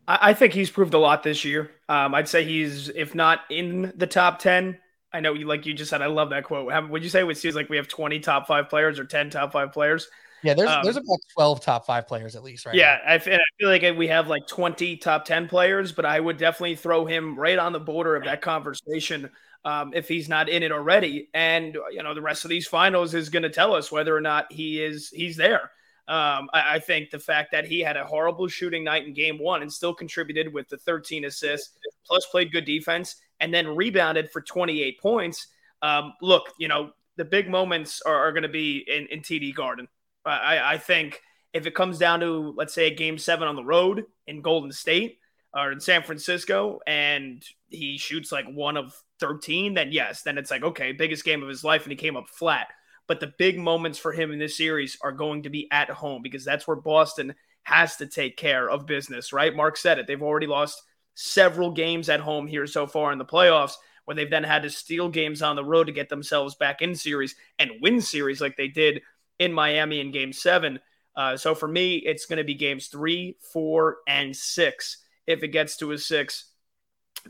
I, 0.09 0.35
think 0.35 0.53
he's 0.53 0.71
proved 0.71 0.95
a 0.95 0.99
lot 0.99 1.23
this 1.23 1.45
year. 1.45 1.71
Um, 1.89 2.15
I'd 2.15 2.29
say 2.29 2.45
he's, 2.45 2.89
if 2.89 3.15
not 3.15 3.43
in 3.49 3.93
the 3.95 4.09
top 4.09 4.41
10, 4.41 4.77
I 5.13 5.21
know 5.21 5.35
you 5.35 5.47
like 5.47 5.67
you 5.67 5.75
just 5.75 5.91
said. 5.91 6.03
I 6.03 6.07
love 6.07 6.31
that 6.31 6.45
quote. 6.45 6.91
would 6.91 7.05
you 7.05 7.09
say 7.09 7.25
it 7.25 7.37
seems 7.37 7.55
like 7.55 7.69
we 7.69 7.77
have 7.77 7.87
20 7.87 8.19
top 8.21 8.47
five 8.47 8.69
players 8.69 8.99
or 8.99 9.05
10 9.05 9.31
top 9.31 9.53
five 9.53 9.73
players? 9.73 10.09
Yeah, 10.43 10.55
there's 10.55 10.71
um, 10.71 10.83
there's 10.83 10.97
about 10.97 11.19
12 11.35 11.61
top 11.61 11.87
five 11.87 12.07
players 12.07 12.37
at 12.37 12.43
least, 12.43 12.67
right? 12.67 12.75
Yeah, 12.75 12.99
I 13.07 13.19
feel, 13.19 13.35
I 13.35 13.39
feel 13.59 13.69
like 13.69 13.99
we 13.99 14.09
have 14.09 14.29
like 14.29 14.47
20 14.47 14.97
top 14.97 15.25
10 15.25 15.49
players, 15.49 15.93
but 15.93 16.05
I 16.05 16.19
would 16.19 16.39
definitely 16.39 16.77
throw 16.77 17.05
him 17.05 17.39
right 17.39 17.59
on 17.59 17.73
the 17.73 17.81
border 17.81 18.17
of 18.17 18.25
that 18.25 18.41
conversation 18.41 19.31
um, 19.65 19.93
if 19.95 20.09
he's 20.09 20.29
not 20.29 20.49
in 20.49 20.63
it 20.63 20.73
already. 20.73 21.29
And 21.35 21.77
you 21.93 22.03
know, 22.03 22.15
the 22.15 22.23
rest 22.23 22.45
of 22.45 22.49
these 22.49 22.67
finals 22.67 23.15
is 23.15 23.29
going 23.29 23.43
to 23.43 23.51
tell 23.51 23.75
us 23.75 23.93
whether 23.93 24.17
or 24.17 24.21
not 24.21 24.51
he 24.53 24.83
is 24.83 25.11
he's 25.11 25.37
there. 25.37 25.71
Um, 26.09 26.49
I, 26.53 26.75
I, 26.75 26.79
think 26.81 27.11
the 27.11 27.21
fact 27.21 27.53
that 27.53 27.67
he 27.67 27.79
had 27.79 27.97
a 27.97 28.05
horrible 28.05 28.49
shooting 28.49 28.83
night 28.83 29.07
in 29.07 29.15
game 29.15 29.39
one 29.39 29.63
and 29.63 29.73
still 29.73 29.95
contributed 29.95 30.53
with 30.53 30.69
the 30.69 30.77
13 30.77 31.27
assists, 31.27 31.79
plus 32.05 32.27
played 32.27 32.51
good 32.51 32.65
defense, 32.65 33.15
and 33.39 33.55
then 33.55 33.77
rebounded 33.77 34.29
for 34.33 34.41
28 34.41 35.01
points. 35.01 35.47
Um, 35.83 36.15
look, 36.21 36.49
you 36.59 36.67
know, 36.67 36.91
the 37.15 37.25
big 37.25 37.49
moments 37.49 38.03
are, 38.03 38.17
are 38.17 38.33
going 38.33 38.43
to 38.43 38.49
be 38.49 38.85
in, 38.89 39.07
in 39.07 39.21
TD 39.21 39.55
Garden. 39.55 39.87
I, 40.25 40.75
I 40.75 40.79
think 40.79 41.21
if 41.53 41.67
it 41.67 41.75
comes 41.75 41.99
down 41.99 42.21
to, 42.21 42.55
let's 42.57 42.75
say, 42.75 42.87
a 42.87 42.95
game 42.95 43.19
seven 43.19 43.49
on 43.49 43.57
the 43.57 43.65
road 43.65 44.05
in 44.27 44.43
Golden 44.43 44.73
State 44.73 45.19
or 45.55 45.73
in 45.73 45.81
San 45.81 46.03
Francisco, 46.03 46.81
and 46.87 47.43
he 47.69 47.99
shoots 47.99 48.31
like 48.31 48.47
one 48.47 48.77
of 48.77 48.95
13, 49.19 49.75
then 49.75 49.93
yes, 49.93 50.23
then 50.23 50.39
it's 50.39 50.51
like, 50.51 50.63
okay, 50.63 50.93
biggest 50.93 51.25
game 51.25 51.43
of 51.43 51.49
his 51.49 51.65
life, 51.65 51.83
and 51.83 51.93
he 51.93 51.97
came 51.97 52.17
up 52.17 52.29
flat. 52.29 52.69
But 53.09 53.19
the 53.19 53.33
big 53.39 53.59
moments 53.59 53.99
for 53.99 54.13
him 54.13 54.31
in 54.31 54.39
this 54.39 54.57
series 54.57 54.97
are 55.03 55.11
going 55.11 55.43
to 55.43 55.51
be 55.51 55.67
at 55.73 55.91
home 55.91 56.23
because 56.23 56.45
that's 56.45 56.69
where 56.69 56.77
Boston 56.77 57.35
has 57.65 57.97
to 57.97 58.07
take 58.07 58.37
care 58.37 58.71
of 58.71 58.87
business, 58.87 59.33
right? 59.33 59.55
Mark 59.55 59.77
said 59.77 59.99
it. 59.99 60.07
They've 60.07 60.23
already 60.23 60.47
lost 60.47 60.81
several 61.15 61.73
games 61.73 62.09
at 62.09 62.21
home 62.21 62.47
here 62.47 62.67
so 62.67 62.87
far 62.87 63.11
in 63.13 63.19
the 63.19 63.25
playoffs, 63.25 63.75
where 64.05 64.15
they've 64.15 64.31
then 64.31 64.45
had 64.45 64.63
to 64.63 64.71
steal 64.71 65.09
games 65.09 65.43
on 65.43 65.57
the 65.57 65.65
road 65.65 65.85
to 65.85 65.93
get 65.93 66.09
themselves 66.09 66.55
back 66.55 66.83
in 66.83 66.95
series 66.95 67.35
and 67.59 67.73
win 67.81 68.01
series 68.01 68.41
like 68.41 68.57
they 68.57 68.69
did 68.69 69.03
in 69.41 69.53
Miami 69.53 69.99
in 69.99 70.13
game 70.13 70.33
seven. 70.33 70.79
Uh, 71.17 71.37
so 71.37 71.57
for 71.57 71.67
me, 71.67 71.97
it's 71.97 72.27
going 72.27 72.37
to 72.37 72.45
be 72.45 72.55
games 72.55 72.87
three, 72.87 73.37
four, 73.53 73.97
and 74.07 74.37
six 74.37 74.99
if 75.27 75.43
it 75.43 75.49
gets 75.49 75.77
to 75.79 75.91
a 75.91 75.99
six 75.99 76.45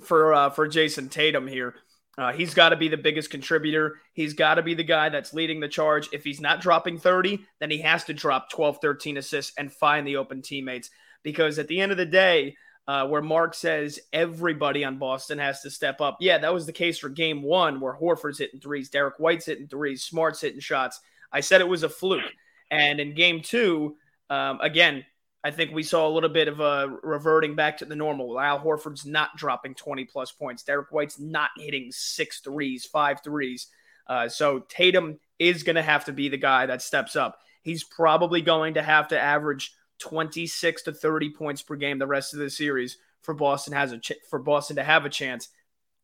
for 0.03 0.35
uh, 0.35 0.51
for 0.51 0.69
Jayson 0.69 1.09
Tatum 1.09 1.47
here. 1.47 1.75
Uh, 2.19 2.33
he's 2.33 2.53
got 2.53 2.71
to 2.71 2.77
be 2.77 2.89
the 2.89 2.99
biggest 2.99 3.31
contributor. 3.31 3.99
He's 4.13 4.35
got 4.35 4.57
to 4.57 4.63
be 4.63 4.75
the 4.75 4.85
guy 4.85 5.09
that's 5.09 5.33
leading 5.33 5.61
the 5.61 5.69
charge. 5.69 6.11
If 6.13 6.23
he's 6.23 6.41
not 6.41 6.61
dropping 6.61 6.99
30, 6.99 7.41
then 7.61 7.71
he 7.71 7.79
has 7.79 8.05
to 8.05 8.13
drop 8.13 8.51
12, 8.51 8.79
13 8.83 9.17
assists 9.17 9.55
and 9.57 9.73
find 9.73 10.07
the 10.07 10.17
open 10.17 10.43
teammates. 10.43 10.91
Because 11.23 11.59
at 11.59 11.69
the 11.69 11.81
end 11.81 11.93
of 11.93 11.99
the 11.99 12.05
day, 12.05 12.57
uh, 12.87 13.07
where 13.07 13.23
Mark 13.23 13.55
says 13.55 14.01
everybody 14.13 14.85
on 14.85 14.99
Boston 14.99 15.39
has 15.39 15.63
to 15.63 15.71
step 15.71 16.01
up. 16.01 16.19
Yeah, 16.21 16.39
that 16.39 16.53
was 16.53 16.67
the 16.67 16.73
case 16.73 16.99
for 16.99 17.09
game 17.09 17.43
one, 17.43 17.81
where 17.81 17.95
Horford's 17.95 18.39
hitting 18.39 18.61
threes, 18.61 18.91
Derrick 18.91 19.19
White's 19.19 19.47
hitting 19.47 19.69
threes, 19.69 20.03
Smart's 20.03 20.41
hitting 20.41 20.61
shots. 20.61 21.01
I 21.33 21.41
said 21.41 21.61
it 21.61 21.69
was 21.69 21.83
a 21.83 21.89
fluke. 21.89 22.33
And 22.71 23.01
in 23.01 23.15
game 23.15 23.43
two, 23.43 23.97
um, 24.29 24.61
again, 24.61 25.05
I 25.43 25.51
think 25.51 25.73
we 25.73 25.83
saw 25.83 26.07
a 26.07 26.11
little 26.11 26.29
bit 26.29 26.49
of 26.49 26.61
a 26.61 26.89
reverting 27.03 27.55
back 27.55 27.79
to 27.79 27.85
the 27.85 27.97
normal. 27.97 28.39
Al 28.39 28.61
Horford's 28.61 29.07
not 29.07 29.37
dropping 29.37 29.75
20 29.75 30.05
plus 30.05 30.33
points. 30.33 30.63
Derrick 30.63 30.91
White's 30.91 31.19
not 31.19 31.51
hitting 31.57 31.91
six 31.91 32.41
threes, 32.41 32.85
five 32.85 33.23
threes. 33.25 33.69
Uh, 34.07 34.29
so 34.29 34.61
Tatum 34.69 35.19
is 35.39 35.63
going 35.63 35.77
to 35.77 35.83
have 35.83 36.05
to 36.05 36.13
be 36.13 36.29
the 36.29 36.37
guy 36.37 36.67
that 36.67 36.83
steps 36.83 37.17
up. 37.17 37.39
He's 37.63 37.85
probably 37.85 38.43
going 38.43 38.75
to 38.75 38.83
have 38.83 39.09
to 39.09 39.19
average 39.19 39.73
26 40.01 40.83
to 40.83 40.93
30 40.93 41.31
points 41.31 41.63
per 41.63 41.77
game 41.77 41.99
the 41.99 42.07
rest 42.07 42.35
of 42.35 42.41
the 42.41 42.51
series 42.51 42.99
for 43.23 43.35
Boston 43.35 43.75
has 43.75 43.93
a 43.93 43.99
ch- 43.99 44.13
for 44.29 44.39
Boston 44.39 44.77
to 44.77 44.85
have 44.85 45.05
a 45.05 45.11
chance. 45.11 45.49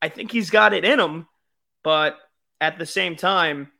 I 0.01 0.09
think 0.09 0.31
he's 0.31 0.51
got 0.51 0.75
it 0.75 0.85
in 0.85 1.01
him, 1.01 1.27
but 1.83 2.19
at 2.61 2.79
the 2.79 2.87
same 2.87 3.17
time, 3.17 3.73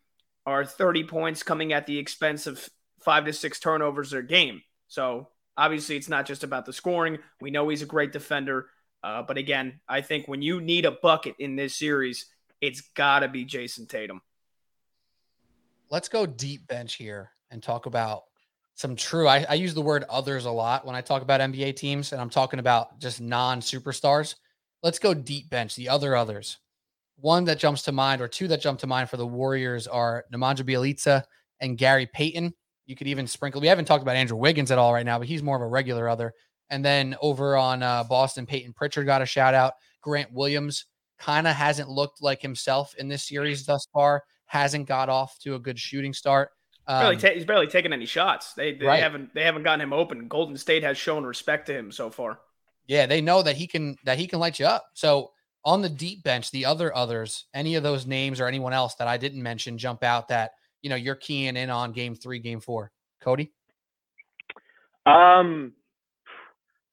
are 0.47 0.65
30 0.65 1.05
points 1.05 1.43
coming 1.43 1.73
at 1.73 1.87
the 1.87 1.99
expense 1.99 2.47
of 2.47 2.69
five 3.01 3.25
to 3.25 3.33
six 3.33 3.59
turnovers 3.59 4.13
a 4.13 4.23
game. 4.23 4.63
So 4.89 5.29
obviously, 5.57 5.97
it's 5.97 6.09
not 6.09 6.27
just 6.27 6.45
about 6.45 6.65
the 6.65 6.73
scoring. 6.73 7.19
We 7.41 7.51
know 7.51 7.69
he's 7.69 7.83
a 7.83 7.87
great 7.87 8.13
defender. 8.13 8.67
Uh, 9.03 9.23
but 9.23 9.37
again, 9.37 9.81
I 9.89 10.01
think 10.01 10.27
when 10.29 10.43
you 10.43 10.61
need 10.61 10.85
a 10.85 10.93
bucket 10.93 11.35
in 11.39 11.57
this 11.57 11.77
series, 11.77 12.27
it's 12.61 12.81
got 12.81 13.21
to 13.21 13.29
be 13.29 13.45
Jayson 13.45 13.87
Tatum. 13.87 14.23
Let's 15.91 16.09
go 16.09 16.27
deep 16.27 16.67
bench 16.67 16.95
here 16.95 17.31
and 17.51 17.63
talk 17.63 17.87
about 17.87 18.25
some 18.75 18.97
true. 18.97 19.29
I, 19.29 19.47
I 19.49 19.55
use 19.55 19.75
the 19.75 19.83
word 19.83 20.05
others 20.09 20.45
a 20.45 20.51
lot 20.51 20.85
when 20.85 20.97
I 20.97 21.01
talk 21.01 21.23
about 21.23 21.41
NBA 21.41 21.77
teams, 21.77 22.13
and 22.13 22.21
I'm 22.21 22.31
talking 22.31 22.59
about 22.59 22.99
just 22.99 23.21
non 23.21 23.61
superstars. 23.61 24.37
Let's 24.83 24.99
go 24.99 25.15
deep 25.15 25.51
bench, 25.51 25.77
the 25.77 25.89
other 25.89 26.17
others 26.17 26.59
one 27.17 27.45
that 27.45 27.59
jumps 27.59 27.83
to 27.83 27.93
mind, 27.93 28.21
or 28.21 28.29
two 28.29 28.49
that 28.49 28.61
jump 28.61 28.79
to 28.81 28.87
mind 28.87 29.09
for 29.09 29.17
the 29.17 29.27
Warriors 29.27 29.87
are 29.87 30.25
Nemanja 30.33 30.61
Bjelica 30.61 31.23
and 31.61 31.79
Gary 31.79 32.07
Payton. 32.07 32.53
You 32.87 32.95
could 32.95 33.09
even 33.09 33.27
sprinkle. 33.27 33.61
We 33.61 33.67
haven't 33.67 33.87
talked 33.87 34.03
about 34.03 34.17
Andrew 34.17 34.37
Wiggins 34.37 34.71
at 34.71 34.79
all 34.79 34.93
right 34.93 35.07
now, 35.07 35.19
but 35.19 35.27
he's 35.27 35.43
more 35.43 35.57
of 35.57 35.63
a 35.63 35.67
regular 35.67 36.09
other. 36.09 36.33
And 36.71 36.85
then 36.85 37.17
over 37.21 37.57
on 37.57 37.83
uh, 37.83 38.05
Boston, 38.05 38.47
Payton 38.47 38.75
Pritchard 38.75 39.07
got 39.07 39.23
a 39.23 39.27
shout 39.27 39.55
out. 39.55 39.75
Grant 40.03 40.33
Williams 40.33 40.87
kind 41.19 41.47
of 41.47 41.55
hasn't 41.55 41.89
looked 41.89 42.23
like 42.23 42.43
himself 42.43 42.95
in 42.99 43.09
this 43.09 43.27
series 43.27 43.65
thus 43.65 43.87
far. 43.93 44.23
Hasn't 44.47 44.87
got 44.87 45.09
off 45.09 45.39
to 45.41 45.55
a 45.55 45.59
good 45.59 45.79
shooting 45.79 46.13
start. 46.13 46.51
Um, 46.87 47.01
barely 47.01 47.17
ta- 47.17 47.35
he's 47.35 47.45
barely 47.45 47.67
taken 47.67 47.93
any 47.93 48.07
shots. 48.07 48.53
They, 48.55 48.75
they 48.75 48.87
right. 48.87 49.03
haven't 49.03 49.35
they 49.35 49.43
haven't 49.43 49.65
gotten 49.65 49.81
him 49.81 49.93
open. 49.93 50.29
Golden 50.29 50.57
State 50.57 50.85
has 50.85 50.97
shown 50.97 51.25
respect 51.25 51.67
to 51.67 51.75
him 51.77 51.91
so 51.91 52.11
far. 52.11 52.39
Yeah, 52.87 53.07
they 53.07 53.21
know 53.21 53.43
that 53.43 53.57
he 53.57 53.67
can 53.67 53.97
that 54.05 54.19
he 54.19 54.29
can 54.29 54.39
light 54.39 54.61
you 54.61 54.67
up. 54.67 54.85
So 54.95 55.33
on 55.67 55.83
the 55.83 55.89
deep 55.89 56.23
bench, 56.23 56.53
the 56.53 56.65
other 56.65 56.95
others, 56.95 57.47
any 57.53 57.75
of 57.75 57.83
those 57.83 58.07
names 58.07 58.41
or 58.41 58.47
anyone 58.47 58.73
else 58.73 58.95
that 58.95 59.09
I 59.09 59.19
didn't 59.19 59.43
mention 59.43 59.77
jump 59.77 60.05
out 60.05 60.29
that 60.29 60.53
you 60.81 60.89
know 60.89 60.97
you're 60.97 61.17
keying 61.17 61.57
in 61.57 61.69
on 61.69 61.93
game 61.93 62.15
three, 62.15 62.39
game 62.39 62.61
four. 62.61 62.93
Cody? 63.21 63.53
Um 65.05 65.73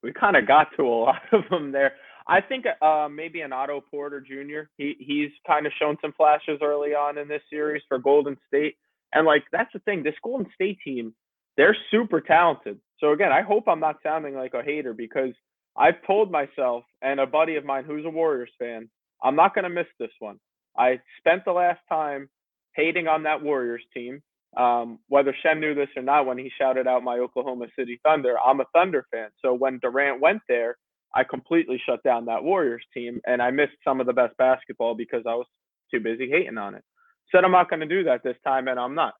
we 0.01 0.12
kind 0.12 0.36
of 0.36 0.47
got 0.47 0.67
to 0.75 0.83
a 0.83 0.88
lot 1.05 1.21
of 1.31 1.43
them 1.49 1.71
there. 1.71 1.93
I 2.27 2.39
think 2.41 2.65
uh, 2.81 3.09
maybe 3.12 3.41
an 3.41 3.51
Otto 3.51 3.83
Porter 3.91 4.21
Jr. 4.21 4.69
He 4.77 4.95
he's 4.99 5.31
kind 5.45 5.65
of 5.65 5.73
shown 5.77 5.97
some 6.01 6.13
flashes 6.13 6.59
early 6.62 6.89
on 6.89 7.17
in 7.17 7.27
this 7.27 7.41
series 7.49 7.83
for 7.88 7.99
Golden 7.99 8.38
State, 8.47 8.75
and 9.13 9.25
like 9.25 9.43
that's 9.51 9.71
the 9.73 9.79
thing. 9.79 10.03
This 10.03 10.15
Golden 10.23 10.47
State 10.55 10.79
team, 10.86 11.13
they're 11.57 11.75
super 11.91 12.21
talented. 12.21 12.79
So 12.99 13.12
again, 13.12 13.33
I 13.33 13.41
hope 13.41 13.65
I'm 13.67 13.81
not 13.81 13.97
sounding 14.01 14.36
like 14.36 14.53
a 14.53 14.63
hater 14.63 14.93
because 14.93 15.33
I've 15.77 16.05
told 16.05 16.31
myself 16.31 16.83
and 17.01 17.19
a 17.19 17.27
buddy 17.27 17.55
of 17.55 17.65
mine 17.65 17.83
who's 17.86 18.05
a 18.05 18.09
Warriors 18.09 18.51
fan, 18.59 18.89
I'm 19.23 19.36
not 19.36 19.55
going 19.55 19.63
to 19.63 19.69
miss 19.69 19.88
this 19.99 20.12
one. 20.19 20.39
I 20.77 20.99
spent 21.19 21.45
the 21.45 21.51
last 21.51 21.79
time 21.89 22.29
hating 22.75 23.07
on 23.07 23.23
that 23.23 23.41
Warriors 23.41 23.83
team. 23.93 24.21
Um, 24.57 24.99
whether 25.07 25.36
Shen 25.41 25.59
knew 25.59 25.73
this 25.73 25.89
or 25.95 26.03
not, 26.03 26.27
when 26.27 26.38
he 26.38 26.52
shouted 26.60 26.87
out 26.87 27.04
my 27.04 27.17
Oklahoma 27.17 27.67
City 27.77 28.00
Thunder, 28.04 28.35
I'm 28.39 28.62
a 28.62 28.65
Thunder 28.73 29.06
fan. 29.12 29.29
So 29.41 29.54
when 29.54 29.79
Durant 29.79 30.21
went 30.21 30.41
there, 30.48 30.77
I 31.15 31.23
completely 31.23 31.81
shut 31.85 32.04
down 32.04 32.25
that 32.25 32.43
Warriors 32.43 32.83
team 32.93 33.19
and 33.25 33.41
I 33.41 33.52
missed 33.52 33.73
some 33.83 34.00
of 34.00 34.08
the 34.08 34.13
best 34.13 34.35
basketball 34.37 34.95
because 34.95 35.23
I 35.27 35.35
was 35.35 35.48
too 35.91 36.00
busy 36.00 36.29
hating 36.29 36.58
on 36.58 36.75
it. 36.75 36.83
Said 37.31 37.43
I'm 37.43 37.52
not 37.52 37.69
going 37.69 37.79
to 37.79 37.87
do 37.87 38.04
that 38.04 38.23
this 38.23 38.37
time, 38.45 38.67
and 38.67 38.79
I'm 38.79 38.95
not. 38.95 39.13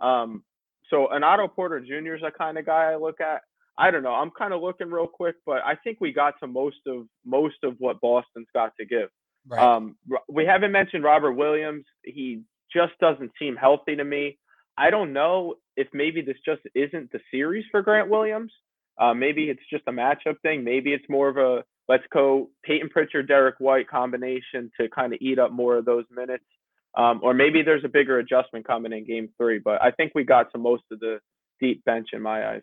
Um, 0.00 0.44
so 0.90 1.08
an 1.08 1.24
Otto 1.24 1.48
Porter 1.48 1.80
Jr. 1.80 2.14
is 2.14 2.22
a 2.22 2.30
kind 2.36 2.58
of 2.58 2.66
guy 2.66 2.92
I 2.92 2.96
look 2.96 3.20
at. 3.20 3.42
I 3.78 3.90
don't 3.90 4.02
know. 4.02 4.14
I'm 4.14 4.30
kind 4.30 4.54
of 4.54 4.62
looking 4.62 4.90
real 4.90 5.06
quick, 5.06 5.36
but 5.44 5.58
I 5.64 5.74
think 5.74 5.98
we 6.00 6.12
got 6.12 6.34
to 6.40 6.46
most 6.46 6.78
of 6.86 7.06
most 7.24 7.56
of 7.62 7.74
what 7.78 8.00
Boston's 8.00 8.48
got 8.54 8.72
to 8.78 8.86
give. 8.86 9.08
Right. 9.48 9.60
Um, 9.60 9.96
we 10.28 10.44
haven't 10.44 10.72
mentioned 10.72 11.04
Robert 11.04 11.32
Williams. 11.32 11.84
He 12.02 12.42
just 12.72 12.92
doesn't 13.00 13.32
seem 13.38 13.56
healthy 13.56 13.96
to 13.96 14.04
me. 14.04 14.38
I 14.78 14.90
don't 14.90 15.12
know 15.12 15.54
if 15.76 15.88
maybe 15.92 16.20
this 16.20 16.36
just 16.44 16.62
isn't 16.74 17.12
the 17.12 17.20
series 17.30 17.64
for 17.70 17.82
Grant 17.82 18.10
Williams. 18.10 18.52
Uh, 18.98 19.14
maybe 19.14 19.50
it's 19.50 19.60
just 19.70 19.84
a 19.86 19.92
matchup 19.92 20.40
thing. 20.42 20.64
Maybe 20.64 20.92
it's 20.92 21.08
more 21.08 21.28
of 21.28 21.36
a 21.36 21.64
let's 21.88 22.04
go 22.12 22.50
Payton 22.64 22.88
Pritchard, 22.88 23.28
Derrick 23.28 23.56
White 23.58 23.88
combination 23.88 24.70
to 24.80 24.88
kind 24.88 25.12
of 25.12 25.18
eat 25.20 25.38
up 25.38 25.52
more 25.52 25.76
of 25.76 25.84
those 25.84 26.04
minutes. 26.10 26.44
Um, 26.96 27.20
or 27.22 27.34
maybe 27.34 27.62
there's 27.62 27.84
a 27.84 27.88
bigger 27.88 28.18
adjustment 28.18 28.66
coming 28.66 28.92
in 28.92 29.04
game 29.04 29.28
three. 29.36 29.58
But 29.58 29.82
I 29.82 29.90
think 29.90 30.12
we 30.14 30.24
got 30.24 30.50
to 30.52 30.58
most 30.58 30.84
of 30.90 30.98
the 30.98 31.20
deep 31.60 31.84
bench 31.84 32.08
in 32.12 32.22
my 32.22 32.54
eyes. 32.54 32.62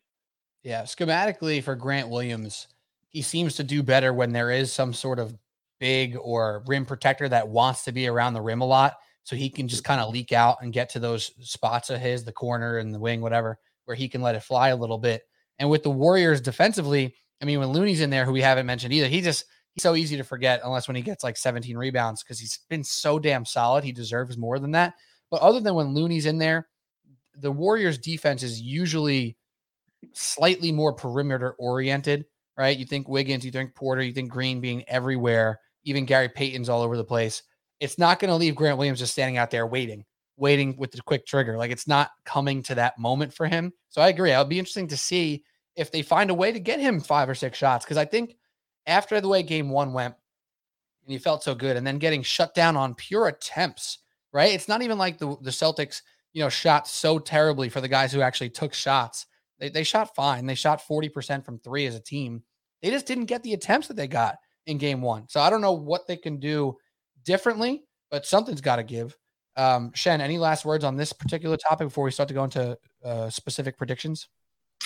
Yeah, 0.64 0.84
schematically 0.84 1.61
for 1.61 1.76
Grant 1.76 2.09
Williams, 2.09 2.68
he 3.09 3.22
seems 3.22 3.55
to 3.57 3.64
do 3.64 3.84
better 3.84 4.14
when 4.14 4.32
there 4.32 4.49
is 4.49 4.72
some 4.72 4.93
sort 4.93 5.20
of 5.20 5.36
big 5.80 6.18
or 6.20 6.64
rim 6.68 6.86
protector 6.86 7.28
that 7.28 7.49
wants 7.49 7.84
to 7.84 7.91
be 7.91 8.07
around 8.07 8.34
the 8.34 8.41
rim 8.41 8.61
a 8.61 8.66
lot. 8.66 8.95
So 9.24 9.36
he 9.36 9.49
can 9.49 9.68
just 9.68 9.84
kind 9.84 10.01
of 10.01 10.11
leak 10.11 10.32
out 10.32 10.57
and 10.61 10.74
get 10.74 10.89
to 10.89 10.99
those 10.99 11.32
spots 11.41 11.89
of 11.89 11.99
his, 11.99 12.24
the 12.24 12.32
corner 12.32 12.78
and 12.78 12.93
the 12.93 12.99
wing, 12.99 13.22
whatever, 13.22 13.57
where 13.86 13.95
he 13.95 14.09
can 14.09 14.22
let 14.22 14.36
it 14.36 14.43
fly 14.43 14.70
a 14.70 14.76
little 14.76 14.97
bit. 14.97 15.24
And 15.59 15.70
with 15.70 15.84
the 15.84 15.89
Warriors 15.89 16.41
defensively, 16.41 17.14
I 17.41 17.45
mean, 17.45 17.59
when 17.59 17.70
Looney's 17.70 18.01
in 18.01 18.09
there, 18.09 18.26
who 18.26 18.32
we 18.32 18.41
haven't 18.41 18.66
mentioned 18.66 18.93
either, 18.93 19.07
he 19.07 19.22
just 19.22 19.45
he's 19.74 19.84
so 19.84 19.95
easy 19.95 20.18
to 20.18 20.24
forget 20.24 20.61
unless 20.64 20.88
when 20.88 20.95
he 20.95 21.01
gets 21.01 21.24
like 21.24 21.38
17 21.38 21.78
rebounds 21.78 22.24
because 22.24 22.39
he's 22.39 22.59
been 22.70 22.84
so 22.84 23.20
damn 23.20 23.45
solid. 23.45 23.84
He 23.84 23.91
deserves 23.91 24.38
more 24.38 24.59
than 24.59 24.72
that. 24.72 24.93
But 25.30 25.41
other 25.41 25.59
than 25.59 25.76
when 25.76 25.93
Looney's 25.93 26.26
in 26.26 26.38
there, 26.38 26.68
the 27.36 27.51
Warriors 27.51 27.97
defense 27.97 28.43
is 28.43 28.61
usually 28.61 29.36
slightly 30.14 30.72
more 30.72 30.93
perimeter 30.93 31.56
oriented, 31.60 32.26
right? 32.58 32.78
You 32.78 32.86
think 32.86 33.08
Wiggins, 33.08 33.45
you 33.45 33.51
think 33.51 33.76
Porter, 33.76 34.01
you 34.01 34.14
think 34.14 34.30
Green 34.30 34.62
being 34.62 34.84
everywhere, 34.88 35.60
even 35.84 36.06
Gary 36.06 36.30
Payton's 36.30 36.70
all 36.70 36.82
over 36.82 36.97
the 36.97 37.04
place. 37.04 37.43
It's 37.80 37.97
not 37.97 38.20
going 38.20 38.30
to 38.30 38.36
leave 38.36 38.56
Grant 38.56 38.78
Williams 38.78 38.99
just 38.99 39.14
standing 39.14 39.38
out 39.38 39.51
there 39.51 39.68
waiting, 39.68 40.06
waiting 40.38 40.76
with 40.78 40.91
the 40.91 41.01
quick 41.01 41.26
trigger. 41.26 41.58
Like 41.58 41.72
it's 41.72 41.88
not 41.88 42.12
coming 42.26 42.64
to 42.64 42.76
that 42.76 42.97
moment 42.97 43.34
for 43.34 43.47
him. 43.47 43.74
So 43.89 44.01
I 44.01 44.10
agree. 44.10 44.32
It'll 44.32 44.45
be 44.45 44.60
interesting 44.60 44.88
to 44.89 44.97
see 44.97 45.43
if 45.76 45.91
they 45.91 46.01
find 46.01 46.30
a 46.30 46.36
way 46.36 46.51
to 46.51 46.60
get 46.60 46.80
him 46.80 47.01
five 47.01 47.28
or 47.28 47.36
six 47.36 47.58
shots. 47.58 47.86
Cause 47.86 47.97
I 47.97 48.06
think 48.06 48.36
after 48.86 49.20
the 49.20 49.28
way 49.28 49.43
game 49.43 49.70
one 49.70 49.93
went, 49.93 50.16
and 51.06 51.12
he 51.12 51.18
felt 51.18 51.43
so 51.43 51.54
good, 51.54 51.76
and 51.76 51.86
then 51.86 51.97
getting 51.97 52.24
shut 52.24 52.54
down 52.54 52.78
on 52.78 52.95
pure 52.95 53.28
attempts, 53.28 53.99
right? 54.32 54.54
It's 54.54 54.70
not 54.70 54.82
even 54.82 54.97
like 54.97 55.18
the, 55.18 55.36
the 55.41 55.51
Celtics, 55.51 56.01
you 56.32 56.41
know, 56.41 56.49
shot 56.49 56.88
so 56.88 57.20
terribly 57.20 57.70
for 57.70 57.82
the 57.82 57.88
guys 57.89 58.14
who 58.14 58.22
actually 58.22 58.49
took 58.49 58.74
shots. 58.74 59.26
They, 59.60 59.70
they 59.70 59.84
shot 59.84 60.16
fine. 60.16 60.45
They 60.45 60.56
shot 60.56 60.82
40% 60.88 61.45
from 61.45 61.60
three 61.60 61.86
as 61.86 61.95
a 61.95 61.99
team. 61.99 62.43
They 62.82 62.89
just 62.89 63.06
didn't 63.06 63.26
get 63.26 63.43
the 63.43 63.54
attempts 63.54 63.88
that 63.88 63.97
they 63.97 64.08
got 64.08 64.38
in 64.66 64.78
game 64.78 65.01
one. 65.01 65.28
So 65.30 65.39
I 65.39 65.49
don't 65.49 65.62
know 65.62 65.74
what 65.74 66.08
they 66.08 66.18
can 66.18 66.39
do 66.39 66.78
differently, 67.24 67.84
but 68.12 68.26
something's 68.26 68.62
got 68.62 68.78
to 68.78 68.84
give. 68.84 69.18
Um, 69.56 69.91
Shen, 69.93 70.22
any 70.22 70.38
last 70.38 70.66
words 70.66 70.84
on 70.84 70.97
this 70.97 71.14
particular 71.14 71.58
topic 71.58 71.88
before 71.88 72.04
we 72.04 72.12
start 72.12 72.28
to 72.30 72.34
go 72.34 72.43
into 72.43 72.78
uh, 73.04 73.30
specific 73.30 73.78
predictions? 73.78 74.28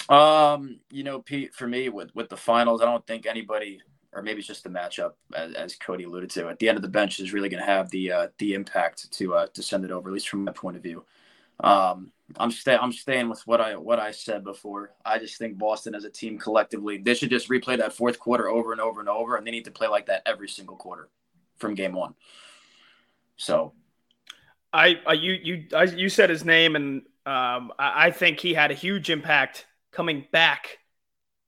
Um, 0.10 0.80
you 0.92 1.04
know, 1.04 1.22
Pete, 1.22 1.54
for 1.54 1.68
me 1.68 1.90
with 1.90 2.14
with 2.16 2.30
the 2.30 2.38
finals, 2.38 2.82
I 2.82 2.86
don't 2.86 3.06
think 3.08 3.26
anybody, 3.26 3.82
or 4.14 4.22
maybe 4.22 4.40
it's 4.40 4.48
just 4.48 4.64
the 4.64 4.70
matchup, 4.70 5.14
as, 5.34 5.54
as 5.54 5.76
Cody 5.76 6.04
alluded 6.04 6.30
to, 6.32 6.50
at 6.50 6.60
the 6.60 6.70
end 6.70 6.78
of 6.78 6.82
the 6.82 6.88
bench 6.88 7.20
is 7.20 7.34
really 7.34 7.50
going 7.50 7.62
to 7.62 7.70
have 7.70 7.90
the 7.90 8.12
uh, 8.12 8.28
the 8.38 8.54
impact 8.54 9.12
to 9.14 9.36
uh, 9.36 9.48
to 9.48 9.64
send 9.64 9.86
it 9.86 9.92
over, 9.92 10.10
at 10.10 10.14
least 10.14 10.30
from 10.30 10.44
my 10.44 10.52
point 10.52 10.78
of 10.78 10.84
view. 10.84 11.04
Um, 11.60 12.12
I'm 12.36 12.52
staying. 12.52 12.80
I'm 12.82 12.92
staying 12.92 13.30
with 13.30 13.42
what 13.48 13.62
I 13.62 13.76
what 13.78 14.00
I 14.00 14.12
said 14.12 14.44
before. 14.44 14.92
I 15.06 15.18
just 15.18 15.38
think 15.38 15.58
Boston 15.58 15.96
as 15.96 16.04
a 16.04 16.10
team 16.10 16.38
collectively, 16.38 16.98
they 16.98 17.14
should 17.14 17.30
just 17.30 17.50
replay 17.50 17.78
that 17.78 17.94
fourth 17.94 18.20
quarter 18.20 18.50
over 18.50 18.72
and 18.72 18.82
over 18.82 19.00
and 19.00 19.10
over, 19.10 19.36
and 19.36 19.48
they 19.48 19.52
need 19.52 19.66
to 19.66 19.72
play 19.72 19.88
like 19.88 20.08
that 20.08 20.24
every 20.26 20.50
single 20.50 20.76
quarter 20.76 21.10
from 21.58 21.74
game 21.74 21.94
one. 21.94 22.14
So, 23.38 23.74
I, 24.74 25.00
I 25.06 25.14
you 25.14 25.34
you 25.34 25.66
I, 25.74 25.84
you 25.84 26.10
said 26.10 26.30
his 26.30 26.44
name, 26.46 26.76
and 26.76 27.04
um, 27.26 27.72
I, 27.80 28.08
I 28.08 28.12
think 28.12 28.40
he 28.40 28.54
had 28.54 28.72
a 28.72 28.76
huge 28.76 29.10
impact 29.10 29.66
coming 29.92 30.26
back 30.32 30.80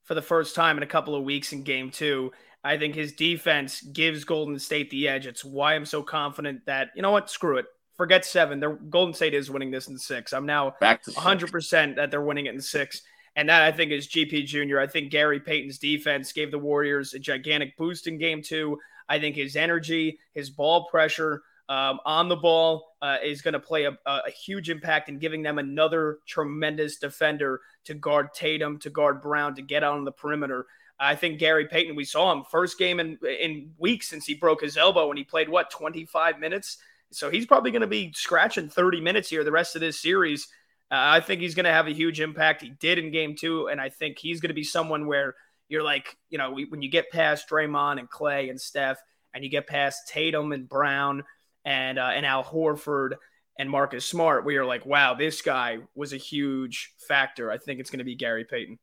for 0.05 0.15
the 0.15 0.21
first 0.21 0.55
time 0.55 0.77
in 0.77 0.83
a 0.83 0.87
couple 0.87 1.13
of 1.13 1.23
weeks 1.23 1.51
in 1.53 1.63
game 1.63 1.91
two. 1.91 2.31
I 2.63 2.77
think 2.77 2.95
his 2.95 3.13
defense 3.13 3.81
gives 3.81 4.23
Golden 4.23 4.59
State 4.59 4.89
the 4.89 5.07
edge. 5.07 5.27
It's 5.27 5.45
why 5.45 5.75
I'm 5.75 5.85
so 5.85 6.03
confident 6.03 6.65
that 6.65 6.89
you 6.95 7.01
know 7.01 7.11
what, 7.11 7.29
screw 7.29 7.57
it 7.57 7.65
forget 7.99 8.23
seven. 8.23 8.61
They're 8.61 8.75
Golden 8.75 9.13
State 9.13 9.33
is 9.33 9.51
winning 9.51 9.71
this 9.71 9.89
in 9.89 9.97
six. 9.97 10.31
I'm 10.31 10.45
now 10.45 10.73
back 10.79 11.03
to 11.03 11.11
100 11.11 11.51
percent 11.51 11.97
that 11.97 12.09
they're 12.09 12.21
winning 12.21 12.45
it 12.45 12.53
in 12.55 12.61
six. 12.61 13.01
And 13.35 13.49
that 13.49 13.61
I 13.61 13.73
think 13.73 13.91
is 13.91 14.07
GP 14.07 14.45
Jr. 14.45 14.79
I 14.79 14.87
think 14.87 15.11
Gary 15.11 15.39
Payton's 15.41 15.77
defense 15.77 16.31
gave 16.31 16.49
the 16.49 16.57
Warriors 16.57 17.13
a 17.13 17.19
gigantic 17.19 17.75
boost 17.75 18.07
in 18.07 18.17
game 18.17 18.41
two. 18.41 18.79
I 19.09 19.19
think 19.19 19.35
his 19.35 19.57
energy, 19.57 20.17
his 20.33 20.49
ball 20.49 20.87
pressure 20.87 21.43
um, 21.67 21.99
on 22.05 22.29
the 22.29 22.37
ball 22.37 22.95
uh, 23.01 23.17
is 23.21 23.41
going 23.41 23.53
to 23.53 23.59
play 23.59 23.83
a, 23.83 23.97
a, 24.05 24.31
huge 24.31 24.69
impact 24.69 25.09
in 25.09 25.19
giving 25.19 25.43
them 25.43 25.59
another 25.59 26.19
tremendous 26.25 26.97
defender 26.97 27.61
to 27.83 27.93
guard 27.93 28.33
Tatum, 28.33 28.79
to 28.79 28.89
guard 28.89 29.21
Brown, 29.21 29.55
to 29.55 29.61
get 29.61 29.83
out 29.83 29.95
on 29.95 30.05
the 30.05 30.11
perimeter. 30.11 30.65
I 30.99 31.15
think 31.15 31.37
Gary 31.37 31.67
Payton, 31.67 31.95
we 31.95 32.05
saw 32.05 32.31
him 32.31 32.43
first 32.49 32.79
game 32.79 32.99
in 32.99 33.19
in 33.23 33.71
weeks 33.77 34.07
since 34.07 34.25
he 34.25 34.35
broke 34.35 34.61
his 34.61 34.77
elbow 34.77 35.09
and 35.09 35.17
he 35.17 35.23
played 35.23 35.49
what 35.49 35.69
25 35.69 36.39
minutes. 36.39 36.77
So 37.11 37.29
he's 37.29 37.45
probably 37.45 37.71
going 37.71 37.81
to 37.81 37.87
be 37.87 38.13
scratching 38.15 38.69
30 38.69 39.01
minutes 39.01 39.29
here 39.29 39.43
the 39.43 39.51
rest 39.51 39.75
of 39.75 39.81
this 39.81 39.99
series. 39.99 40.47
Uh, 40.91 40.95
I 40.97 41.19
think 41.19 41.41
he's 41.41 41.55
going 41.55 41.65
to 41.65 41.71
have 41.71 41.87
a 41.87 41.93
huge 41.93 42.19
impact. 42.19 42.61
He 42.61 42.69
did 42.69 42.97
in 42.97 43.11
game 43.11 43.35
two. 43.35 43.67
And 43.67 43.79
I 43.79 43.89
think 43.89 44.17
he's 44.17 44.39
going 44.41 44.49
to 44.49 44.55
be 44.55 44.63
someone 44.63 45.07
where 45.07 45.35
you're 45.67 45.83
like, 45.83 46.17
you 46.29 46.37
know, 46.37 46.51
when 46.51 46.81
you 46.81 46.89
get 46.89 47.11
past 47.11 47.49
Draymond 47.49 47.99
and 47.99 48.09
Klay 48.09 48.49
and 48.49 48.59
Steph, 48.59 48.99
and 49.33 49.43
you 49.43 49.49
get 49.49 49.67
past 49.67 50.07
Tatum 50.07 50.51
and 50.51 50.67
Brown 50.67 51.23
and, 51.63 51.99
uh, 51.99 52.11
and 52.13 52.25
Al 52.25 52.43
Horford 52.43 53.11
and 53.57 53.69
Marcus 53.69 54.05
Smart, 54.05 54.43
where 54.43 54.55
you're 54.55 54.65
like, 54.65 54.85
wow, 54.85 55.13
this 55.13 55.41
guy 55.41 55.79
was 55.93 56.13
a 56.13 56.17
huge 56.17 56.93
factor. 57.07 57.51
I 57.51 57.57
think 57.57 57.79
it's 57.79 57.89
going 57.89 57.99
to 57.99 58.05
be 58.05 58.15
Gary 58.15 58.45
Payton. 58.45 58.79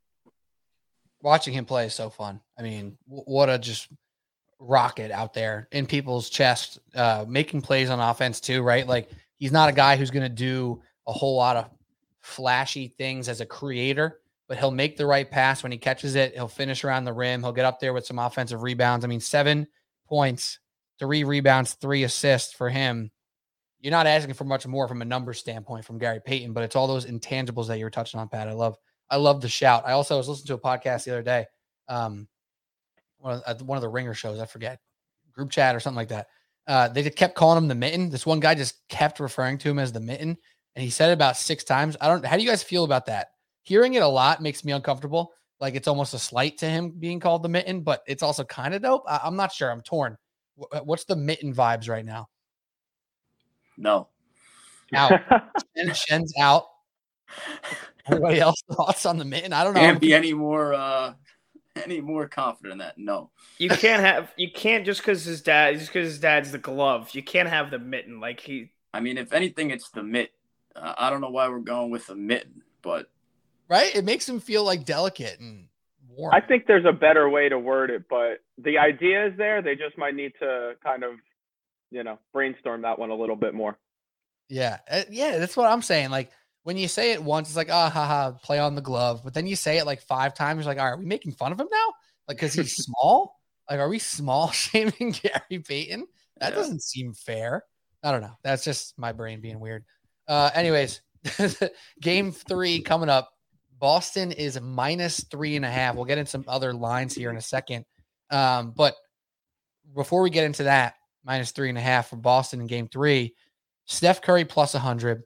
Watching 1.23 1.55
him 1.55 1.65
play 1.65 1.87
is 1.87 1.95
so 1.95 2.11
fun. 2.11 2.41
I 2.59 2.63
mean, 2.63 2.99
what 3.07 3.49
a 3.49 3.59
just 3.59 3.89
rocket 4.59 5.11
out 5.11 5.35
there 5.35 5.69
in 5.73 5.87
people's 5.87 6.31
chest, 6.31 6.79
uh, 6.95 7.25
making 7.29 7.63
plays 7.63 7.91
on 7.91 8.01
offense 8.01 8.41
too, 8.41 8.63
right? 8.63 8.87
Like 8.87 9.11
he's 9.37 9.53
not 9.53 9.69
a 9.69 9.73
guy 9.73 9.97
who's 9.97 10.11
going 10.11 10.23
to 10.23 10.35
do 10.35 10.83
a 11.07 11.13
whole 11.13 11.37
lot 11.37 11.57
of 11.57 11.71
flashy 12.21 12.89
things 12.99 13.29
as 13.29 13.41
a 13.41 13.47
creator, 13.47 14.21
but 14.49 14.59
he'll 14.59 14.71
make 14.71 14.97
the 14.97 15.07
right 15.07 15.31
pass 15.31 15.63
when 15.63 15.73
he 15.73 15.79
catches 15.79 16.15
it. 16.15 16.35
He'll 16.35 16.49
finish 16.49 16.85
around 16.85 17.05
the 17.05 17.13
rim. 17.13 17.43
He'll 17.43 17.53
get 17.53 17.65
up 17.65 17.81
there 17.81 17.93
with 17.93 18.07
some 18.07 18.19
offensive 18.19 18.63
rebounds. 18.63 19.05
I 19.05 19.09
mean, 19.09 19.21
seven 19.21 19.67
points, 20.09 20.59
three 20.99 21.25
rebounds, 21.25 21.75
three 21.75 22.05
assists 22.05 22.53
for 22.53 22.69
him. 22.69 23.11
You're 23.81 23.93
not 23.93 24.07
asking 24.07 24.35
for 24.35 24.45
much 24.45 24.67
more 24.67 24.89
from 24.89 25.03
a 25.03 25.05
number 25.05 25.33
standpoint 25.35 25.85
from 25.85 25.99
Gary 25.99 26.21
Payton, 26.25 26.53
but 26.53 26.65
it's 26.65 26.75
all 26.75 26.87
those 26.87 27.07
intangibles 27.07 27.69
that 27.69 27.79
you 27.79 27.85
were 27.85 27.91
touching 27.91 28.19
on, 28.19 28.29
Pat. 28.29 28.49
I 28.49 28.53
love, 28.53 28.77
I 29.11 29.17
love 29.17 29.41
the 29.41 29.49
shout. 29.49 29.85
I 29.87 29.93
also 29.93 30.17
was 30.17 30.29
listening 30.29 30.47
to 30.47 30.55
a 30.55 30.59
podcast 30.59 31.05
the 31.05 31.13
other 31.13 31.23
day. 31.23 31.47
Um, 31.89 32.27
one 33.27 33.43
of, 33.45 33.63
one 33.63 33.77
of 33.77 33.83
the 33.83 33.89
ringer 33.89 34.15
shows, 34.15 34.39
I 34.39 34.47
forget, 34.47 34.81
group 35.33 35.51
chat 35.51 35.75
or 35.75 35.81
something 35.81 35.97
like 35.97 36.09
that. 36.09 36.29
Uh, 36.67 36.89
they 36.89 37.03
just 37.03 37.17
kept 37.17 37.35
calling 37.35 37.59
him 37.59 37.69
the 37.69 37.75
mitten. 37.75 38.09
This 38.09 38.27
one 38.27 38.41
guy 38.41 38.55
just 38.55 38.77
kept 38.89 39.21
referring 39.21 39.59
to 39.59 39.71
him 39.71 39.79
as 39.79 39.93
the 39.93 40.01
mitten, 40.01 40.37
and 40.75 40.83
he 40.83 40.91
said 40.91 41.11
it 41.11 41.15
about 41.15 41.37
six 41.37 41.65
times. 41.65 41.97
I 42.01 42.09
don't. 42.09 42.25
How 42.25 42.37
do 42.37 42.43
you 42.43 42.49
guys 42.49 42.63
feel 42.63 42.85
about 42.85 43.07
that? 43.07 43.29
Hearing 43.63 43.95
it 43.95 44.03
a 44.03 44.09
lot 44.09 44.43
makes 44.43 44.65
me 44.65 44.73
uncomfortable. 44.73 45.33
Like 45.61 45.75
it's 45.75 45.89
almost 45.89 46.15
a 46.15 46.19
slight 46.19 46.59
to 46.59 46.67
him 46.67 46.91
being 46.91 47.21
called 47.21 47.43
the 47.43 47.49
mitten, 47.49 47.81
but 47.81 48.03
it's 48.07 48.23
also 48.23 48.45
kind 48.45 48.75
of 48.75 48.83
dope. 48.83 49.05
I, 49.09 49.21
am 49.25 49.37
not 49.37 49.53
sure. 49.53 49.71
I'm 49.71 49.81
torn. 49.81 50.17
What's 50.57 51.05
the 51.05 51.17
mitten 51.17 51.55
vibes 51.55 51.89
right 51.89 52.05
now? 52.05 52.29
No. 53.77 54.09
Out. 54.95 55.21
Shen's 55.95 56.33
out. 56.39 56.65
Anybody 58.07 58.41
else 58.41 58.63
thoughts 58.73 59.07
on 59.07 59.19
the 59.19 59.25
mitten? 59.25 59.53
I 59.53 59.65
don't 59.65 59.75
know. 59.75 59.81
Can't 59.81 60.01
be 60.01 60.15
any 60.15 60.33
more 60.33 60.75
uh 60.75 61.15
any 61.85 62.01
more 62.01 62.29
confident 62.29 62.73
in 62.73 62.79
that. 62.79 62.99
No. 62.99 63.31
You 63.59 63.71
can't 63.71 64.03
have 64.03 64.33
you 64.37 64.51
can't 64.53 64.85
just 64.85 65.01
because 65.01 65.25
his 65.25 65.43
dad 65.43 65.75
just 65.79 65.93
because 65.93 66.09
his 66.09 66.21
dad's 66.21 66.53
the 66.53 66.59
glove. 66.59 67.11
You 67.13 67.23
can't 67.23 67.49
have 67.49 67.71
the 67.71 67.79
mitten 67.79 68.21
like 68.21 68.41
he. 68.41 68.73
I 68.93 69.01
mean, 69.01 69.19
if 69.19 69.33
anything, 69.33 69.71
it's 69.71 69.91
the 69.91 70.03
mitt. 70.03 70.31
Uh, 70.75 70.95
I 70.97 71.11
don't 71.11 71.21
know 71.21 71.31
why 71.31 71.49
we're 71.49 71.61
going 71.61 71.91
with 71.91 72.07
the 72.07 72.15
mitten, 72.15 72.63
but 72.83 73.11
right, 73.69 73.95
it 73.95 74.05
makes 74.05 74.29
him 74.29 74.41
feel 74.41 74.65
like 74.65 74.85
delicate 74.85 75.39
and 75.41 75.69
warm. 76.09 76.35
I 76.35 76.41
think 76.41 76.67
there's 76.67 76.85
a 76.87 76.93
better 76.93 77.29
way 77.29 77.49
to 77.49 77.59
word 77.59 77.91
it, 77.91 78.05
but 78.09 78.43
the 78.59 78.79
idea 78.79 79.27
is 79.27 79.33
there. 79.37 79.63
They 79.63 79.75
just 79.75 79.99
might 79.99 80.15
need 80.15 80.33
to 80.41 80.75
kind 80.83 81.05
of, 81.05 81.13
you 81.91 82.05
know, 82.05 82.19
brainstorm 82.33 82.83
that 82.83 82.99
one 82.99 83.11
a 83.11 83.15
little 83.15 83.37
bit 83.37 83.55
more. 83.55 83.79
Yeah, 84.49 84.79
uh, 84.91 85.03
yeah, 85.11 85.39
that's 85.39 85.57
what 85.57 85.71
I'm 85.71 85.83
saying. 85.83 86.11
Like 86.11 86.31
when 86.67 86.77
you 86.77 86.89
say 86.89 87.13
it 87.13 87.23
once, 87.23 87.47
it's 87.47 87.57
like, 87.57 87.69
ah, 87.71 87.87
oh, 87.87 87.91
ha, 87.91 88.07
ha, 88.07 88.33
play 88.43 88.59
on 88.59 88.75
the 88.75 88.81
glove. 88.81 89.21
But 89.23 89.35
then 89.35 89.47
you 89.47 89.55
say 89.55 89.79
it 89.79 89.87
like 89.87 90.03
five 90.03 90.35
times, 90.35 90.65
you're 90.65 90.75
like, 90.75 90.81
all 90.81 90.87
right, 90.87 90.95
are 90.95 90.99
we 90.99 91.05
making 91.05 91.31
fun 91.31 91.53
of 91.53 91.61
him 91.61 91.69
now? 91.71 91.93
Like, 92.27 92.39
because 92.39 92.55
he's 92.55 92.75
small? 92.85 93.37
Like, 93.71 93.79
are 93.79 93.89
we 93.89 94.01
small 94.01 94.51
shaming 94.51 95.13
Gary 95.13 95.63
Payton? 95.63 96.09
That 96.41 96.51
yeah. 96.51 96.57
doesn't 96.57 96.83
seem 96.83 97.13
fair. 97.13 97.63
I 98.03 98.11
don't 98.11 98.21
know. 98.21 98.37
That's 98.43 98.65
just 98.65 98.99
my 98.99 99.13
brain 99.13 99.41
being 99.41 99.61
weird. 99.61 99.85
Uh, 100.27 100.51
anyways, 100.55 101.03
game 102.01 102.33
three 102.33 102.81
coming 102.81 103.11
up. 103.11 103.31
Boston 103.79 104.33
is 104.33 104.61
minus 104.61 105.23
three 105.23 105.55
and 105.55 105.65
a 105.65 105.71
half. 105.71 105.95
We'll 105.95 106.05
get 106.05 106.19
into 106.19 106.33
some 106.33 106.47
other 106.49 106.75
lines 106.75 107.15
here 107.15 107.31
in 107.31 107.37
a 107.37 107.43
second. 107.43 107.85
Um, 108.31 108.73
but 108.77 108.97
before 109.95 110.21
we 110.21 110.31
get 110.31 110.43
into 110.43 110.65
that, 110.65 110.95
minus 111.23 111.53
three 111.53 111.69
and 111.69 111.79
a 111.79 111.81
half 111.81 112.11
for 112.11 112.17
Boston 112.17 112.61
in 112.61 112.67
game 112.67 112.89
three, 112.89 113.37
Steph 113.85 114.21
Curry 114.21 114.45
plus 114.45 114.75
100, 114.75 115.23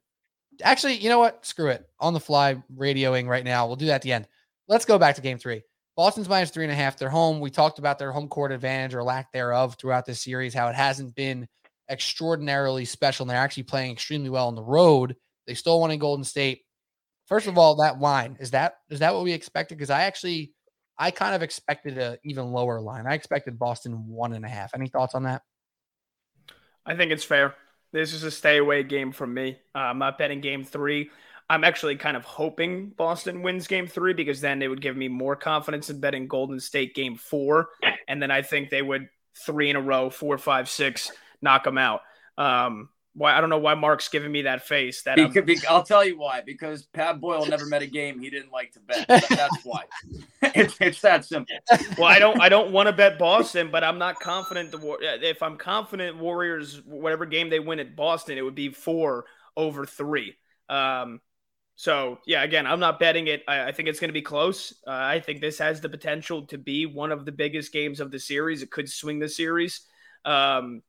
actually, 0.63 0.95
you 0.95 1.09
know 1.09 1.19
what? 1.19 1.45
Screw 1.45 1.69
it. 1.69 1.89
On 1.99 2.13
the 2.13 2.21
fly, 2.21 2.63
radioing 2.77 3.27
right 3.27 3.45
now. 3.45 3.67
We'll 3.67 3.77
do 3.77 3.87
that 3.87 3.97
at 3.97 4.03
the 4.03 4.13
end. 4.13 4.27
Let's 4.69 4.85
go 4.85 4.99
back 4.99 5.17
to 5.17 5.21
game 5.21 5.39
three. 5.39 5.63
Boston's 5.97 6.29
minus 6.29 6.51
three 6.51 6.65
and 6.65 6.73
a 6.73 6.77
half. 6.77 6.97
They're 6.97 7.11
home. 7.11 7.41
We 7.41 7.51
talked 7.51 7.79
about 7.79 7.99
their 7.99 8.13
home 8.13 8.29
court 8.29 8.53
advantage 8.53 8.95
or 8.95 9.03
lack 9.03 9.33
thereof 9.33 9.77
throughout 9.79 10.07
this 10.07 10.23
series, 10.23 10.55
how 10.55 10.69
it 10.69 10.75
hasn't 10.75 11.15
been 11.15 11.49
extraordinarily 11.91 12.85
special. 12.85 13.25
And 13.25 13.31
they're 13.31 13.37
actually 13.37 13.65
playing 13.65 13.93
extremely 13.93 14.31
well 14.31 14.49
on 14.49 14.55
the 14.55 14.63
road. 14.63 15.17
They 15.47 15.55
still 15.55 15.81
won 15.81 15.91
in 15.91 15.99
Golden 15.99 16.25
State. 16.25 16.63
First 17.27 17.49
of 17.49 17.59
all, 17.59 17.77
that 17.77 18.01
line 18.01 18.37
is 18.41 18.53
that 18.53 18.75
is 18.89 19.01
that 19.01 19.15
what 19.15 19.25
we 19.25 19.33
expected? 19.33 19.77
Because 19.77 19.91
I 19.91 20.03
actually 20.03 20.53
I 20.99 21.11
kind 21.11 21.35
of 21.35 21.43
expected 21.43 21.97
an 21.99 22.19
even 22.25 22.53
lower 22.53 22.81
line. 22.81 23.07
I 23.07 23.15
expected 23.15 23.59
Boston 23.59 24.07
one 24.07 24.33
and 24.33 24.45
a 24.45 24.49
half. 24.49 24.75
Any 24.75 24.89
thoughts 24.89 25.15
on 25.15 25.25
that? 25.25 25.43
I 26.85 26.97
think 26.97 27.13
it's 27.13 27.25
fair. 27.25 27.55
This 27.93 28.13
is 28.13 28.23
a 28.23 28.31
stay 28.31 28.59
away 28.59 28.83
game 28.83 29.13
from 29.13 29.35
me. 29.35 29.59
Uh, 29.75 29.79
I'm 29.79 29.99
not 29.99 30.19
betting 30.19 30.41
game 30.41 30.65
three. 30.65 31.11
I'm 31.49 31.65
actually 31.65 31.97
kind 31.97 32.17
of 32.17 32.25
hoping 32.25 32.91
Boston 32.91 33.43
wins 33.43 33.67
game 33.67 33.89
three 33.89 34.15
because 34.15 34.41
then 34.41 34.63
it 34.63 34.69
would 34.69 34.81
give 34.81 34.97
me 34.97 35.09
more 35.09 35.35
confidence 35.35 35.91
in 35.91 35.99
betting 35.99 36.29
Golden 36.29 36.61
State 36.61 36.95
game 36.95 37.17
four. 37.17 37.71
And 38.07 38.23
then 38.23 38.31
I 38.31 38.43
think 38.43 38.71
they 38.71 38.83
would 38.83 39.09
three 39.45 39.71
in 39.71 39.77
a 39.77 39.81
row, 39.81 40.11
four, 40.11 40.39
five, 40.39 40.69
six, 40.69 41.11
knock 41.43 41.65
them 41.65 41.79
out. 41.79 42.03
Um, 42.39 42.89
why 43.15 43.37
I 43.37 43.41
don't 43.41 43.51
know 43.51 43.59
why 43.59 43.75
Mark's 43.75 44.09
giving 44.09 44.31
me 44.31 44.43
that 44.43 44.67
face. 44.67 45.03
That 45.03 45.17
Because, 45.17 45.65
I'll 45.67 45.83
tell 45.83 46.05
you 46.05 46.19
why. 46.19 46.43
Because 46.45 46.85
Pat 46.87 47.21
Boyle 47.21 47.47
never 47.47 47.67
met 47.67 47.83
a 47.83 47.87
game 47.87 48.21
he 48.21 48.31
didn't 48.31 48.53
like 48.53 48.73
to 48.73 48.81
bet. 48.81 49.07
That's 49.09 49.65
why. 49.65 49.85
it's, 50.43 50.77
it's 50.81 51.01
that 51.01 51.25
simple. 51.25 51.57
well, 51.99 52.09
I 52.09 52.19
don't 52.19 52.41
I 52.41 52.49
don't 52.49 52.73
want 52.73 52.87
to 52.87 52.93
bet 52.93 53.19
Boston, 53.19 53.71
but 53.71 53.83
I'm 53.83 53.99
not 53.99 54.21
confident 54.21 54.71
the 54.71 54.79
War- 54.79 54.99
if 55.03 55.43
I'm 55.43 55.57
confident 55.57 56.19
Warriors 56.19 56.83
whatever 56.85 57.27
game 57.27 57.51
they 57.51 57.61
win 57.61 57.81
at 57.81 57.97
Boston, 57.97 58.39
it 58.39 58.43
would 58.43 58.55
be 58.55 58.71
four 58.71 59.27
over 59.57 59.85
three. 59.85 60.37
Um, 60.69 61.21
so 61.75 62.19
yeah, 62.27 62.43
again, 62.43 62.67
I'm 62.67 62.79
not 62.79 63.01
betting 63.01 63.27
it. 63.27 63.43
I, 63.49 63.69
I 63.69 63.73
think 63.73 63.89
it's 63.89 63.99
going 63.99 64.11
to 64.11 64.15
be 64.15 64.23
close. 64.23 64.75
Uh, 64.87 64.91
I 64.91 65.19
think 65.19 65.41
this 65.41 65.59
has 65.59 65.81
the 65.81 65.89
potential 65.89 66.47
to 66.49 66.59
be 66.59 66.87
one 66.87 67.11
of 67.11 67.25
the 67.25 67.33
biggest 67.33 67.73
games 67.73 68.01
of 68.01 68.11
the 68.11 68.19
series. 68.21 68.63
It 68.63 68.71
could 68.71 68.89
swing 68.89 69.19
the 69.19 69.29
series. 69.29 69.81
Um, 70.25 70.83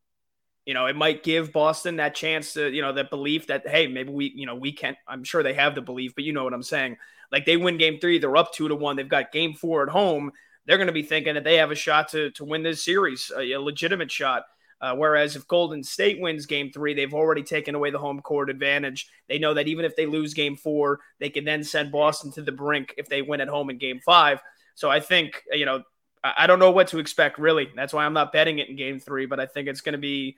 you 0.66 0.74
know, 0.74 0.86
it 0.86 0.96
might 0.96 1.24
give 1.24 1.52
Boston 1.52 1.96
that 1.98 2.16
chance 2.16 2.54
to, 2.54 2.70
you 2.70 2.82
know, 2.82 2.94
that 2.94 3.10
belief 3.10 3.48
that 3.48 3.68
hey, 3.68 3.88
maybe 3.88 4.12
we, 4.12 4.32
you 4.36 4.46
know, 4.46 4.56
we 4.56 4.72
can't. 4.72 4.98
I'm 5.08 5.24
sure 5.24 5.44
they 5.44 5.54
have 5.54 5.76
the 5.76 5.82
belief, 5.82 6.14
but 6.16 6.24
you 6.24 6.34
know 6.34 6.44
what 6.44 6.54
I'm 6.54 6.64
saying. 6.64 6.98
Like 7.32 7.46
they 7.46 7.58
win 7.58 7.78
game 7.78 8.00
three, 8.00 8.20
they're 8.20 8.38
up 8.38 8.54
two 8.54 8.68
to 8.68 8.76
one. 8.76 8.96
They've 8.96 9.08
got 9.08 9.32
game 9.32 9.54
four 9.54 9.84
at 9.84 9.90
home. 9.90 10.32
They're 10.66 10.78
going 10.78 10.88
to 10.88 10.94
be 10.94 11.04
thinking 11.04 11.34
that 11.34 11.44
they 11.44 11.58
have 11.58 11.72
a 11.72 11.76
shot 11.76 12.10
to 12.10 12.32
to 12.32 12.46
win 12.46 12.64
this 12.64 12.84
series, 12.84 13.32
a, 13.36 13.54
a 13.54 13.60
legitimate 13.60 14.12
shot. 14.12 14.44
Uh, 14.82 14.96
whereas 14.96 15.36
if 15.36 15.48
Golden 15.48 15.84
State 15.84 16.20
wins 16.20 16.48
game 16.48 16.72
three, 16.72 16.96
they've 16.96 17.14
already 17.14 17.44
taken 17.44 17.76
away 17.76 17.92
the 17.92 18.00
home 18.00 18.20
court 18.20 18.50
advantage. 18.50 19.10
They 19.30 19.38
know 19.38 19.54
that 19.54 19.68
even 19.68 19.86
if 19.86 19.96
they 19.96 20.08
lose 20.08 20.34
game 20.34 20.56
four, 20.56 21.00
they 21.20 21.30
can 21.30 21.46
then 21.46 21.64
send 21.64 21.92
Boston 21.92 22.32
to 22.34 22.42
the 22.42 22.52
brink 22.52 22.96
if 22.98 23.08
they 23.08 23.22
win 23.22 23.42
at 23.42 23.48
home 23.48 23.70
in 23.70 23.78
game 23.78 24.00
five. 24.04 24.42
So 24.74 24.90
I 24.90 25.00
think, 25.00 25.44
you 25.52 25.66
know, 25.66 25.84
I, 26.24 26.34
I 26.40 26.48
don't 26.48 26.58
know 26.58 26.72
what 26.72 26.88
to 26.90 27.00
expect 27.00 27.38
really. 27.38 27.70
That's 27.76 27.94
why 27.94 28.06
I'm 28.06 28.14
not 28.14 28.34
betting 28.34 28.58
it 28.58 28.70
in 28.70 28.76
game 28.76 29.00
three, 29.00 29.28
but 29.28 29.40
I 29.40 29.46
think 29.46 29.68
it's 29.68 29.82
going 29.82 29.94
to 29.94 30.00
be, 30.00 30.38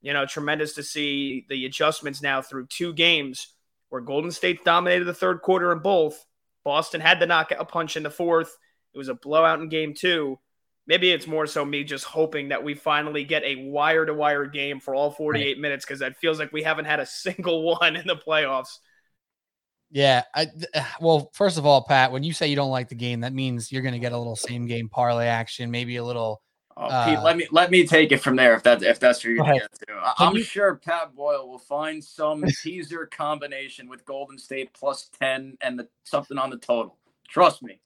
you 0.00 0.12
know, 0.12 0.26
tremendous 0.26 0.74
to 0.74 0.82
see 0.82 1.46
the 1.48 1.66
adjustments 1.66 2.22
now 2.22 2.42
through 2.42 2.66
two 2.66 2.92
games 2.92 3.54
where 3.88 4.00
Golden 4.00 4.30
State 4.30 4.64
dominated 4.64 5.04
the 5.04 5.14
third 5.14 5.42
quarter 5.42 5.72
in 5.72 5.78
both. 5.80 6.24
Boston 6.64 7.00
had 7.00 7.20
the 7.20 7.26
knockout 7.26 7.68
punch 7.68 7.96
in 7.96 8.02
the 8.02 8.10
fourth. 8.10 8.56
It 8.94 8.98
was 8.98 9.08
a 9.08 9.14
blowout 9.14 9.60
in 9.60 9.68
game 9.68 9.94
two 9.94 10.38
maybe 10.88 11.12
it's 11.12 11.26
more 11.26 11.46
so 11.46 11.64
me 11.64 11.84
just 11.84 12.04
hoping 12.04 12.48
that 12.48 12.64
we 12.64 12.74
finally 12.74 13.22
get 13.22 13.44
a 13.44 13.56
wire 13.56 14.06
to 14.06 14.14
wire 14.14 14.46
game 14.46 14.80
for 14.80 14.94
all 14.94 15.10
48 15.10 15.44
right. 15.44 15.60
minutes 15.60 15.84
because 15.84 16.00
that 16.00 16.16
feels 16.16 16.40
like 16.40 16.52
we 16.52 16.62
haven't 16.64 16.86
had 16.86 16.98
a 16.98 17.06
single 17.06 17.62
one 17.62 17.94
in 17.94 18.06
the 18.06 18.16
playoffs. 18.16 18.78
Yeah. 19.90 20.24
I, 20.34 20.48
well, 21.00 21.30
first 21.34 21.58
of 21.58 21.66
all, 21.66 21.84
Pat, 21.84 22.10
when 22.10 22.24
you 22.24 22.32
say 22.32 22.48
you 22.48 22.56
don't 22.56 22.70
like 22.70 22.88
the 22.88 22.96
game, 22.96 23.20
that 23.20 23.34
means 23.34 23.70
you're 23.70 23.82
going 23.82 23.92
to 23.92 24.00
get 24.00 24.12
a 24.12 24.18
little 24.18 24.34
same 24.34 24.66
game 24.66 24.88
parlay 24.88 25.26
action, 25.26 25.70
maybe 25.70 25.96
a 25.96 26.04
little. 26.04 26.42
Oh, 26.80 26.86
uh, 26.86 27.20
let 27.24 27.36
me 27.36 27.46
let 27.50 27.72
me 27.72 27.84
take 27.84 28.12
it 28.12 28.18
from 28.18 28.36
there 28.36 28.54
if 28.54 28.62
that's 28.62 28.84
if 28.84 29.00
that's 29.00 29.18
what 29.18 29.24
you're 29.24 29.36
gonna 29.38 29.54
get 29.54 29.72
to. 29.88 30.14
I'm 30.16 30.36
you, 30.36 30.44
sure 30.44 30.76
Pat 30.76 31.12
Boyle 31.12 31.48
will 31.48 31.58
find 31.58 32.02
some 32.02 32.44
teaser 32.62 33.06
combination 33.06 33.88
with 33.88 34.04
Golden 34.04 34.38
State 34.38 34.72
plus 34.74 35.10
ten 35.20 35.58
and 35.60 35.76
the 35.76 35.88
something 36.04 36.38
on 36.38 36.50
the 36.50 36.56
total. 36.56 36.96
Trust 37.28 37.64
me. 37.64 37.80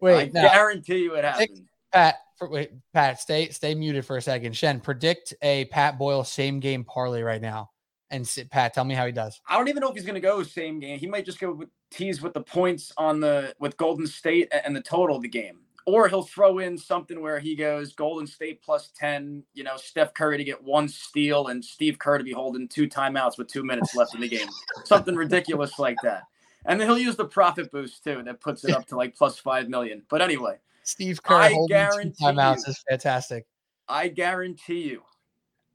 Wait, 0.00 0.30
I 0.30 0.30
now, 0.34 0.48
guarantee 0.48 0.98
you 0.98 1.14
it 1.14 1.24
happens. 1.24 1.62
Pat, 1.92 2.16
for, 2.36 2.50
wait, 2.50 2.72
Pat, 2.92 3.20
stay 3.20 3.50
stay 3.50 3.74
muted 3.74 4.04
for 4.04 4.16
a 4.16 4.22
second. 4.22 4.56
Shen, 4.56 4.80
predict 4.80 5.34
a 5.42 5.66
Pat 5.66 5.96
Boyle 5.96 6.24
same 6.24 6.58
game 6.60 6.84
parlay 6.84 7.22
right 7.22 7.40
now. 7.40 7.70
And 8.10 8.26
sit, 8.26 8.50
Pat, 8.50 8.72
tell 8.72 8.84
me 8.84 8.94
how 8.94 9.04
he 9.04 9.12
does. 9.12 9.38
I 9.46 9.56
don't 9.56 9.68
even 9.68 9.80
know 9.80 9.90
if 9.90 9.94
he's 9.94 10.04
going 10.04 10.14
to 10.14 10.20
go 10.20 10.42
same 10.42 10.80
game. 10.80 10.98
He 10.98 11.06
might 11.06 11.26
just 11.26 11.38
go 11.38 11.52
with 11.52 11.68
tease 11.90 12.22
with 12.22 12.32
the 12.32 12.40
points 12.40 12.90
on 12.96 13.20
the 13.20 13.54
with 13.60 13.76
Golden 13.76 14.06
State 14.06 14.50
and 14.64 14.74
the 14.74 14.80
total 14.80 15.16
of 15.16 15.22
the 15.22 15.28
game, 15.28 15.60
or 15.88 16.06
he'll 16.06 16.22
throw 16.22 16.58
in 16.58 16.76
something 16.76 17.20
where 17.20 17.38
he 17.38 17.56
goes 17.56 17.94
Golden 17.94 18.26
State 18.26 18.62
plus 18.62 18.90
ten. 18.94 19.42
You 19.54 19.64
know, 19.64 19.76
Steph 19.76 20.12
Curry 20.12 20.36
to 20.36 20.44
get 20.44 20.62
one 20.62 20.88
steal 20.88 21.48
and 21.48 21.64
Steve 21.64 21.98
Kerr 21.98 22.18
to 22.18 22.24
be 22.24 22.32
holding 22.32 22.68
two 22.68 22.86
timeouts 22.86 23.38
with 23.38 23.48
two 23.48 23.64
minutes 23.64 23.94
left 23.94 24.14
in 24.14 24.20
the 24.20 24.28
game. 24.28 24.48
something 24.84 25.16
ridiculous 25.16 25.78
like 25.78 25.96
that. 26.02 26.24
And 26.66 26.78
then 26.78 26.88
he'll 26.88 26.98
use 26.98 27.16
the 27.16 27.24
profit 27.24 27.70
boost 27.72 28.04
too 28.04 28.22
that 28.24 28.40
puts 28.40 28.64
it 28.64 28.72
up 28.72 28.86
to 28.88 28.96
like 28.96 29.16
plus 29.16 29.38
five 29.38 29.68
million. 29.68 30.02
But 30.10 30.20
anyway, 30.20 30.56
Steve 30.82 31.22
Kerr 31.22 31.36
I 31.36 31.52
holding 31.52 32.12
two 32.12 32.24
timeouts 32.24 32.66
you, 32.66 32.70
is 32.72 32.84
fantastic. 32.88 33.46
I 33.88 34.08
guarantee 34.08 34.82
you, 34.82 35.02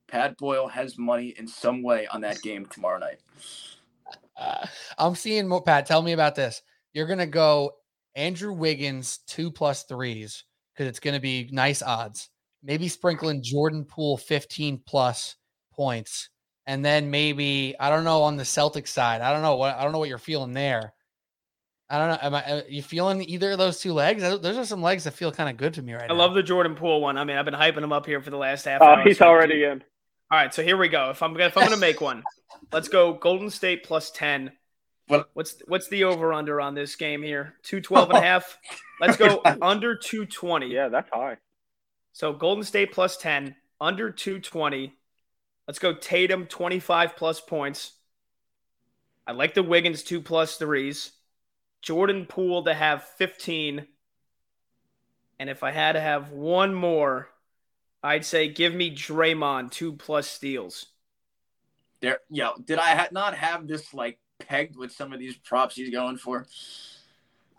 Pat 0.08 0.38
Boyle 0.38 0.68
has 0.68 1.00
money 1.00 1.34
in 1.40 1.48
some 1.48 1.82
way 1.82 2.06
on 2.08 2.22
that 2.22 2.42
game 2.44 2.68
tomorrow 2.68 3.00
night. 3.00 3.20
Uh, 4.38 4.68
I'm 4.98 5.16
seeing 5.16 5.48
more. 5.48 5.64
Pat, 5.64 5.88
tell 5.88 6.04
me 6.04 6.12
about 6.12 6.36
this. 6.36 6.62
You're 6.94 7.08
gonna 7.08 7.26
go 7.26 7.74
Andrew 8.16 8.54
Wiggins 8.54 9.20
two 9.28 9.52
plus 9.52 9.84
threes 9.84 10.44
because 10.74 10.88
it's 10.88 11.00
gonna 11.00 11.20
be 11.20 11.50
nice 11.52 11.82
odds. 11.82 12.30
Maybe 12.62 12.88
sprinkling 12.88 13.44
Jordan 13.44 13.86
Poole 13.86 14.18
15 14.18 14.82
plus 14.86 15.36
points, 15.74 16.30
and 16.66 16.84
then 16.84 17.12
maybe 17.12 17.76
I 17.80 17.90
don't 17.90 18.04
know 18.04 18.24
on 18.24 18.38
the 18.38 18.46
Celtic 18.46 18.88
side. 18.88 19.22
I 19.22 19.34
don't 19.34 19.42
know 19.42 19.56
what 19.56 19.76
I 19.76 19.84
don't 19.84 19.92
know 19.92 20.00
what 20.00 20.10
you're 20.10 20.18
feeling 20.18 20.54
there. 20.54 20.94
I 21.90 21.98
don't 21.98 22.08
know. 22.10 22.18
Am 22.22 22.36
I? 22.36 22.42
Are 22.44 22.58
uh, 22.58 22.62
you 22.70 22.82
feeling 22.82 23.22
either 23.30 23.52
of 23.52 23.58
those 23.58 23.80
two 23.80 23.94
legs? 23.94 24.22
Those 24.22 24.58
are 24.58 24.66
some 24.66 24.82
legs 24.82 25.04
that 25.04 25.12
feel 25.12 25.32
kind 25.32 25.50
of 25.50 25.58
good 25.58 25.76
to 25.76 25.82
me 25.82 25.94
right 25.94 26.04
I 26.04 26.08
now. 26.08 26.16
I 26.16 26.18
love 26.18 26.34
the 26.34 26.42
Jordan 26.42 26.76
Poole 26.76 27.02
one. 27.02 27.18
I 27.18 27.24
mean, 27.24 27.38
I've 27.38 27.46
been 27.46 27.54
hyping 27.54 27.84
him 27.84 27.92
up 27.92 28.06
here 28.06 28.22
for 28.22 28.30
the 28.30 28.38
last 28.38 28.66
half. 28.66 28.82
Oh, 28.82 28.86
uh, 28.86 29.04
he's 29.04 29.22
already 29.22 29.64
in. 29.64 29.84
All 30.32 30.40
right, 30.40 30.52
so 30.52 30.64
here 30.64 30.78
we 30.78 30.88
go. 30.88 31.12
If 31.12 31.22
I'm 31.22 31.34
gonna 31.34 31.46
if 31.46 31.58
I'm 31.58 31.66
gonna 31.66 31.78
make 31.78 32.02
one, 32.02 32.24
let's 32.72 32.88
go 32.88 33.14
Golden 33.14 33.52
State 33.52 33.84
plus 33.84 34.10
ten. 34.10 34.54
What? 35.08 35.30
What's 35.34 35.62
what's 35.68 35.88
the 35.90 36.06
over 36.06 36.34
under 36.34 36.62
on 36.62 36.76
this 36.76 36.96
game 36.96 37.22
here? 37.22 37.56
212 37.64 38.10
and 38.10 38.18
a 38.18 38.18
oh. 38.22 38.24
half. 38.24 38.58
Let's 39.02 39.18
go 39.18 39.42
under 39.62 39.96
220. 39.96 40.68
Yeah, 40.68 40.88
that's 40.90 41.10
high. 41.12 41.38
So 42.14 42.34
Golden 42.34 42.64
State 42.64 42.92
plus 42.92 43.18
10, 43.18 43.56
under 43.82 44.12
220. 44.12 44.94
Let's 45.68 45.80
go 45.80 45.94
Tatum 45.94 46.46
25 46.46 47.16
plus 47.16 47.42
points. 47.42 47.94
I 49.26 49.32
like 49.32 49.54
the 49.54 49.64
Wiggins 49.64 50.04
two 50.04 50.22
plus 50.22 50.58
threes. 50.58 51.12
Jordan 51.82 52.26
Poole 52.26 52.64
to 52.64 52.74
have 52.74 53.04
15. 53.18 53.88
And 55.40 55.50
if 55.50 55.64
I 55.64 55.72
had 55.72 55.94
to 55.94 56.02
have 56.02 56.32
one 56.32 56.74
more, 56.74 57.30
I'd 58.04 58.26
say 58.26 58.48
give 58.48 58.74
me 58.74 58.96
Draymond 58.96 59.72
two 59.72 59.94
plus 59.94 60.28
steals. 60.28 60.88
There, 62.02 62.20
yo, 62.30 62.52
did 62.64 62.80
I 62.80 62.96
ha- 62.96 63.08
not 63.12 63.34
have 63.36 63.66
this 63.66 63.94
like 63.94 64.20
pegged 64.40 64.76
with 64.76 64.92
some 64.92 65.14
of 65.14 65.20
these 65.20 65.36
props 65.36 65.76
he's 65.76 65.90
going 65.90 66.18
for? 66.18 66.46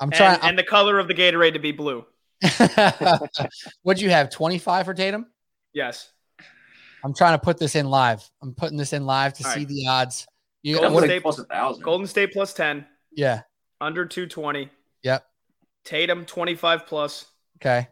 I'm 0.01 0.11
trying. 0.11 0.37
And, 0.37 0.45
and 0.51 0.59
the 0.59 0.65
color 0.65 0.99
of 0.99 1.09
the 1.09 1.15
Gatorade 1.15 1.55
to 1.55 1.59
be 1.59 1.73
blue. 1.73 2.05
What'd 3.83 4.03
you 4.03 4.11
have? 4.11 4.31
25 4.31 4.87
for 4.87 4.95
Tatum? 4.95 5.27
Yes. 5.73 6.11
I'm 7.05 7.15
trying 7.15 7.39
to 7.39 7.45
put 7.45 7.59
this 7.59 7.75
in 7.77 7.87
live. 7.87 8.29
I'm 8.43 8.55
putting 8.55 8.77
this 8.77 8.93
in 8.93 9.07
live 9.07 9.35
to 9.35 9.45
All 9.45 9.51
see 9.53 9.61
right. 9.61 9.69
the 9.69 9.87
odds. 9.89 10.27
You, 10.63 10.79
Golden, 10.79 11.05
State 11.05 11.23
plus 11.23 11.39
a 11.39 11.45
thousand. 11.45 11.83
Golden 11.83 12.07
State 12.07 12.33
plus 12.33 12.55
10. 12.55 12.87
Yeah 13.13 13.43
under 13.85 14.07
220. 14.07 14.71
Yep. 15.03 15.25
Tatum 15.85 16.25
25 16.25 16.87
plus. 16.87 17.27
Okay. 17.59 17.89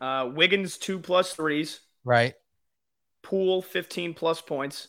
Uh, 0.00 0.30
Wiggins 0.32 0.78
two 0.78 0.98
plus 0.98 1.34
threes. 1.34 1.80
Right. 2.04 2.34
Poole 3.22 3.60
15 3.60 4.14
plus 4.14 4.40
points. 4.40 4.88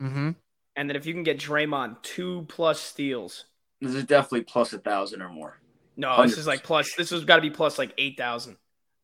Mm-hmm. 0.00 0.30
And 0.76 0.88
then 0.88 0.96
if 0.96 1.06
you 1.06 1.12
can 1.12 1.22
get 1.22 1.38
Draymond 1.38 2.02
two 2.02 2.46
plus 2.48 2.80
steals. 2.80 3.46
This 3.80 3.94
is 3.94 4.04
definitely 4.04 4.42
plus 4.42 4.72
a 4.72 4.78
thousand 4.78 5.22
or 5.22 5.28
more. 5.28 5.60
No, 5.96 6.08
100%. 6.08 6.26
this 6.26 6.38
is 6.38 6.46
like 6.46 6.62
plus. 6.62 6.94
This 6.94 7.10
has 7.10 7.24
got 7.24 7.36
to 7.36 7.42
be 7.42 7.50
plus 7.50 7.78
like 7.78 7.92
eight 7.98 8.16
thousand. 8.16 8.56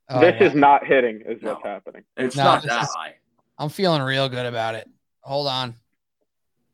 Oh, 0.08 0.20
this 0.20 0.40
wow. 0.40 0.46
is 0.46 0.54
not 0.54 0.86
hitting. 0.86 1.22
Is 1.26 1.42
no. 1.42 1.54
what's 1.54 1.64
happening. 1.64 2.04
It's 2.16 2.36
no, 2.36 2.44
not 2.44 2.62
that 2.64 2.82
is, 2.82 2.88
high. 2.94 3.14
I'm 3.58 3.68
feeling 3.68 4.02
real 4.02 4.28
good 4.28 4.46
about 4.46 4.74
it. 4.74 4.88
Hold 5.20 5.48
on. 5.48 5.76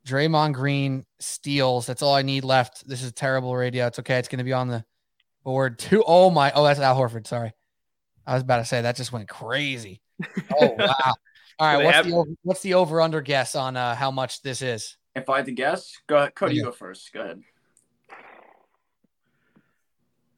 Draymond 0.06 0.54
Green 0.54 1.04
steals. 1.18 1.86
That's 1.86 2.02
all 2.02 2.14
I 2.14 2.22
need 2.22 2.44
left. 2.44 2.86
This 2.86 3.02
is 3.02 3.12
terrible 3.12 3.54
radio. 3.56 3.86
It's 3.86 3.98
okay. 3.98 4.18
It's 4.18 4.28
going 4.28 4.38
to 4.38 4.44
be 4.44 4.52
on 4.52 4.68
the 4.68 4.84
board 5.44 5.78
too. 5.78 6.02
Oh 6.06 6.30
my. 6.30 6.52
Oh, 6.54 6.64
that's 6.64 6.80
Al 6.80 6.96
Horford. 6.96 7.26
Sorry. 7.26 7.52
I 8.26 8.34
was 8.34 8.42
about 8.42 8.58
to 8.58 8.64
say 8.64 8.82
that 8.82 8.96
just 8.96 9.12
went 9.12 9.28
crazy. 9.28 10.02
Oh 10.58 10.74
wow. 10.78 11.14
All 11.60 11.66
right. 11.66 11.84
What's 11.84 11.96
have- 11.96 12.06
the 12.06 12.14
over, 12.14 12.30
what's 12.42 12.60
the 12.62 12.74
over 12.74 13.00
under 13.02 13.20
guess 13.20 13.54
on 13.54 13.76
uh, 13.76 13.94
how 13.94 14.10
much 14.10 14.40
this 14.42 14.62
is? 14.62 14.96
If 15.14 15.28
I 15.28 15.38
had 15.38 15.46
to 15.46 15.52
guess, 15.52 15.92
go 16.08 16.16
ahead. 16.16 16.34
Cody, 16.34 16.56
yeah. 16.56 16.64
go 16.64 16.72
first. 16.72 17.12
Go 17.12 17.20
ahead. 17.20 17.42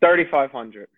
Thirty 0.00 0.24
five 0.24 0.50
hundred. 0.50 0.88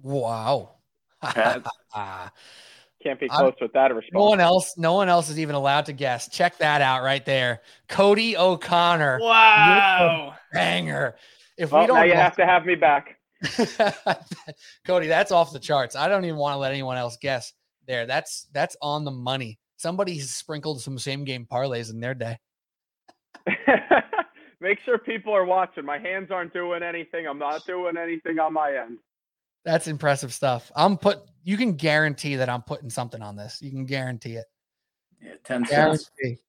Wow. 0.00 0.76
Can't 1.22 3.20
be 3.20 3.28
close 3.28 3.52
I'm, 3.52 3.52
with 3.60 3.72
that 3.74 3.94
response. 3.94 4.14
No 4.14 4.24
one 4.24 4.40
else, 4.40 4.74
no 4.78 4.94
one 4.94 5.10
else 5.10 5.28
is 5.28 5.38
even 5.38 5.54
allowed 5.54 5.86
to 5.86 5.92
guess. 5.92 6.28
Check 6.30 6.56
that 6.58 6.80
out 6.80 7.02
right 7.02 7.24
there. 7.24 7.60
Cody 7.88 8.36
O'Connor. 8.38 9.18
Wow. 9.20 10.34
Banger. 10.54 11.16
If 11.58 11.72
well, 11.72 11.82
we 11.82 11.86
don't 11.88 11.96
now 11.96 12.04
you 12.04 12.14
have 12.14 12.36
to 12.36 12.46
have 12.46 12.64
me 12.64 12.74
back. 12.74 13.18
Cody, 14.86 15.06
that's 15.08 15.32
off 15.32 15.52
the 15.52 15.58
charts. 15.58 15.96
I 15.96 16.08
don't 16.08 16.24
even 16.24 16.38
want 16.38 16.54
to 16.54 16.58
let 16.58 16.72
anyone 16.72 16.96
else 16.96 17.18
guess 17.20 17.52
there. 17.86 18.06
That's 18.06 18.46
that's 18.52 18.76
on 18.80 19.04
the 19.04 19.10
money. 19.10 19.58
Somebody 19.76 20.18
sprinkled 20.20 20.80
some 20.80 20.98
same 20.98 21.24
game 21.24 21.46
parlays 21.50 21.90
in 21.90 22.00
their 22.00 22.14
day. 22.14 22.38
Make 24.60 24.78
sure 24.80 24.98
people 24.98 25.34
are 25.34 25.44
watching. 25.44 25.84
My 25.84 25.98
hands 25.98 26.30
aren't 26.30 26.52
doing 26.52 26.82
anything. 26.82 27.26
I'm 27.26 27.38
not 27.38 27.66
doing 27.66 27.96
anything 27.96 28.38
on 28.38 28.52
my 28.54 28.76
end. 28.76 28.98
That's 29.64 29.88
impressive 29.88 30.32
stuff. 30.32 30.70
I'm 30.74 30.96
put. 30.96 31.18
You 31.42 31.56
can 31.56 31.74
guarantee 31.74 32.36
that 32.36 32.48
I'm 32.48 32.62
putting 32.62 32.90
something 32.90 33.20
on 33.20 33.36
this. 33.36 33.60
You 33.60 33.70
can 33.70 33.84
guarantee 33.84 34.36
it. 34.36 34.46
Yeah, 35.20 35.32
ten 35.44 35.66
cents. 35.66 36.10
Guarantee. 36.20 36.42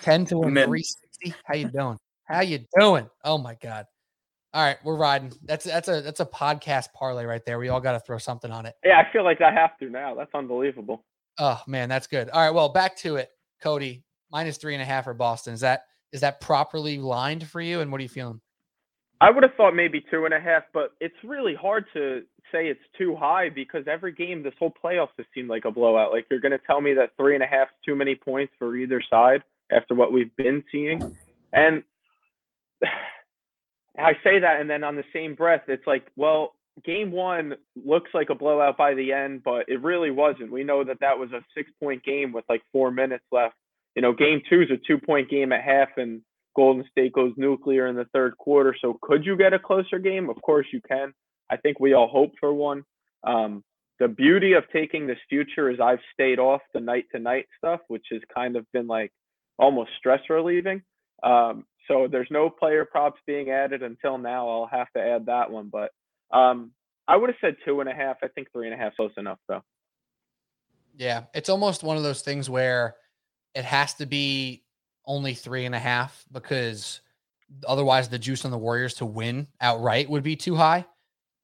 Ten 0.00 0.24
to 0.26 0.38
win 0.38 0.54
three 0.54 0.82
sixty. 0.82 1.34
How 1.44 1.54
you 1.54 1.68
doing? 1.68 1.98
How 2.24 2.40
you 2.40 2.60
doing? 2.78 3.08
Oh 3.24 3.38
my 3.38 3.56
god. 3.60 3.86
All 4.58 4.64
right, 4.64 4.76
we're 4.82 4.96
riding. 4.96 5.32
That's 5.44 5.64
that's 5.64 5.86
a 5.86 6.00
that's 6.00 6.18
a 6.18 6.26
podcast 6.26 6.92
parlay 6.92 7.24
right 7.24 7.44
there. 7.46 7.60
We 7.60 7.68
all 7.68 7.80
got 7.80 7.92
to 7.92 8.00
throw 8.00 8.18
something 8.18 8.50
on 8.50 8.66
it. 8.66 8.74
Yeah, 8.84 8.98
I 8.98 9.12
feel 9.12 9.22
like 9.22 9.40
I 9.40 9.52
have 9.52 9.78
to 9.78 9.88
now. 9.88 10.16
That's 10.16 10.34
unbelievable. 10.34 11.04
Oh 11.38 11.62
man, 11.68 11.88
that's 11.88 12.08
good. 12.08 12.28
All 12.30 12.40
right, 12.40 12.50
well, 12.50 12.68
back 12.68 12.96
to 12.96 13.14
it, 13.14 13.30
Cody. 13.62 14.02
Minus 14.32 14.56
three 14.56 14.74
and 14.74 14.82
a 14.82 14.84
half 14.84 15.04
for 15.04 15.14
Boston. 15.14 15.54
Is 15.54 15.60
that 15.60 15.82
is 16.12 16.22
that 16.22 16.40
properly 16.40 16.98
lined 16.98 17.46
for 17.46 17.60
you? 17.60 17.82
And 17.82 17.92
what 17.92 18.00
are 18.00 18.02
you 18.02 18.08
feeling? 18.08 18.40
I 19.20 19.30
would 19.30 19.44
have 19.44 19.54
thought 19.56 19.76
maybe 19.76 20.04
two 20.10 20.24
and 20.24 20.34
a 20.34 20.40
half, 20.40 20.64
but 20.74 20.90
it's 21.00 21.14
really 21.22 21.54
hard 21.54 21.84
to 21.94 22.22
say 22.50 22.66
it's 22.66 22.80
too 22.98 23.14
high 23.14 23.50
because 23.50 23.84
every 23.86 24.10
game 24.10 24.42
this 24.42 24.54
whole 24.58 24.74
playoffs 24.84 25.14
has 25.18 25.26
seemed 25.36 25.50
like 25.50 25.66
a 25.66 25.70
blowout. 25.70 26.10
Like 26.10 26.26
you're 26.32 26.40
going 26.40 26.50
to 26.50 26.66
tell 26.66 26.80
me 26.80 26.94
that 26.94 27.10
three 27.16 27.36
and 27.36 27.44
a 27.44 27.46
half 27.46 27.68
is 27.68 27.76
too 27.86 27.94
many 27.94 28.16
points 28.16 28.52
for 28.58 28.74
either 28.74 29.00
side 29.08 29.44
after 29.70 29.94
what 29.94 30.12
we've 30.12 30.34
been 30.34 30.64
seeing, 30.72 31.16
and 31.52 31.84
I 33.98 34.12
say 34.24 34.38
that, 34.40 34.60
and 34.60 34.70
then 34.70 34.84
on 34.84 34.96
the 34.96 35.04
same 35.12 35.34
breath, 35.34 35.62
it's 35.68 35.86
like, 35.86 36.06
well, 36.16 36.54
game 36.84 37.10
one 37.10 37.54
looks 37.84 38.10
like 38.14 38.30
a 38.30 38.34
blowout 38.34 38.76
by 38.76 38.94
the 38.94 39.12
end, 39.12 39.42
but 39.44 39.68
it 39.68 39.82
really 39.82 40.10
wasn't. 40.10 40.52
We 40.52 40.64
know 40.64 40.84
that 40.84 41.00
that 41.00 41.18
was 41.18 41.32
a 41.32 41.44
six 41.56 41.70
point 41.80 42.04
game 42.04 42.32
with 42.32 42.44
like 42.48 42.62
four 42.72 42.90
minutes 42.90 43.24
left. 43.32 43.54
You 43.94 44.02
know, 44.02 44.12
game 44.12 44.42
two 44.48 44.62
is 44.62 44.70
a 44.70 44.76
two 44.86 44.98
point 44.98 45.28
game 45.30 45.52
at 45.52 45.62
half, 45.62 45.88
and 45.96 46.22
Golden 46.54 46.84
State 46.90 47.12
goes 47.12 47.32
nuclear 47.36 47.86
in 47.86 47.96
the 47.96 48.06
third 48.12 48.36
quarter. 48.38 48.74
So 48.80 48.98
could 49.02 49.24
you 49.24 49.36
get 49.36 49.52
a 49.52 49.58
closer 49.58 49.98
game? 49.98 50.30
Of 50.30 50.40
course 50.42 50.66
you 50.72 50.80
can. 50.86 51.12
I 51.50 51.56
think 51.56 51.80
we 51.80 51.94
all 51.94 52.08
hope 52.08 52.32
for 52.38 52.52
one. 52.52 52.84
Um, 53.24 53.64
the 53.98 54.08
beauty 54.08 54.52
of 54.52 54.64
taking 54.72 55.06
this 55.06 55.18
future 55.28 55.70
is 55.70 55.80
I've 55.80 55.98
stayed 56.12 56.38
off 56.38 56.60
the 56.72 56.80
night 56.80 57.06
to 57.12 57.18
night 57.18 57.46
stuff, 57.58 57.80
which 57.88 58.06
has 58.12 58.20
kind 58.32 58.56
of 58.56 58.64
been 58.72 58.86
like 58.86 59.12
almost 59.58 59.90
stress 59.98 60.20
relieving. 60.30 60.82
Um, 61.22 61.64
so 61.88 62.06
there's 62.10 62.28
no 62.30 62.50
player 62.50 62.84
props 62.84 63.20
being 63.26 63.50
added 63.50 63.82
until 63.82 64.18
now. 64.18 64.48
I'll 64.48 64.66
have 64.70 64.92
to 64.94 65.02
add 65.02 65.26
that 65.26 65.50
one, 65.50 65.70
but 65.72 65.90
um, 66.30 66.70
I 67.08 67.16
would 67.16 67.30
have 67.30 67.38
said 67.40 67.56
two 67.64 67.80
and 67.80 67.88
a 67.88 67.94
half. 67.94 68.18
I 68.22 68.28
think 68.28 68.52
three 68.52 68.70
and 68.70 68.74
a 68.74 68.78
half 68.78 68.94
close 68.94 69.12
enough 69.16 69.38
though. 69.48 69.62
Yeah, 70.94 71.24
it's 71.34 71.48
almost 71.48 71.82
one 71.82 71.96
of 71.96 72.02
those 72.02 72.22
things 72.22 72.50
where 72.50 72.96
it 73.54 73.64
has 73.64 73.94
to 73.94 74.06
be 74.06 74.64
only 75.06 75.34
three 75.34 75.64
and 75.64 75.74
a 75.74 75.78
half 75.78 76.24
because 76.30 77.00
otherwise 77.66 78.08
the 78.08 78.18
juice 78.18 78.44
on 78.44 78.50
the 78.50 78.58
Warriors 78.58 78.94
to 78.94 79.06
win 79.06 79.48
outright 79.60 80.10
would 80.10 80.22
be 80.22 80.36
too 80.36 80.54
high. 80.54 80.84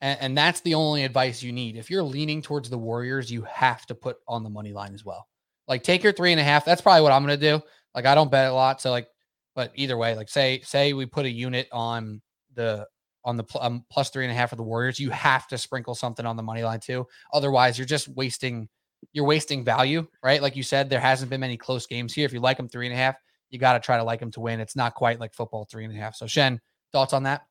And, 0.01 0.18
and 0.20 0.38
that's 0.38 0.61
the 0.61 0.74
only 0.74 1.05
advice 1.05 1.42
you 1.42 1.53
need. 1.53 1.76
If 1.76 1.90
you're 1.90 2.03
leaning 2.03 2.42
towards 2.42 2.68
the 2.68 2.76
Warriors, 2.76 3.32
you 3.32 3.42
have 3.42 3.86
to 3.86 3.95
put 3.95 4.18
on 4.28 4.42
the 4.42 4.51
money 4.51 4.72
line 4.72 4.92
as 4.92 5.05
well. 5.05 5.26
Like 5.66 5.82
take 5.82 6.03
your 6.03 6.12
three 6.12 6.32
and 6.32 6.40
a 6.40 6.45
half. 6.45 6.64
That's 6.64 6.82
probably 6.82 7.03
what 7.03 7.12
I'm 7.12 7.22
gonna 7.22 7.38
do. 7.38 7.62
Like 7.95 8.05
I 8.05 8.14
don't 8.14 8.30
bet 8.30 8.51
a 8.51 8.55
lot, 8.55 8.82
so 8.82 8.90
like, 8.90 9.09
but 9.55 9.73
either 9.75 9.97
way, 9.97 10.15
like 10.15 10.29
say 10.29 10.61
say 10.63 10.93
we 10.93 11.07
put 11.07 11.27
a 11.27 11.31
unit 11.31 11.69
on 11.73 12.21
the 12.55 12.87
on 13.25 13.37
the 13.37 13.45
pl- 13.45 13.63
um, 13.63 13.85
plus 13.91 14.11
three 14.11 14.25
and 14.25 14.33
a 14.33 14.35
half 14.35 14.51
for 14.51 14.57
the 14.57 14.63
Warriors, 14.63 15.01
you 15.01 15.11
have 15.11 15.49
to 15.49 15.57
sprinkle 15.59 15.95
something 15.95 16.27
on 16.27 16.37
the 16.37 16.43
money 16.43 16.63
line 16.63 16.81
too. 16.81 17.07
Otherwise, 17.33 17.79
you're 17.79 17.87
just 17.87 18.09
wasting 18.09 18.69
you're 19.13 19.25
wasting 19.25 19.65
value, 19.65 20.07
right? 20.23 20.41
Like 20.43 20.57
you 20.57 20.63
said, 20.63 20.89
there 20.89 21.01
hasn't 21.01 21.31
been 21.31 21.41
many 21.41 21.57
close 21.57 21.87
games 21.87 22.15
here. 22.15 22.25
If 22.25 22.33
you 22.33 22.41
like 22.41 22.57
them 22.57 22.69
three 22.69 22.87
and 22.87 22.95
a 22.95 22.97
half, 22.97 23.17
you 23.51 23.59
got 23.59 23.75
to 23.75 23.81
try 23.81 23.97
to 23.97 24.05
like 24.05 24.21
them 24.21 24.31
to 24.33 24.41
win. 24.41 24.61
It's 24.61 24.77
not 24.77 24.95
quite 24.95 25.21
like 25.21 25.35
football 25.35 25.67
three 25.71 25.85
and 25.85 25.93
a 25.93 25.97
half. 25.97 26.17
So 26.17 26.27
Shen, 26.27 26.61
thoughts 26.93 27.13
on 27.13 27.23
that? 27.25 27.43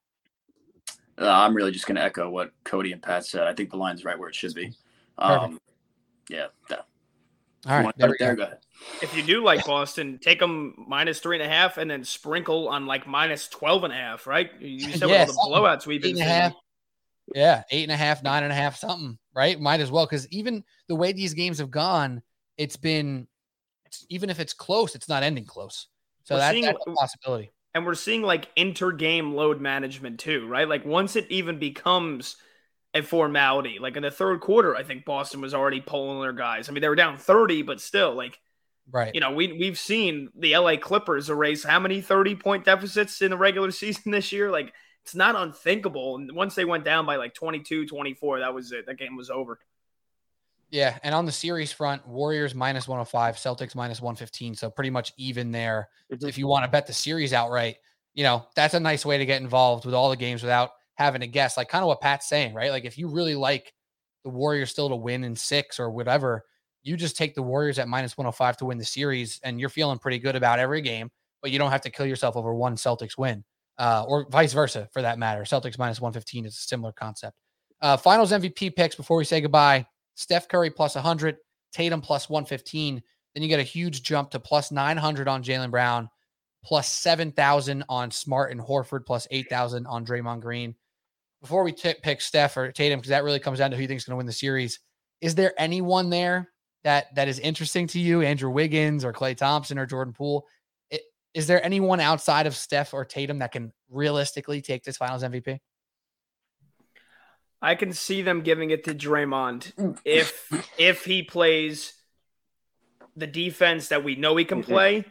Uh, 1.18 1.30
I'm 1.30 1.56
really 1.56 1.72
just 1.72 1.86
going 1.86 1.96
to 1.96 2.02
echo 2.02 2.30
what 2.30 2.52
Cody 2.64 2.92
and 2.92 3.02
Pat 3.02 3.26
said. 3.26 3.48
I 3.48 3.54
think 3.54 3.70
the 3.70 3.78
line's 3.78 4.04
right 4.04 4.18
where 4.18 4.30
it 4.30 4.36
should 4.36 4.56
be. 4.56 4.74
Um, 5.20 5.60
yeah. 6.28 6.48
That, 6.70 6.88
All 7.68 7.80
right, 7.80 7.94
there 7.98 8.10
we 8.10 8.16
there, 8.20 8.36
go. 8.36 8.38
go 8.38 8.44
ahead. 8.44 8.58
If 9.02 9.16
you 9.16 9.24
do 9.24 9.44
like 9.44 9.66
Boston, 9.66 10.20
take 10.22 10.40
them 10.40 10.74
minus 10.88 11.20
three 11.20 11.38
and 11.38 11.46
a 11.46 11.50
half 11.54 11.78
and 11.78 11.90
then 11.90 12.04
sprinkle 12.04 12.68
on 12.68 12.86
like 12.86 13.08
minus 13.08 13.48
12 13.48 13.86
and 13.86 13.94
a 13.94 13.96
half, 13.96 14.28
right? 14.28 14.50
You 14.60 14.80
said 14.92 15.10
Yeah, 15.10 15.26
with 15.26 15.38
all 15.38 15.50
the 15.50 15.56
blowouts 15.56 15.86
we've 15.86 16.04
Eight 16.04 16.16
been 16.16 16.26
seeing. 16.26 16.52
Yeah, 17.34 17.64
eight 17.72 17.84
and 17.84 17.92
a 17.92 17.96
half, 17.96 18.22
nine 18.22 18.44
and 18.44 18.52
a 18.52 18.56
half, 18.56 18.76
something, 18.76 19.18
right? 19.34 19.58
Might 19.60 19.80
as 19.80 19.90
well. 19.90 20.06
Because 20.06 20.28
even 20.30 20.64
the 20.90 20.96
way 20.96 21.14
these 21.14 21.34
games 21.34 21.60
have 21.60 21.72
gone, 21.72 22.22
it's 22.58 22.76
been, 22.76 23.28
it's, 23.86 24.06
even 24.10 24.30
if 24.30 24.42
it's 24.42 24.54
close, 24.54 24.94
it's 24.94 25.08
not 25.08 25.24
ending 25.24 25.46
close. 25.46 25.88
So 26.26 26.38
that, 26.38 26.52
seeing- 26.52 26.66
that's 26.66 26.86
a 26.86 26.92
possibility. 26.92 27.52
And 27.76 27.86
we're 27.88 27.96
seeing 27.96 28.22
like 28.22 28.50
inter-game 28.56 29.34
load 29.34 29.60
management 29.60 30.20
too, 30.20 30.46
right? 30.48 30.68
Like 30.68 30.86
once 30.86 31.16
it 31.16 31.26
even 31.30 31.58
becomes 31.58 32.36
a 32.94 33.02
formality, 33.02 33.80
like 33.80 33.96
in 33.98 34.04
the 34.04 34.12
third 34.12 34.40
quarter, 34.42 34.76
I 34.76 34.84
think 34.84 35.04
Boston 35.06 35.42
was 35.42 35.54
already 35.54 35.82
pulling 35.82 36.22
their 36.22 36.34
guys. 36.34 36.70
I 36.70 36.72
mean, 36.74 36.82
they 36.82 36.90
were 36.90 36.96
down 36.96 37.18
30, 37.18 37.64
but 37.64 37.82
still, 37.82 38.14
like, 38.16 38.40
Right. 38.92 39.16
you 39.16 39.22
know, 39.22 39.32
we 39.32 39.52
we've 39.54 39.80
seen 39.80 40.30
the 40.38 40.58
LA 40.58 40.76
Clippers 40.78 41.30
erase 41.30 41.64
how 41.64 41.80
many 41.80 42.02
30 42.02 42.36
point 42.36 42.66
deficits 42.66 43.22
in 43.22 43.32
the 43.32 43.38
regular 43.38 43.72
season 43.82 44.12
this 44.12 44.32
year? 44.32 44.52
Like 44.52 44.74
it's 45.04 45.16
not 45.16 45.36
unthinkable. 45.36 46.16
And 46.18 46.32
once 46.34 46.54
they 46.56 46.66
went 46.66 46.84
down 46.84 47.06
by 47.06 47.16
like 47.16 47.34
22, 47.34 47.88
24, 47.88 48.40
that 48.40 48.54
was 48.54 48.72
it. 48.74 48.86
That 48.86 48.98
game 48.98 49.16
was 49.16 49.30
over. 49.30 49.60
Yeah, 50.70 50.98
and 51.04 51.14
on 51.14 51.26
the 51.26 51.32
series 51.32 51.72
front, 51.72 52.08
Warriors 52.08 52.56
minus 52.56 52.88
105, 52.88 53.36
Celtics 53.36 53.76
minus 53.76 54.02
115, 54.02 54.56
so 54.56 54.70
pretty 54.72 54.90
much 54.90 55.14
even 55.18 55.52
there. 55.52 55.90
Mhm. 56.12 56.28
If 56.28 56.38
you 56.38 56.48
want 56.48 56.66
to 56.66 56.72
bet 56.72 56.88
the 56.88 56.94
series 56.94 57.32
outright, 57.32 57.78
you 58.16 58.24
know, 58.24 58.48
that's 58.56 58.74
a 58.74 58.80
nice 58.80 59.06
way 59.06 59.18
to 59.20 59.26
get 59.26 59.42
involved 59.42 59.86
with 59.86 59.94
all 59.94 60.10
the 60.10 60.16
games 60.18 60.42
without 60.42 60.72
having 60.96 61.22
to 61.22 61.28
guess. 61.28 61.58
Like 61.58 61.70
kind 61.70 61.84
of 61.84 61.88
what 61.88 62.02
Pat's 62.02 62.28
saying, 62.28 62.54
right? 62.54 62.72
Like 62.72 62.86
if 62.86 62.98
you 62.98 63.08
really 63.08 63.36
like 63.36 63.74
the 64.24 64.30
Warriors 64.30 64.72
still 64.72 64.90
to 64.90 64.96
win 64.96 65.24
in 65.24 65.36
6 65.36 65.80
or 65.80 65.90
whatever, 65.92 66.44
you 66.84 66.98
just 66.98 67.18
take 67.18 67.36
the 67.36 67.42
Warriors 67.42 67.80
at 67.80 67.88
minus 67.88 68.18
105 68.18 68.58
to 68.58 68.66
win 68.66 68.78
the 68.78 68.86
series 68.86 69.40
and 69.44 69.60
you're 69.60 69.70
feeling 69.70 70.00
pretty 70.00 70.20
good 70.20 70.36
about 70.36 70.60
every 70.60 70.82
game, 70.82 71.10
but 71.42 71.52
you 71.52 71.58
don't 71.58 71.72
have 71.72 71.82
to 71.82 71.90
kill 71.90 72.06
yourself 72.06 72.36
over 72.36 72.54
one 72.54 72.76
Celtics 72.76 73.18
win. 73.18 73.44
Uh, 73.80 74.06
or 74.08 74.28
vice 74.30 74.54
versa 74.54 74.88
for 74.94 75.02
that 75.02 75.18
matter. 75.18 75.42
Celtics 75.42 75.80
minus 75.80 76.00
115 76.00 76.46
is 76.46 76.54
a 76.54 76.62
similar 76.62 76.92
concept. 76.92 77.36
Uh, 77.82 77.98
finals 77.98 78.32
MVP 78.32 78.76
picks 78.76 78.96
before 78.96 79.18
we 79.18 79.26
say 79.26 79.42
goodbye. 79.42 79.86
Steph 80.16 80.48
Curry 80.48 80.70
plus 80.70 80.96
100, 80.96 81.38
Tatum 81.72 82.02
plus 82.02 82.30
115. 82.30 83.02
Then 83.34 83.44
you 83.44 83.50
get 83.50 83.60
a 83.60 83.64
huge 83.64 84.04
jump 84.04 84.30
to 84.32 84.40
plus 84.40 84.72
900 84.72 85.28
on 85.28 85.44
Jaylen 85.44 85.72
Brown, 85.72 86.08
plus 86.64 86.88
7,000 86.88 87.84
on 87.90 88.12
Smart 88.12 88.52
and 88.52 88.62
Horford, 88.62 89.06
plus 89.06 89.28
8,000 89.32 89.88
on 89.88 90.06
Draymond 90.06 90.42
Green. 90.42 90.76
Before 91.44 91.66
we 91.66 91.74
t- 91.74 91.94
pick 92.02 92.22
Steph 92.22 92.56
or 92.56 92.72
Tatum, 92.72 93.00
because 93.00 93.10
that 93.10 93.26
really 93.26 93.38
comes 93.40 93.60
down 93.60 93.70
to 93.72 93.76
who 93.76 93.82
you 93.82 93.88
think 93.90 93.98
is 93.98 94.06
going 94.06 94.14
to 94.14 94.18
win 94.18 94.26
the 94.26 94.32
series, 94.32 94.80
is 95.20 95.36
there 95.36 95.54
anyone 95.58 96.10
there 96.10 96.50
that 96.86 97.14
that 97.16 97.28
is 97.28 97.38
interesting 97.38 97.86
to 97.88 98.00
you? 98.00 98.22
Andrew 98.22 98.50
Wiggins 98.50 99.04
or 99.04 99.12
Klay 99.12 99.36
Thompson 99.36 99.78
or 99.78 99.86
Jordan 99.86 100.14
Poole? 100.14 100.48
I- 100.92 101.02
Is 101.34 101.48
there 101.48 101.64
anyone 101.64 102.00
outside 102.00 102.48
of 102.48 102.56
Steph 102.56 102.94
or 102.94 103.04
Tatum 103.04 103.40
that 103.40 103.52
can 103.52 103.74
realistically 103.90 104.62
take 104.62 104.86
this 104.86 104.96
finals 104.96 105.22
MVP? 105.22 105.60
I 107.62 107.76
can 107.76 107.92
see 107.92 108.22
them 108.22 108.42
giving 108.42 108.72
it 108.72 108.86
to 108.86 108.96
Draymond 108.96 109.98
if 110.06 110.50
if 110.78 111.04
he 111.04 111.24
plays 111.24 111.94
the 113.18 113.28
defense 113.28 113.90
that 113.90 114.06
we 114.06 114.16
know 114.16 114.38
he 114.38 114.46
can 114.46 114.64
Mhm. 114.64 114.66
play 114.66 115.06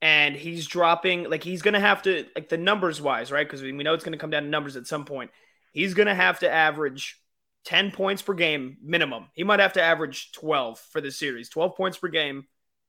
and 0.00 0.36
he's 0.36 0.68
dropping 0.68 1.28
like 1.28 1.42
he's 1.42 1.62
gonna 1.62 1.80
have 1.80 2.02
to 2.02 2.26
like 2.36 2.48
the 2.50 2.56
numbers 2.56 3.00
wise, 3.02 3.32
right? 3.32 3.46
Because 3.46 3.62
we 3.62 3.72
know 3.72 3.94
it's 3.94 4.04
gonna 4.04 4.16
come 4.16 4.30
down 4.30 4.44
to 4.44 4.48
numbers 4.48 4.76
at 4.76 4.86
some 4.86 5.04
point. 5.04 5.32
He's 5.76 5.92
gonna 5.92 6.14
have 6.14 6.38
to 6.38 6.50
average 6.50 7.20
10 7.66 7.90
points 7.90 8.22
per 8.22 8.32
game 8.32 8.78
minimum. 8.82 9.26
He 9.34 9.44
might 9.44 9.60
have 9.60 9.74
to 9.74 9.82
average 9.82 10.32
12 10.32 10.78
for 10.78 11.02
the 11.02 11.10
series, 11.10 11.50
12 11.50 11.76
points 11.76 11.98
per 11.98 12.08
game, 12.08 12.46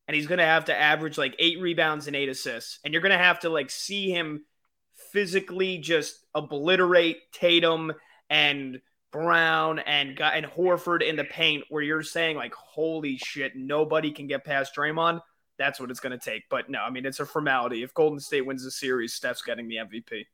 and 0.07 0.15
he's 0.15 0.25
gonna 0.25 0.45
have 0.45 0.63
to 0.65 0.77
average 0.77 1.17
like 1.17 1.35
eight 1.37 1.59
rebounds 1.59 2.07
and 2.07 2.15
eight 2.15 2.29
assists. 2.29 2.79
And 2.85 2.93
you're 2.93 3.01
gonna 3.01 3.17
have 3.17 3.41
to 3.41 3.49
like 3.49 3.69
see 3.69 4.09
him 4.09 4.45
physically 5.11 5.79
just 5.79 6.25
obliterate 6.33 7.17
Tatum 7.33 7.91
and 8.29 8.79
Brown 9.11 9.79
and 9.79 10.17
and 10.21 10.45
Horford 10.45 11.01
in 11.01 11.17
the 11.17 11.25
paint, 11.25 11.65
where 11.67 11.83
you're 11.83 12.03
saying 12.03 12.37
like, 12.37 12.53
"Holy 12.53 13.17
shit, 13.17 13.53
nobody 13.53 14.11
can 14.11 14.27
get 14.27 14.45
past 14.45 14.73
Draymond." 14.73 15.19
That's 15.57 15.77
what 15.77 15.91
it's 15.91 15.99
going 15.99 16.17
to 16.17 16.23
take. 16.23 16.43
But 16.49 16.69
no, 16.69 16.79
I 16.79 16.89
mean 16.89 17.05
it's 17.05 17.19
a 17.19 17.25
formality. 17.25 17.83
If 17.83 17.93
Golden 17.93 18.21
State 18.21 18.45
wins 18.45 18.63
the 18.63 18.71
series, 18.71 19.13
Steph's 19.13 19.41
getting 19.41 19.67
the 19.67 19.77
MVP. 19.77 20.25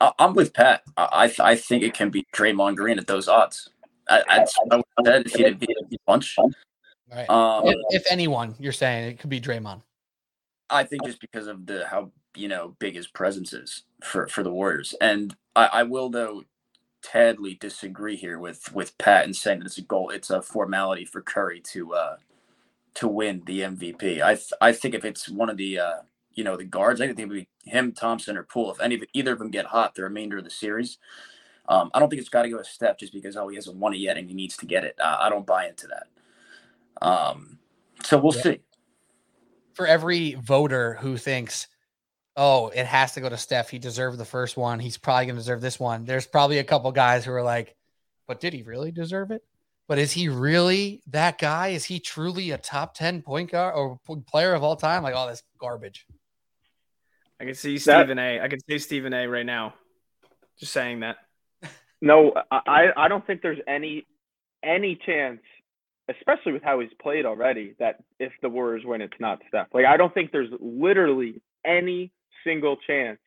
I- 0.00 0.12
I'm 0.18 0.34
with 0.34 0.52
Pat. 0.52 0.82
I 0.96 1.32
I, 1.40 1.56
think 1.56 1.82
it 1.82 1.94
can 1.94 2.10
be 2.10 2.26
Draymond 2.34 2.76
Green 2.76 2.98
at 2.98 3.06
those 3.06 3.28
odds. 3.28 3.70
I, 4.08 4.22
I'd 4.28 4.48
I 4.70 4.76
would 4.76 4.84
have 4.98 5.06
said 5.06 5.26
if 5.26 5.32
he 5.32 5.42
didn't 5.44 5.60
beat 5.60 5.70
a 5.76 5.98
bunch. 6.06 6.36
Right. 7.10 7.28
Um, 7.28 7.66
if, 7.66 7.76
if 7.90 8.12
anyone, 8.12 8.54
you're 8.58 8.72
saying 8.72 9.10
it 9.10 9.18
could 9.18 9.30
be 9.30 9.40
Draymond. 9.40 9.82
I 10.70 10.84
think 10.84 11.04
just 11.04 11.20
because 11.20 11.46
of 11.46 11.66
the 11.66 11.86
how 11.86 12.12
you 12.36 12.48
know 12.48 12.76
big 12.78 12.94
his 12.94 13.06
presence 13.06 13.52
is 13.52 13.84
for 14.02 14.26
for 14.28 14.42
the 14.42 14.52
Warriors, 14.52 14.94
and 15.00 15.34
I, 15.56 15.66
I 15.66 15.82
will 15.84 16.10
though 16.10 16.44
totally 17.02 17.54
disagree 17.54 18.16
here 18.16 18.38
with 18.38 18.72
with 18.72 18.96
Pat 18.98 19.24
and 19.24 19.34
saying 19.34 19.60
that 19.60 19.66
it's 19.66 19.78
a 19.78 19.82
goal, 19.82 20.10
it's 20.10 20.30
a 20.30 20.42
formality 20.42 21.04
for 21.04 21.22
Curry 21.22 21.60
to 21.72 21.94
uh 21.94 22.16
to 22.94 23.08
win 23.08 23.42
the 23.46 23.60
MVP. 23.60 24.20
I 24.22 24.34
th- 24.34 24.52
I 24.60 24.72
think 24.72 24.94
if 24.94 25.04
it's 25.04 25.28
one 25.28 25.48
of 25.48 25.56
the 25.56 25.78
uh, 25.78 25.96
you 26.38 26.44
know 26.44 26.56
the 26.56 26.64
guards, 26.64 27.00
I 27.00 27.06
think 27.08 27.18
it 27.18 27.26
would 27.26 27.34
be 27.34 27.48
him, 27.64 27.90
Thompson, 27.90 28.36
or 28.36 28.44
Poole. 28.44 28.70
If 28.70 28.80
any 28.80 28.94
of 28.94 29.02
either 29.12 29.32
of 29.32 29.40
them 29.40 29.50
get 29.50 29.66
hot 29.66 29.96
the 29.96 30.04
remainder 30.04 30.38
of 30.38 30.44
the 30.44 30.50
series, 30.50 30.98
um, 31.68 31.90
I 31.92 31.98
don't 31.98 32.08
think 32.08 32.20
it's 32.20 32.28
got 32.28 32.42
to 32.42 32.48
go 32.48 32.58
to 32.58 32.64
Steph 32.64 32.98
just 32.98 33.12
because 33.12 33.36
oh 33.36 33.48
he 33.48 33.56
hasn't 33.56 33.76
won 33.76 33.92
it 33.92 33.98
yet 33.98 34.16
and 34.16 34.28
he 34.28 34.34
needs 34.34 34.56
to 34.58 34.66
get 34.66 34.84
it. 34.84 34.94
Uh, 35.02 35.16
I 35.18 35.30
don't 35.30 35.44
buy 35.44 35.66
into 35.66 35.88
that. 35.88 36.06
Um, 37.04 37.58
so 38.04 38.18
we'll 38.18 38.32
Yeah. 38.34 38.42
see. 38.42 38.60
For 39.74 39.84
every 39.84 40.34
voter 40.34 40.94
who 40.94 41.16
thinks, 41.16 41.66
oh, 42.36 42.68
it 42.68 42.86
has 42.86 43.14
to 43.14 43.20
go 43.20 43.28
to 43.28 43.36
Steph, 43.36 43.68
he 43.68 43.80
deserved 43.80 44.16
the 44.16 44.24
first 44.24 44.56
one. 44.56 44.78
He's 44.78 44.96
probably 44.96 45.26
going 45.26 45.36
to 45.36 45.40
deserve 45.40 45.60
this 45.60 45.80
one. 45.80 46.04
There's 46.04 46.26
probably 46.26 46.58
a 46.58 46.64
couple 46.64 46.92
guys 46.92 47.24
who 47.24 47.32
are 47.32 47.42
like, 47.42 47.74
but 48.28 48.38
did 48.40 48.52
he 48.52 48.62
really 48.62 48.92
deserve 48.92 49.32
it? 49.32 49.42
But 49.88 49.98
is 49.98 50.12
he 50.12 50.28
really 50.28 51.02
that 51.08 51.38
guy? 51.38 51.68
Is 51.68 51.84
he 51.84 51.98
truly 51.98 52.52
a 52.52 52.58
top 52.58 52.94
10 52.94 53.22
point 53.22 53.50
guard 53.50 53.74
or 53.74 53.98
player 54.26 54.54
of 54.54 54.62
all 54.62 54.76
time? 54.76 55.02
Like, 55.02 55.14
oh, 55.16 55.26
that's 55.26 55.42
garbage. 55.58 56.06
I 57.40 57.44
can 57.44 57.54
see 57.54 57.78
That- 57.78 57.80
Stephen 58.04 58.18
A. 58.18 58.40
I 58.40 58.48
can 58.48 58.60
see 58.60 58.78
Stephen 58.78 59.12
A. 59.12 59.26
right 59.26 59.46
now. 59.46 59.74
Just 60.58 60.72
saying 60.72 61.00
that. 61.00 61.18
No, 62.00 62.32
I 62.50 62.60
I- 62.66 63.04
I 63.04 63.08
don't 63.08 63.26
think 63.26 63.42
there's 63.42 63.60
any 63.66 64.06
any 64.62 64.96
chance, 64.96 65.40
especially 66.08 66.52
with 66.52 66.62
how 66.62 66.80
he's 66.80 66.92
played 67.00 67.26
already, 67.26 67.74
that 67.78 68.02
if 68.18 68.32
the 68.42 68.48
Warriors 68.48 68.84
win, 68.84 69.00
it's 69.00 69.18
not 69.20 69.40
Steph. 69.48 69.68
Like 69.72 69.84
I 69.86 69.96
don't 69.96 70.12
think 70.14 70.32
there's 70.32 70.50
literally 70.60 71.40
any 71.64 72.12
single 72.44 72.76
chance. 72.76 73.20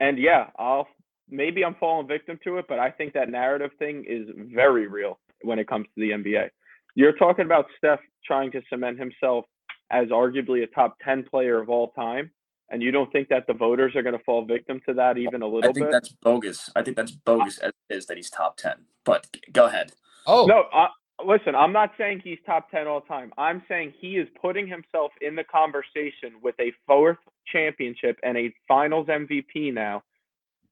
And 0.00 0.18
yeah, 0.18 0.50
I'll 0.58 0.88
maybe 1.28 1.64
I'm 1.64 1.74
falling 1.76 2.06
victim 2.06 2.38
to 2.44 2.58
it, 2.58 2.66
but 2.68 2.78
I 2.78 2.90
think 2.90 3.14
that 3.14 3.28
narrative 3.28 3.72
thing 3.78 4.04
is 4.06 4.28
very 4.36 4.86
real 4.86 5.18
when 5.42 5.58
it 5.58 5.66
comes 5.68 5.86
to 5.86 6.00
the 6.00 6.12
NBA. 6.12 6.50
You're 6.94 7.16
talking 7.16 7.44
about 7.44 7.66
Steph 7.76 8.00
trying 8.24 8.50
to 8.52 8.62
cement 8.70 8.98
himself 8.98 9.44
as 9.90 10.08
arguably 10.08 10.62
a 10.62 10.66
top 10.68 10.96
10 11.04 11.24
player 11.24 11.60
of 11.60 11.68
all 11.68 11.88
time, 11.92 12.30
and 12.70 12.82
you 12.82 12.90
don't 12.90 13.10
think 13.12 13.28
that 13.28 13.46
the 13.46 13.54
voters 13.54 13.94
are 13.94 14.02
going 14.02 14.16
to 14.16 14.24
fall 14.24 14.44
victim 14.44 14.80
to 14.86 14.94
that 14.94 15.18
even 15.18 15.42
a 15.42 15.46
little 15.46 15.62
bit? 15.62 15.70
I 15.70 15.72
think 15.72 15.86
bit? 15.86 15.92
that's 15.92 16.08
bogus. 16.22 16.70
I 16.74 16.82
think 16.82 16.96
that's 16.96 17.12
bogus 17.12 17.58
as 17.58 17.72
it 17.88 17.94
is 17.94 18.06
that 18.06 18.16
he's 18.16 18.30
top 18.30 18.56
ten. 18.56 18.86
But 19.04 19.26
go 19.52 19.66
ahead. 19.66 19.92
Oh, 20.26 20.46
No, 20.46 20.64
uh, 20.72 20.88
listen, 21.24 21.54
I'm 21.54 21.72
not 21.72 21.92
saying 21.96 22.20
he's 22.22 22.38
top 22.44 22.70
10 22.70 22.86
all 22.86 23.00
time. 23.00 23.32
I'm 23.38 23.62
saying 23.68 23.94
he 23.98 24.16
is 24.16 24.28
putting 24.40 24.66
himself 24.66 25.12
in 25.20 25.36
the 25.36 25.44
conversation 25.44 26.34
with 26.42 26.56
a 26.60 26.72
fourth 26.86 27.18
championship 27.46 28.18
and 28.22 28.36
a 28.36 28.52
finals 28.66 29.06
MVP 29.06 29.72
now. 29.72 30.02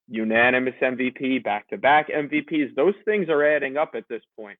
Unanimous 0.09 0.75
MVP, 0.83 1.43
back 1.43 1.69
to 1.69 1.79
back 1.79 2.09
MVPs. 2.09 2.75
Those 2.75 2.95
things 3.05 3.29
are 3.29 3.45
adding 3.45 3.77
up 3.77 3.93
at 3.95 4.05
this 4.09 4.23
point. 4.37 4.59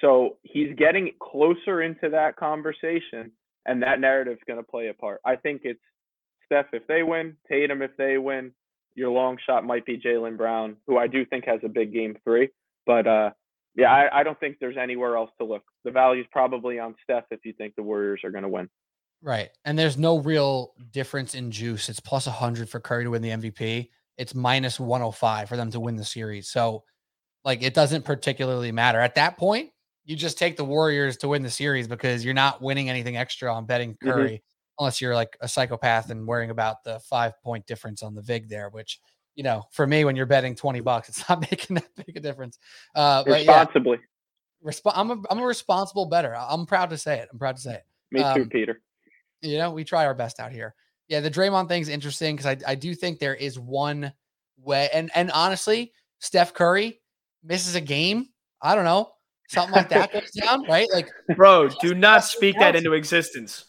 So 0.00 0.38
he's 0.42 0.74
getting 0.76 1.12
closer 1.20 1.82
into 1.82 2.08
that 2.10 2.34
conversation, 2.34 3.30
and 3.66 3.82
that 3.82 4.00
narrative's 4.00 4.40
going 4.46 4.58
to 4.58 4.68
play 4.68 4.88
a 4.88 4.94
part. 4.94 5.20
I 5.24 5.36
think 5.36 5.60
it's 5.62 5.78
Steph 6.52 6.66
if 6.72 6.86
they 6.86 7.02
win, 7.02 7.36
Tatum 7.48 7.82
if 7.82 7.96
they 7.96 8.18
win. 8.18 8.52
Your 8.94 9.10
long 9.10 9.38
shot 9.46 9.64
might 9.64 9.86
be 9.86 9.98
Jaylen 9.98 10.36
Brown, 10.36 10.76
who 10.86 10.98
I 10.98 11.06
do 11.06 11.24
think 11.24 11.46
has 11.46 11.60
a 11.64 11.68
big 11.68 11.94
game 11.94 12.16
three. 12.24 12.50
But 12.84 13.06
uh, 13.06 13.30
yeah, 13.74 13.90
I, 13.90 14.20
I 14.20 14.22
don't 14.22 14.38
think 14.38 14.58
there's 14.60 14.76
anywhere 14.76 15.16
else 15.16 15.30
to 15.40 15.46
look. 15.46 15.62
The 15.84 15.90
value's 15.90 16.26
probably 16.30 16.78
on 16.78 16.94
Steph 17.02 17.24
if 17.30 17.40
you 17.44 17.54
think 17.54 17.74
the 17.74 17.82
Warriors 17.82 18.20
are 18.22 18.30
going 18.30 18.42
to 18.42 18.50
win. 18.50 18.68
Right. 19.22 19.48
And 19.64 19.78
there's 19.78 19.96
no 19.96 20.18
real 20.18 20.74
difference 20.90 21.34
in 21.34 21.50
juice. 21.50 21.88
It's 21.88 22.00
plus 22.00 22.26
100 22.26 22.68
for 22.68 22.80
Curry 22.80 23.04
to 23.04 23.10
win 23.10 23.22
the 23.22 23.30
MVP. 23.30 23.88
It's 24.18 24.34
minus 24.34 24.78
105 24.78 25.48
for 25.48 25.56
them 25.56 25.70
to 25.70 25.80
win 25.80 25.96
the 25.96 26.04
series. 26.04 26.50
So, 26.50 26.84
like, 27.44 27.62
it 27.62 27.72
doesn't 27.72 28.04
particularly 28.04 28.72
matter. 28.72 29.00
At 29.00 29.14
that 29.14 29.38
point, 29.38 29.70
you 30.04 30.16
just 30.16 30.38
take 30.38 30.56
the 30.56 30.64
Warriors 30.64 31.16
to 31.18 31.28
win 31.28 31.42
the 31.42 31.50
series 31.50 31.88
because 31.88 32.24
you're 32.24 32.34
not 32.34 32.60
winning 32.60 32.90
anything 32.90 33.16
extra 33.16 33.54
on 33.54 33.64
betting 33.64 33.94
Mhm. 33.94 34.00
Curry 34.00 34.42
unless 34.82 35.00
you're 35.00 35.14
like 35.14 35.36
a 35.40 35.48
psychopath 35.48 36.10
and 36.10 36.26
worrying 36.26 36.50
about 36.50 36.82
the 36.84 36.98
five 37.00 37.40
point 37.42 37.66
difference 37.66 38.02
on 38.02 38.14
the 38.14 38.22
VIG 38.22 38.48
there, 38.48 38.68
which, 38.70 39.00
you 39.36 39.44
know, 39.44 39.62
for 39.70 39.86
me, 39.86 40.04
when 40.04 40.16
you're 40.16 40.26
betting 40.26 40.54
20 40.56 40.80
bucks, 40.80 41.08
it's 41.08 41.26
not 41.28 41.40
making 41.40 41.74
that 41.76 41.88
big 41.96 42.16
a 42.16 42.20
difference. 42.20 42.58
Uh, 42.94 43.22
but 43.24 43.44
yeah, 43.44 43.58
Responsibly. 43.60 43.98
resp- 44.64 44.92
I'm, 44.94 45.10
a, 45.12 45.22
I'm 45.30 45.38
a 45.38 45.46
responsible 45.46 46.06
better. 46.06 46.34
I'm 46.36 46.66
proud 46.66 46.90
to 46.90 46.98
say 46.98 47.18
it. 47.20 47.28
I'm 47.32 47.38
proud 47.38 47.56
to 47.56 47.62
say 47.62 47.74
it. 47.74 47.84
Me 48.10 48.20
too, 48.20 48.42
Um, 48.42 48.48
Peter. 48.48 48.80
you 49.40 49.58
know, 49.58 49.70
we 49.70 49.84
try 49.84 50.04
our 50.06 50.14
best 50.14 50.40
out 50.40 50.52
here. 50.52 50.74
Yeah, 51.08 51.20
the 51.20 51.30
Draymond 51.30 51.68
thing's 51.68 51.88
interesting 51.88 52.36
because 52.36 52.46
I, 52.46 52.72
I 52.72 52.74
do 52.74 52.94
think 52.94 53.18
there 53.18 53.34
is 53.34 53.58
one 53.58 54.12
way, 54.58 54.88
and 54.92 55.10
and 55.14 55.30
honestly, 55.32 55.92
Steph 56.20 56.54
Curry 56.54 57.00
misses 57.42 57.74
a 57.74 57.80
game. 57.80 58.28
I 58.62 58.74
don't 58.74 58.84
know, 58.84 59.10
something 59.48 59.74
like 59.74 59.88
that 59.90 60.12
goes 60.12 60.30
down, 60.40 60.64
right? 60.68 60.88
Like, 60.92 61.10
Bro, 61.36 61.68
do 61.80 61.94
not 61.94 62.24
speak 62.24 62.56
that 62.60 62.76
into 62.76 62.92
existence. 62.92 63.64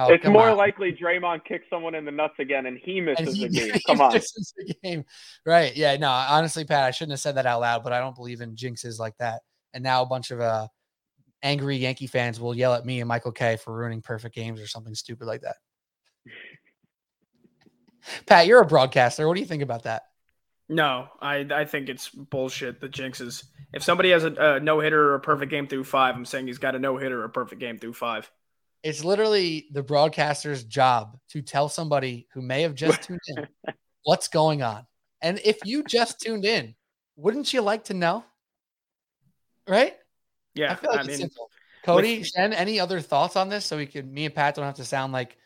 Oh, 0.00 0.12
it's 0.12 0.24
more 0.26 0.50
on. 0.50 0.56
likely 0.56 0.92
Draymond 0.92 1.44
kicks 1.44 1.64
someone 1.68 1.94
in 1.94 2.04
the 2.04 2.10
nuts 2.12 2.34
again 2.38 2.66
and 2.66 2.78
he 2.78 2.98
And 2.98 3.06
misses 3.06 3.34
he- 3.34 3.48
the 3.48 3.48
game. 3.58 3.72
he 3.74 3.80
Come 3.86 4.00
on. 4.00 4.12
misses 4.14 4.54
the 4.56 4.74
game. 4.82 5.04
Right? 5.44 5.74
Yeah. 5.76 5.96
No, 5.96 6.08
honestly, 6.08 6.64
Pat, 6.64 6.84
I 6.84 6.90
shouldn't 6.92 7.12
have 7.12 7.20
said 7.20 7.34
that 7.36 7.46
out 7.46 7.60
loud, 7.60 7.82
but 7.82 7.92
I 7.92 7.98
don't 7.98 8.14
believe 8.14 8.40
in 8.40 8.54
jinxes 8.54 8.98
like 8.98 9.16
that. 9.18 9.42
And 9.74 9.82
now 9.82 10.02
a 10.02 10.06
bunch 10.06 10.30
of 10.30 10.40
uh 10.40 10.68
angry 11.42 11.76
Yankee 11.76 12.06
fans 12.06 12.40
will 12.40 12.54
yell 12.54 12.74
at 12.74 12.84
me 12.86 13.00
and 13.00 13.08
Michael 13.08 13.32
Kay 13.32 13.56
for 13.56 13.72
ruining 13.76 14.00
perfect 14.02 14.34
games 14.34 14.60
or 14.60 14.66
something 14.66 14.94
stupid 14.94 15.26
like 15.26 15.40
that. 15.42 15.56
Pat, 18.26 18.46
you're 18.46 18.60
a 18.62 18.66
broadcaster. 18.66 19.26
What 19.26 19.34
do 19.34 19.40
you 19.40 19.46
think 19.46 19.62
about 19.62 19.82
that? 19.84 20.02
No, 20.68 21.08
I 21.20 21.46
I 21.52 21.64
think 21.64 21.88
it's 21.88 22.08
bullshit. 22.08 22.80
The 22.80 22.88
jinxes. 22.88 23.44
If 23.72 23.82
somebody 23.82 24.10
has 24.10 24.24
a, 24.24 24.32
a 24.56 24.60
no 24.60 24.80
hitter 24.80 25.10
or 25.10 25.14
a 25.14 25.20
perfect 25.20 25.50
game 25.50 25.66
through 25.66 25.84
five, 25.84 26.14
I'm 26.14 26.24
saying 26.24 26.46
he's 26.46 26.58
got 26.58 26.74
a 26.74 26.78
no 26.78 26.96
hitter 26.96 27.20
or 27.20 27.24
a 27.24 27.28
perfect 27.30 27.60
game 27.60 27.78
through 27.78 27.94
five. 27.94 28.30
It's 28.82 29.04
literally 29.04 29.66
the 29.72 29.82
broadcaster's 29.82 30.64
job 30.64 31.18
to 31.30 31.42
tell 31.42 31.68
somebody 31.68 32.28
who 32.32 32.42
may 32.42 32.62
have 32.62 32.74
just 32.74 33.02
tuned 33.02 33.20
in 33.28 33.46
what's 34.04 34.28
going 34.28 34.62
on. 34.62 34.86
And 35.20 35.40
if 35.44 35.58
you 35.64 35.82
just 35.82 36.20
tuned 36.20 36.44
in, 36.44 36.74
wouldn't 37.16 37.52
you 37.52 37.60
like 37.60 37.84
to 37.84 37.94
know? 37.94 38.24
Right? 39.68 39.96
Yeah, 40.54 40.72
I 40.72 40.74
feel 40.76 40.90
like 40.90 40.98
I 40.98 41.02
it's 41.02 41.08
mean, 41.08 41.18
simple. 41.18 41.50
Cody, 41.84 42.22
Shen, 42.22 42.52
any 42.52 42.78
other 42.80 43.00
thoughts 43.00 43.36
on 43.36 43.48
this 43.48 43.64
so 43.64 43.76
we 43.76 43.86
can 43.86 44.12
me 44.12 44.26
and 44.26 44.34
Pat 44.34 44.54
don't 44.54 44.64
have 44.64 44.74
to 44.74 44.84
sound 44.84 45.12
like 45.12 45.36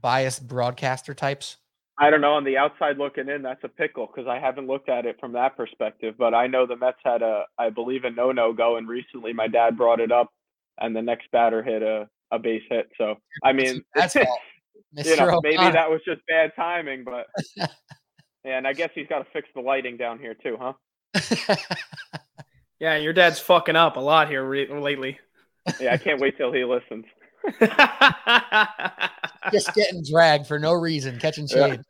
biased 0.00 0.46
broadcaster 0.46 1.14
types? 1.14 1.56
I 1.98 2.10
don't 2.10 2.20
know. 2.20 2.34
On 2.34 2.44
the 2.44 2.58
outside 2.58 2.98
looking 2.98 3.28
in, 3.28 3.42
that's 3.42 3.64
a 3.64 3.68
pickle 3.68 4.06
because 4.06 4.28
I 4.28 4.38
haven't 4.38 4.66
looked 4.66 4.88
at 4.88 5.06
it 5.06 5.16
from 5.18 5.32
that 5.32 5.56
perspective. 5.56 6.14
But 6.18 6.34
I 6.34 6.46
know 6.46 6.66
the 6.66 6.76
Mets 6.76 6.98
had 7.04 7.22
a, 7.22 7.44
I 7.58 7.70
believe, 7.70 8.04
a 8.04 8.10
no-no 8.10 8.52
go, 8.52 8.76
and 8.76 8.86
recently 8.86 9.32
my 9.32 9.48
dad 9.48 9.78
brought 9.78 10.00
it 10.00 10.12
up, 10.12 10.30
and 10.78 10.94
the 10.94 11.00
next 11.00 11.30
batter 11.30 11.62
hit 11.62 11.82
a, 11.82 12.08
a 12.32 12.38
base 12.38 12.62
hit. 12.68 12.88
So 12.98 13.16
I 13.44 13.52
mean, 13.52 13.82
That's 13.94 14.14
fault. 14.14 14.38
you 14.94 15.16
know, 15.16 15.40
maybe 15.42 15.70
that 15.70 15.90
was 15.90 16.00
just 16.04 16.20
bad 16.28 16.52
timing, 16.56 17.04
but 17.04 17.26
and 18.44 18.66
I 18.66 18.72
guess 18.72 18.90
he's 18.94 19.06
got 19.08 19.18
to 19.18 19.26
fix 19.32 19.48
the 19.54 19.60
lighting 19.60 19.96
down 19.96 20.18
here 20.18 20.34
too, 20.34 20.56
huh? 20.60 20.72
yeah, 22.78 22.96
your 22.96 23.12
dad's 23.12 23.38
fucking 23.38 23.76
up 23.76 23.96
a 23.96 24.00
lot 24.00 24.28
here 24.28 24.44
re- 24.44 24.68
lately. 24.68 25.18
Yeah, 25.80 25.92
I 25.92 25.96
can't 25.96 26.20
wait 26.20 26.36
till 26.36 26.52
he 26.52 26.64
listens. 26.64 27.04
just 29.52 29.72
getting 29.74 30.02
dragged 30.08 30.46
for 30.46 30.58
no 30.58 30.72
reason, 30.72 31.18
catching 31.18 31.46
Yeah. 31.48 31.68
shade. 31.68 31.80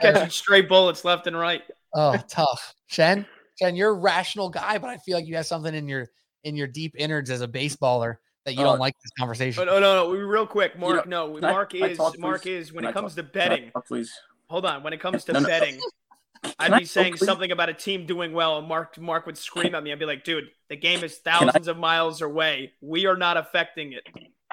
Catching 0.00 0.30
stray 0.30 0.62
bullets 0.62 1.04
left 1.04 1.26
and 1.26 1.38
right. 1.38 1.62
Oh, 1.94 2.20
tough. 2.28 2.74
Shen, 2.88 3.24
Shen, 3.60 3.76
you're 3.76 3.90
a 3.90 3.94
rational 3.94 4.48
guy, 4.48 4.78
but 4.78 4.90
I 4.90 4.96
feel 4.98 5.16
like 5.16 5.26
you 5.26 5.36
have 5.36 5.46
something 5.46 5.74
in 5.74 5.86
your 5.88 6.08
in 6.42 6.56
your 6.56 6.66
deep 6.66 6.94
innards 6.98 7.30
as 7.30 7.40
a 7.40 7.48
baseballer 7.48 8.16
that 8.44 8.54
you 8.54 8.60
Uh, 8.60 8.64
don't 8.64 8.78
like 8.78 8.94
this 9.02 9.10
conversation. 9.18 9.60
But 9.64 9.70
no, 9.72 9.80
no, 9.80 10.12
no. 10.12 10.18
Real 10.20 10.46
quick, 10.46 10.78
Mark. 10.78 11.06
no, 11.06 11.34
can 11.34 11.44
I- 11.44 11.52
Mark 11.52 11.72
I 11.74 11.86
is 11.88 11.98
talk, 11.98 12.18
Mark 12.18 12.46
is 12.46 12.72
when 12.72 12.82
Can 12.84 12.90
it 12.90 12.92
comes 12.94 13.14
talk? 13.14 13.24
to 13.26 13.30
betting. 13.32 13.70
talk, 13.72 13.86
please. 13.86 14.12
Hold 14.48 14.66
on. 14.66 14.82
When 14.82 14.92
it 14.92 15.00
comes 15.00 15.24
to 15.24 15.32
No, 15.32 15.40
no. 15.40 15.46
betting, 15.48 15.80
Can 16.42 16.52
I'd 16.58 16.72
I 16.74 16.78
be 16.80 16.84
saying 16.84 17.12
talk, 17.14 17.18
please? 17.20 17.26
something 17.26 17.50
about 17.52 17.70
a 17.70 17.74
team 17.74 18.04
doing 18.06 18.32
well, 18.34 18.58
and 18.58 18.68
Mark 18.68 18.98
Mark 18.98 19.24
would 19.26 19.38
scream 19.38 19.74
at 19.74 19.82
me. 19.82 19.92
I'd 19.92 19.98
be 19.98 20.04
like, 20.04 20.24
"Dude, 20.24 20.50
the 20.68 20.76
game 20.76 21.02
is 21.02 21.18
I- 21.26 21.30
thousands 21.30 21.68
of 21.68 21.78
miles 21.78 22.20
away. 22.20 22.72
We 22.82 23.06
are 23.06 23.16
not 23.16 23.36
affecting 23.38 23.92
it." 23.94 24.06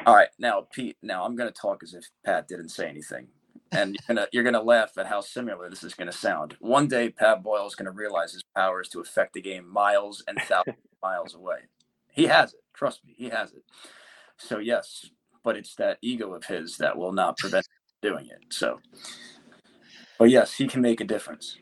All 0.06 0.16
right, 0.16 0.30
now 0.40 0.68
Pete. 0.74 0.98
Now 1.02 1.26
I'm 1.26 1.36
going 1.36 1.52
to 1.52 1.54
talk 1.62 1.84
as 1.84 1.94
if 1.94 2.06
Pat 2.26 2.48
didn't 2.48 2.70
say 2.70 2.88
anything, 2.88 3.28
and 3.74 3.96
you're 3.96 4.16
gonna 4.16 4.28
you're 4.32 4.44
gonna 4.46 4.64
laugh 4.64 4.98
at 4.98 5.06
how 5.08 5.20
similar 5.20 5.70
this 5.70 5.84
is 5.84 5.94
going 5.94 6.10
to 6.10 6.18
sound. 6.18 6.56
One 6.62 6.88
day, 6.88 7.10
Pat 7.10 7.44
Boyle 7.44 7.68
is 7.68 7.76
going 7.76 7.86
to 7.88 7.92
realize 7.92 8.32
his 8.32 8.44
power 8.56 8.80
is 8.82 8.88
to 8.90 9.02
affect 9.02 9.34
the 9.34 9.42
game 9.42 9.68
miles 9.68 10.24
and 10.30 10.38
thousands 10.44 10.78
of 10.78 10.98
miles 11.04 11.34
away. 11.36 11.60
He 12.12 12.26
has 12.26 12.54
it. 12.54 12.60
Trust 12.74 13.06
me, 13.06 13.14
he 13.18 13.30
has 13.30 13.52
it. 13.54 13.64
So 14.38 14.58
yes, 14.60 15.06
but 15.44 15.56
it's 15.56 15.76
that 15.76 15.98
ego 16.02 16.34
of 16.34 16.44
his 16.46 16.78
that 16.78 16.98
will 16.98 17.12
not 17.14 17.38
prevent 17.38 17.66
him 17.66 17.72
from 18.02 18.12
doing 18.16 18.26
it. 18.28 18.40
So, 18.54 18.80
but 20.18 20.30
yes, 20.30 20.54
he 20.54 20.68
can 20.68 20.82
make 20.82 21.02
a 21.02 21.06
difference. 21.06 21.58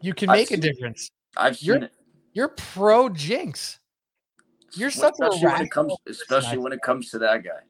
you 0.00 0.14
can 0.14 0.28
I've 0.30 0.36
make 0.36 0.50
a 0.50 0.54
seen- 0.54 0.60
difference. 0.60 1.10
I've 1.36 1.60
You're- 1.62 1.78
seen 1.80 1.84
it. 1.84 1.92
You're 2.34 2.48
pro 2.48 3.08
jinx 3.08 3.80
You're 4.74 4.90
such 4.90 5.14
a 5.20 5.24
especially 5.26 5.46
when 5.48 5.62
it 5.62 5.70
comes, 5.70 5.94
especially 6.06 6.58
when 6.58 6.72
it 6.72 6.82
comes 6.82 7.10
to 7.10 7.18
that 7.18 7.42
guy, 7.42 7.60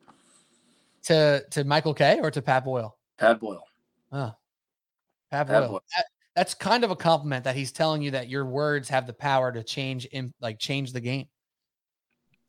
to 1.05 1.45
to 1.51 1.65
Michael 1.65 1.95
Kay 1.95 2.21
or 2.21 2.31
to 2.31 2.43
Pat 2.43 2.65
Boyle. 2.65 2.97
Pat 3.17 3.41
Boyle. 3.41 3.65
Oh, 4.13 4.35
Pat 5.31 5.47
Pat 5.47 5.49
Boyle. 5.49 5.69
Boyle. 5.69 5.83
That- 5.97 6.07
that's 6.37 6.55
kind 6.55 6.85
of 6.85 6.93
a 6.93 6.97
compliment 6.97 7.43
that 7.45 7.57
he's 7.57 7.73
telling 7.73 8.01
you 8.01 8.13
that 8.13 8.29
your 8.29 8.47
words 8.47 8.89
have 8.91 9.09
the 9.09 9.13
power 9.13 9.51
to 9.51 9.65
change 9.65 10.05
in 10.07 10.33
like 10.41 10.59
change 10.61 10.93
the 10.93 11.01
game. 11.01 11.27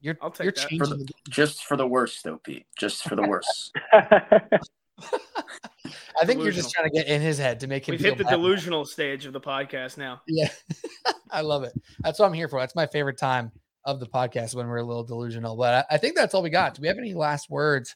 You're 0.01 0.17
I'll 0.21 0.31
take 0.31 0.45
you're 0.45 0.51
that. 0.53 0.67
changing. 0.69 0.79
For 0.79 0.87
the- 0.97 1.09
Just 1.29 1.65
for 1.65 1.75
the 1.77 1.87
worst, 1.87 2.23
though, 2.23 2.37
Pete. 2.37 2.65
Just 2.77 3.03
for 3.03 3.15
the 3.15 3.23
worst. 3.27 3.71
I 6.21 6.25
think 6.25 6.41
you're 6.43 6.51
just 6.51 6.71
trying 6.71 6.89
to 6.89 6.95
get 6.95 7.07
in 7.07 7.21
his 7.21 7.37
head 7.37 7.59
to 7.61 7.67
make 7.67 7.87
him 7.87 7.93
We've 7.93 8.01
feel 8.01 8.11
hit 8.11 8.17
the 8.17 8.23
bad. 8.25 8.31
delusional 8.31 8.85
stage 8.85 9.25
of 9.25 9.33
the 9.33 9.39
podcast 9.39 9.97
now. 9.97 10.21
Yeah, 10.27 10.49
I 11.31 11.41
love 11.41 11.63
it. 11.63 11.73
That's 12.01 12.19
what 12.19 12.25
I'm 12.25 12.33
here 12.33 12.47
for. 12.49 12.59
That's 12.59 12.75
my 12.75 12.85
favorite 12.87 13.17
time 13.17 13.51
of 13.85 13.99
the 13.99 14.05
podcast 14.05 14.55
when 14.55 14.67
we're 14.67 14.77
a 14.77 14.83
little 14.85 15.03
delusional. 15.05 15.55
But 15.55 15.87
I, 15.89 15.95
I 15.95 15.97
think 15.97 16.15
that's 16.15 16.33
all 16.33 16.41
we 16.43 16.49
got. 16.49 16.75
Do 16.75 16.81
we 16.81 16.87
have 16.89 16.97
any 16.97 17.13
last 17.13 17.49
words 17.49 17.95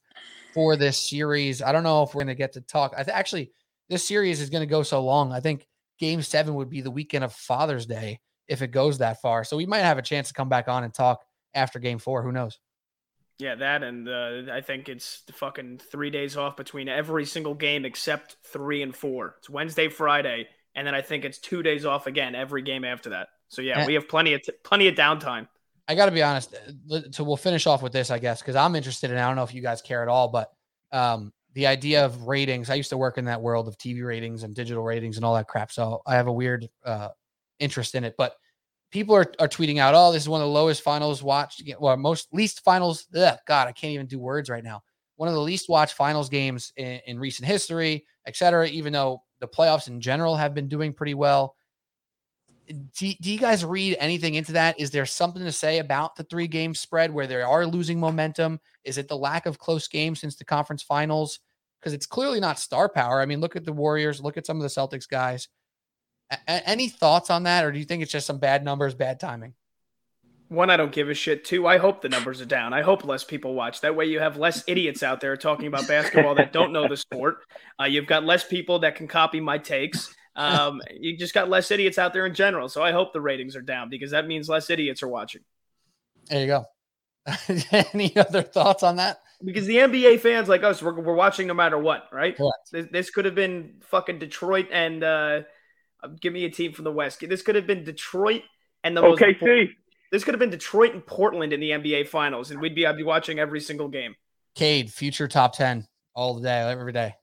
for 0.54 0.76
this 0.78 0.98
series? 0.98 1.62
I 1.62 1.72
don't 1.74 1.84
know 1.84 2.04
if 2.04 2.14
we're 2.16 2.20
going 2.20 2.28
to 2.28 2.36
get 2.36 2.54
to 2.54 2.62
talk. 2.62 2.94
I 2.98 3.04
th- 3.04 3.16
actually 3.16 3.52
this 3.90 4.08
series 4.08 4.40
is 4.40 4.50
going 4.50 4.62
to 4.64 4.72
go 4.72 4.84
so 4.84 5.04
long. 5.04 5.34
I 5.34 5.42
think 5.42 5.68
Game 6.00 6.22
Seven 6.22 6.56
would 6.56 6.70
be 6.70 6.82
the 6.82 6.92
weekend 6.92 7.26
of 7.26 7.34
Father's 7.34 7.86
Day 7.86 8.22
if 8.48 8.62
it 8.62 8.68
goes 8.68 9.00
that 9.00 9.22
far. 9.22 9.44
So 9.44 9.58
we 9.58 9.66
might 9.66 9.80
have 9.80 9.98
a 9.98 10.02
chance 10.02 10.30
to 10.30 10.34
come 10.34 10.48
back 10.50 10.70
on 10.70 10.86
and 10.86 10.94
talk 10.94 11.22
after 11.54 11.80
Game 11.80 12.00
Four. 12.00 12.24
Who 12.24 12.32
knows? 12.32 12.60
Yeah, 13.40 13.56
that 13.56 13.84
and 13.84 14.08
uh, 14.08 14.54
I 14.54 14.62
think 14.62 14.90
it's 14.90 15.22
the 15.26 15.34
fucking 15.34 15.80
three 15.92 16.10
days 16.12 16.38
off 16.38 16.56
between 16.56 16.88
every 16.88 17.26
single 17.26 17.56
game 17.56 17.84
except 17.84 18.38
three 18.46 18.84
and 18.84 18.96
four. 18.96 19.36
It's 19.40 19.50
Wednesday, 19.50 19.90
Friday, 19.90 20.48
and 20.76 20.86
then 20.86 20.94
I 20.96 21.02
think 21.02 21.26
it's 21.26 21.40
two 21.40 21.64
days 21.64 21.86
off 21.86 22.06
again 22.08 22.36
every 22.36 22.62
game 22.62 22.86
after 22.86 23.10
that. 23.10 23.30
So 23.50 23.62
yeah, 23.62 23.80
Eh. 23.80 23.88
we 23.88 23.94
have 23.96 24.08
plenty 24.08 24.34
of 24.34 24.44
t- 24.44 24.52
plenty 24.64 24.88
of 24.88 24.96
downtime. 24.96 25.48
I 25.88 25.96
got 25.96 26.06
to 26.06 26.12
be 26.12 26.24
honest. 26.24 26.56
uh, 26.92 27.02
So 27.12 27.24
we'll 27.24 27.36
finish 27.36 27.68
off 27.68 27.82
with 27.82 27.92
this, 27.92 28.10
I 28.12 28.20
guess, 28.20 28.40
because 28.42 28.56
I'm 28.56 28.76
interested 28.76 29.12
in. 29.12 29.18
I 29.18 29.28
don't 29.28 29.36
know 29.36 29.44
if 29.44 29.54
you 29.54 29.62
guys 29.62 29.82
care 29.82 30.02
at 30.04 30.08
all, 30.08 30.30
but 30.30 30.50
um, 30.92 31.34
the 31.54 31.68
idea 31.68 32.06
of 32.06 32.24
ratings. 32.28 32.70
I 32.70 32.76
used 32.76 32.92
to 32.92 32.98
work 32.98 33.18
in 33.18 33.26
that 33.26 33.42
world 33.42 33.68
of 33.68 33.78
TV 33.78 34.06
ratings 34.06 34.44
and 34.44 34.56
digital 34.56 34.84
ratings 34.84 35.18
and 35.18 35.26
all 35.26 35.34
that 35.36 35.48
crap. 35.48 35.72
So 35.72 36.02
I 36.06 36.16
have 36.16 36.28
a 36.28 36.32
weird 36.32 36.70
uh, 36.86 37.10
interest 37.60 37.96
in 37.96 38.04
it. 38.06 38.16
But 38.18 38.34
people 38.94 39.16
are, 39.16 39.32
are 39.40 39.50
tweeting 39.50 39.80
out, 39.80 39.96
"Oh, 39.96 40.14
this 40.14 40.24
is 40.24 40.30
one 40.30 40.40
of 40.40 40.48
the 40.48 40.54
lowest 40.54 40.84
finals 40.84 41.22
watched. 41.22 41.62
Well, 41.80 41.98
most 41.98 42.30
least 42.32 42.64
finals. 42.64 43.08
Ugh, 43.14 43.38
God, 43.46 43.68
I 43.68 43.74
can't 43.74 43.94
even 43.94 44.06
do 44.06 44.20
words 44.20 44.50
right 44.50 44.64
now. 44.64 44.84
One 45.18 45.28
of 45.28 45.36
the 45.36 45.42
least 45.42 45.68
watched 45.68 45.96
finals 45.96 46.30
games 46.30 46.72
in, 46.78 47.02
in 47.08 47.20
recent 47.20 47.48
history, 47.48 48.06
et 48.26 48.38
cetera. 48.38 48.68
Even 48.68 48.94
though 48.94 49.24
the 49.40 49.48
playoffs 49.48 49.90
in 49.90 50.00
general 50.00 50.36
have 50.38 50.54
been 50.54 50.70
doing 50.70 50.94
pretty 50.94 51.16
well." 51.16 51.56
do, 52.68 53.14
do 53.22 53.32
you 53.32 53.40
guys 53.40 53.66
read 53.66 53.98
anything 54.00 54.36
into 54.36 54.54
that? 54.54 54.80
Is 54.80 54.92
there 54.92 55.06
something 55.06 55.44
to 55.44 55.52
say 55.52 55.80
about 55.80 56.16
the 56.16 56.24
three 56.24 56.48
game 56.48 56.74
spread 56.74 57.14
where 57.14 57.28
they 57.28 57.42
are 57.42 57.66
losing 57.66 58.00
momentum? 58.00 58.60
Is 58.84 58.98
it 58.98 59.08
the 59.08 59.18
lack 59.18 59.46
of 59.46 59.60
close 59.60 59.88
games 59.88 60.20
since 60.20 60.36
the 60.36 60.46
conference 60.46 60.84
finals? 60.84 61.40
Because 61.80 61.94
it's 61.94 62.06
clearly 62.06 62.40
not 62.40 62.60
star 62.60 62.88
power. 62.88 63.22
I 63.22 63.26
mean, 63.26 63.42
look 63.42 63.56
at 63.56 63.66
the 63.66 63.74
Warriors, 63.74 64.22
look 64.22 64.38
at 64.38 64.46
some 64.46 64.58
of 64.58 64.64
the 64.64 64.70
Celtics 64.70 65.08
guys. 65.08 65.50
A- 66.32 66.70
any 66.70 66.90
thoughts 66.90 67.30
on 67.30 67.44
that, 67.44 67.66
or 67.66 67.72
do 67.72 67.80
you 67.80 67.86
think 67.86 68.04
it's 68.04 68.12
just 68.12 68.28
some 68.28 68.38
bad 68.38 68.64
numbers, 68.64 68.94
bad 68.94 69.20
timing? 69.20 69.54
One, 70.50 70.70
I 70.70 70.78
don't 70.78 70.92
give 70.92 71.10
a 71.10 71.14
shit. 71.14 71.46
Two, 71.46 71.66
I 71.66 71.78
hope 71.78 72.02
the 72.02 72.10
numbers 72.10 72.40
are 72.40 72.46
down. 72.46 72.74
I 72.74 72.82
hope 72.84 73.04
less 73.06 73.24
people 73.24 73.56
watch. 73.56 73.82
That 73.82 73.96
way, 73.96 74.06
you 74.06 74.20
have 74.20 74.38
less 74.38 74.64
idiots 74.68 75.02
out 75.02 75.20
there 75.20 75.36
talking 75.36 75.68
about 75.68 75.88
basketball 75.88 76.36
that 76.36 76.54
don't 76.54 76.72
know 76.72 76.88
the 76.88 76.98
sport. 76.98 77.38
Uh, 77.80 77.86
you've 77.86 78.06
got 78.06 78.24
less 78.24 78.44
people 78.44 78.80
that 78.80 78.96
can 78.96 79.08
copy 79.08 79.40
my 79.40 79.58
takes. 79.58 80.14
Um, 80.36 80.82
you 81.00 81.18
just 81.18 81.34
got 81.34 81.50
less 81.50 81.72
idiots 81.72 81.98
out 81.98 82.14
there 82.14 82.26
in 82.26 82.34
general. 82.34 82.70
So 82.70 82.84
I 82.84 82.92
hope 82.92 83.14
the 83.14 83.22
ratings 83.22 83.56
are 83.56 83.62
down 83.62 83.90
because 83.90 84.12
that 84.12 84.28
means 84.28 84.50
less 84.50 84.70
idiots 84.70 85.02
are 85.02 85.08
watching. 85.08 85.42
There 86.30 86.42
you 86.42 86.48
go. 86.48 86.66
any 87.94 88.16
other 88.16 88.42
thoughts 88.42 88.84
on 88.84 88.98
that? 88.98 89.22
Because 89.44 89.66
the 89.66 89.78
NBA 89.78 90.20
fans 90.20 90.48
like 90.48 90.64
us, 90.64 90.82
we're, 90.82 91.00
we're 91.00 91.16
watching 91.16 91.48
no 91.48 91.54
matter 91.54 91.78
what, 91.78 92.08
right? 92.12 92.38
This, 92.72 92.88
this 92.92 93.10
could 93.10 93.26
have 93.26 93.36
been 93.36 93.76
fucking 93.82 94.20
Detroit 94.20 94.68
and 94.72 95.04
uh, 95.04 95.42
Um, 96.04 96.18
give 96.20 96.34
me 96.34 96.46
a 96.46 96.50
team 96.50 96.74
from 96.74 96.84
the 96.84 96.92
West. 96.92 97.20
This 97.28 97.42
could 97.42 97.56
have 97.56 97.68
been 97.68 97.84
Detroit 97.84 98.42
and 98.84 98.96
the 98.96 99.02
most 99.02 99.22
OKC. 99.22 99.70
This 100.12 100.24
could 100.24 100.34
have 100.34 100.40
been 100.40 100.50
Detroit 100.52 100.94
and 100.94 101.06
Portland 101.06 101.54
in 101.54 101.60
the 101.60 101.72
NBA 101.72 102.08
Finals, 102.08 102.52
and 102.52 102.62
we'd 102.62 102.76
be 102.76 102.86
I'd 102.86 102.98
be 102.98 103.04
watching 103.04 103.40
every 103.40 103.60
single 103.60 103.88
game. 103.88 104.16
Cade, 104.56 104.92
future 104.92 105.28
top 105.28 105.56
10 105.56 105.88
all 106.14 106.36
the 106.36 106.42
day, 106.42 106.60
every 106.60 106.94
day. 106.94 107.16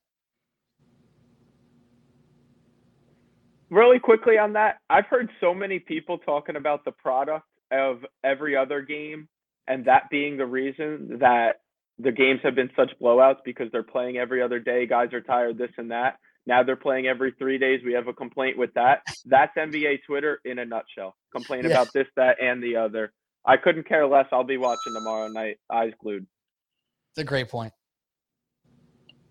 Really 3.70 4.00
quickly 4.00 4.36
on 4.36 4.54
that, 4.54 4.78
I've 4.90 5.06
heard 5.06 5.30
so 5.40 5.54
many 5.54 5.78
people 5.78 6.18
talking 6.18 6.56
about 6.56 6.84
the 6.84 6.90
product 6.90 7.46
of 7.70 8.04
every 8.24 8.56
other 8.56 8.80
game, 8.80 9.28
and 9.68 9.84
that 9.84 10.10
being 10.10 10.36
the 10.36 10.46
reason 10.46 11.18
that 11.20 11.60
the 12.00 12.10
games 12.10 12.40
have 12.42 12.56
been 12.56 12.70
such 12.74 12.90
blowouts 13.00 13.38
because 13.44 13.70
they're 13.70 13.84
playing 13.84 14.16
every 14.16 14.42
other 14.42 14.58
day. 14.58 14.86
Guys 14.86 15.12
are 15.12 15.20
tired, 15.20 15.56
this 15.56 15.70
and 15.76 15.92
that. 15.92 16.18
Now 16.50 16.64
they're 16.64 16.74
playing 16.74 17.06
every 17.06 17.30
three 17.38 17.58
days. 17.58 17.80
We 17.86 17.92
have 17.92 18.08
a 18.08 18.12
complaint 18.12 18.58
with 18.58 18.74
that. 18.74 19.02
That's 19.24 19.56
NBA 19.56 20.00
Twitter 20.04 20.40
in 20.44 20.58
a 20.58 20.64
nutshell. 20.64 21.14
Complain 21.30 21.62
Yeah. 21.62 21.70
about 21.70 21.92
this, 21.94 22.08
that, 22.16 22.42
and 22.42 22.60
the 22.60 22.74
other. 22.74 23.12
I 23.44 23.56
couldn't 23.56 23.84
care 23.88 24.04
less. 24.04 24.26
I'll 24.32 24.42
be 24.42 24.56
watching 24.56 24.92
tomorrow 24.92 25.28
night, 25.28 25.58
eyes 25.70 25.92
glued. 26.02 26.26
It's 27.12 27.20
a 27.20 27.24
great 27.24 27.48
point. 27.48 27.72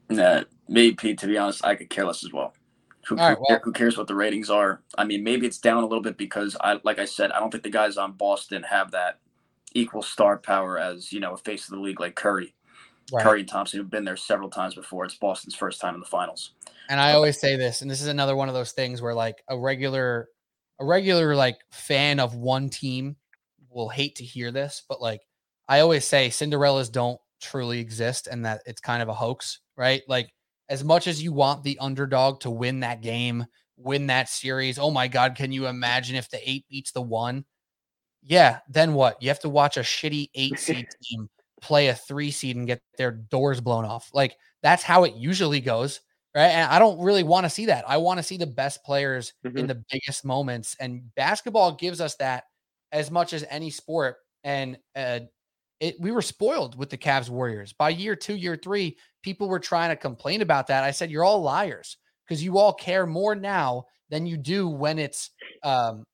Nah, 0.09 0.23
uh, 0.23 0.43
me, 0.69 0.93
Pete, 0.93 1.17
to 1.19 1.27
be 1.27 1.37
honest, 1.37 1.63
I 1.65 1.75
could 1.75 1.89
care 1.89 2.05
less 2.05 2.23
as 2.23 2.31
well. 2.31 2.53
Who, 3.07 3.17
All 3.17 3.27
right, 3.27 3.37
who 3.37 3.45
well- 3.49 3.59
who 3.65 3.73
cares 3.73 3.97
what 3.97 4.07
the 4.07 4.15
ratings 4.15 4.49
are? 4.49 4.81
I 4.97 5.03
mean, 5.03 5.21
maybe 5.21 5.45
it's 5.45 5.57
down 5.59 5.83
a 5.83 5.87
little 5.87 6.01
bit 6.01 6.15
because 6.15 6.55
I, 6.61 6.79
like 6.85 6.99
I 6.99 7.05
said, 7.05 7.33
I 7.33 7.41
don't 7.41 7.51
think 7.51 7.63
the 7.63 7.69
guys 7.69 7.97
on 7.97 8.13
Boston 8.13 8.63
have 8.63 8.91
that 8.91 9.19
equal 9.73 10.03
star 10.03 10.37
power 10.37 10.79
as 10.79 11.11
you 11.11 11.19
know 11.19 11.33
a 11.33 11.37
face 11.37 11.65
of 11.67 11.71
the 11.75 11.81
league 11.81 11.99
like 11.99 12.15
Curry, 12.15 12.55
Right. 13.11 13.21
Curry 13.23 13.39
and 13.41 13.49
Thompson, 13.49 13.79
who've 13.81 13.89
been 13.89 14.05
there 14.05 14.15
several 14.15 14.49
times 14.49 14.73
before. 14.75 15.03
It's 15.03 15.15
Boston's 15.15 15.53
first 15.55 15.81
time 15.81 15.95
in 15.95 15.99
the 15.99 16.05
finals. 16.05 16.53
And 16.89 16.99
I 16.99 17.13
always 17.13 17.39
say 17.39 17.55
this, 17.55 17.81
and 17.81 17.89
this 17.89 18.01
is 18.01 18.07
another 18.07 18.35
one 18.35 18.49
of 18.49 18.55
those 18.55 18.71
things 18.71 18.99
where 18.99 19.13
like 19.13 19.43
a 19.47 19.57
regular, 19.57 20.27
a 20.79 20.85
regular 20.85 21.35
like 21.35 21.57
fan 21.71 22.19
of 22.19 22.35
one 22.35 22.69
team 22.69 23.15
will 23.69 23.89
hate 23.89 24.15
to 24.15 24.23
hear 24.23 24.51
this, 24.51 24.83
but 24.89 24.99
like 24.99 25.21
I 25.67 25.81
always 25.81 26.03
say, 26.03 26.29
Cinderellas 26.29 26.91
don't 26.91 27.19
truly 27.39 27.79
exist, 27.79 28.27
and 28.27 28.43
that 28.45 28.61
it's 28.65 28.81
kind 28.81 29.03
of 29.03 29.07
a 29.07 29.13
hoax, 29.13 29.59
right? 29.77 30.01
Like 30.07 30.33
as 30.67 30.83
much 30.83 31.05
as 31.05 31.21
you 31.21 31.31
want 31.31 31.63
the 31.63 31.77
underdog 31.79 32.39
to 32.41 32.49
win 32.49 32.79
that 32.79 33.01
game, 33.01 33.45
win 33.77 34.07
that 34.07 34.27
series. 34.27 34.79
Oh 34.79 34.89
my 34.89 35.07
God, 35.07 35.35
can 35.35 35.51
you 35.51 35.67
imagine 35.67 36.15
if 36.15 36.29
the 36.29 36.49
eight 36.49 36.65
beats 36.69 36.91
the 36.91 37.03
one? 37.03 37.45
Yeah, 38.23 38.59
then 38.67 38.95
what? 38.95 39.21
You 39.21 39.29
have 39.29 39.39
to 39.41 39.49
watch 39.49 39.77
a 39.77 39.81
shitty 39.81 40.31
eight 40.33 40.57
seed 40.59 40.87
team 41.03 41.29
play 41.61 41.89
a 41.89 41.95
three 41.95 42.31
seed 42.31 42.55
and 42.55 42.65
get 42.65 42.81
their 42.97 43.11
doors 43.11 43.61
blown 43.61 43.85
off. 43.85 44.09
Like 44.11 44.35
that's 44.63 44.81
how 44.81 45.03
it 45.03 45.13
usually 45.15 45.59
goes 45.59 46.01
right? 46.39 46.49
And 46.51 46.71
I 46.71 46.79
don't 46.79 46.99
really 47.01 47.23
want 47.23 47.45
to 47.45 47.49
see 47.49 47.67
that. 47.67 47.89
I 47.89 47.97
want 47.97 48.19
to 48.19 48.23
see 48.23 48.37
the 48.37 48.47
best 48.47 48.83
players 48.83 49.33
in 49.55 49.67
Mhm. 49.67 49.67
the 49.67 49.83
biggest 49.91 50.25
moments, 50.25 50.75
and 50.79 51.13
basketball 51.15 51.73
gives 51.73 52.01
us 52.01 52.15
that 52.17 52.45
as 52.91 53.11
much 53.11 53.33
as 53.33 53.45
any 53.49 53.69
sport. 53.71 54.17
And 54.43 54.77
uh, 54.95 55.21
it 55.79 55.95
we 55.99 56.11
were 56.11 56.21
spoiled 56.21 56.77
with 56.77 56.89
the 56.89 56.97
Cavs 56.97 57.29
Warriors 57.29 57.73
by 57.73 57.89
year 57.89 58.15
two, 58.15 58.35
year 58.35 58.57
three. 58.57 58.97
People 59.23 59.49
were 59.49 59.59
trying 59.59 59.89
to 59.91 59.95
complain 59.97 60.41
about 60.41 60.67
that. 60.67 60.83
I 60.83 60.91
said, 60.91 61.11
"You're 61.11 61.23
all 61.25 61.41
liars 61.41 61.97
because 62.27 62.43
you 62.43 62.57
all 62.59 62.73
care 62.73 63.05
more 63.07 63.35
now 63.35 63.85
than 64.09 64.25
you 64.27 64.37
do 64.37 64.67
when 64.69 64.99
it's 64.99 65.31
um, 65.63 66.05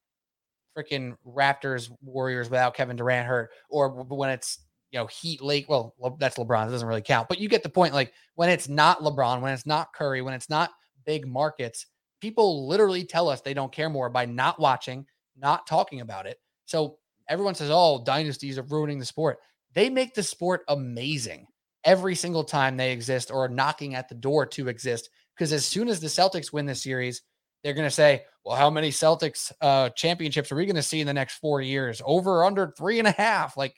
freaking 0.77 1.15
Raptors 1.25 1.91
Warriors 2.01 2.49
without 2.49 2.75
Kevin 2.75 2.97
Durant 2.97 3.27
hurt, 3.27 3.51
or 3.69 3.89
when 4.03 4.29
it's 4.29 4.64
you 4.95 5.01
know 5.01 5.07
Heat 5.07 5.41
Lake. 5.41 5.65
Well, 5.67 5.93
that's 6.17 6.37
LeBron. 6.37 6.69
It 6.69 6.71
doesn't 6.71 6.87
really 6.87 7.01
count, 7.01 7.27
but 7.27 7.37
you 7.37 7.49
get 7.49 7.63
the 7.63 7.69
point. 7.69 7.93
Like 7.93 8.13
when 8.35 8.49
it's 8.49 8.69
not 8.69 9.01
LeBron, 9.01 9.41
when 9.41 9.51
it's 9.51 9.65
not 9.65 9.93
Curry, 9.93 10.21
when 10.21 10.33
it's 10.33 10.49
not 10.49 10.71
big 11.05 11.27
markets, 11.27 11.87
people 12.21 12.65
literally 12.65 13.03
tell 13.03 13.27
us 13.27 13.41
they 13.41 13.53
don't 13.53 13.73
care 13.73 13.89
more 13.89 14.09
by 14.09 14.25
not 14.25 14.57
watching, 14.57 15.05
not 15.35 15.67
talking 15.67 15.99
about 15.99 16.27
it. 16.27 16.39
So 16.63 16.97
everyone 17.27 17.55
says, 17.55 17.69
"Oh, 17.69 18.03
dynasties 18.05 18.57
are 18.57 18.63
ruining 18.63 18.97
the 18.97 19.05
sport." 19.05 19.39
They 19.73 19.89
make 19.89 20.13
the 20.13 20.23
sport 20.23 20.63
amazing 20.69 21.47
every 21.83 22.15
single 22.15 22.45
time 22.45 22.77
they 22.77 22.93
exist 22.93 23.31
or 23.31 23.43
are 23.43 23.49
knocking 23.49 23.95
at 23.95 24.07
the 24.07 24.15
door 24.15 24.45
to 24.45 24.69
exist. 24.69 25.09
Because 25.35 25.51
as 25.51 25.65
soon 25.65 25.89
as 25.89 25.99
the 25.99 26.07
Celtics 26.07 26.53
win 26.53 26.65
this 26.65 26.81
series, 26.81 27.21
they're 27.63 27.73
going 27.73 27.85
to 27.85 27.91
say, 27.93 28.23
well, 28.45 28.55
how 28.55 28.69
many 28.69 28.91
Celtics 28.91 29.51
uh, 29.59 29.89
championships 29.89 30.53
are 30.53 30.55
we 30.55 30.65
going 30.65 30.77
to 30.77 30.81
see 30.81 31.01
in 31.01 31.07
the 31.07 31.13
next 31.13 31.39
four 31.39 31.61
years? 31.61 32.01
Over 32.05 32.45
under 32.45 32.73
three 32.77 32.99
and 32.99 33.07
a 33.09 33.11
half? 33.11 33.57
Like, 33.57 33.75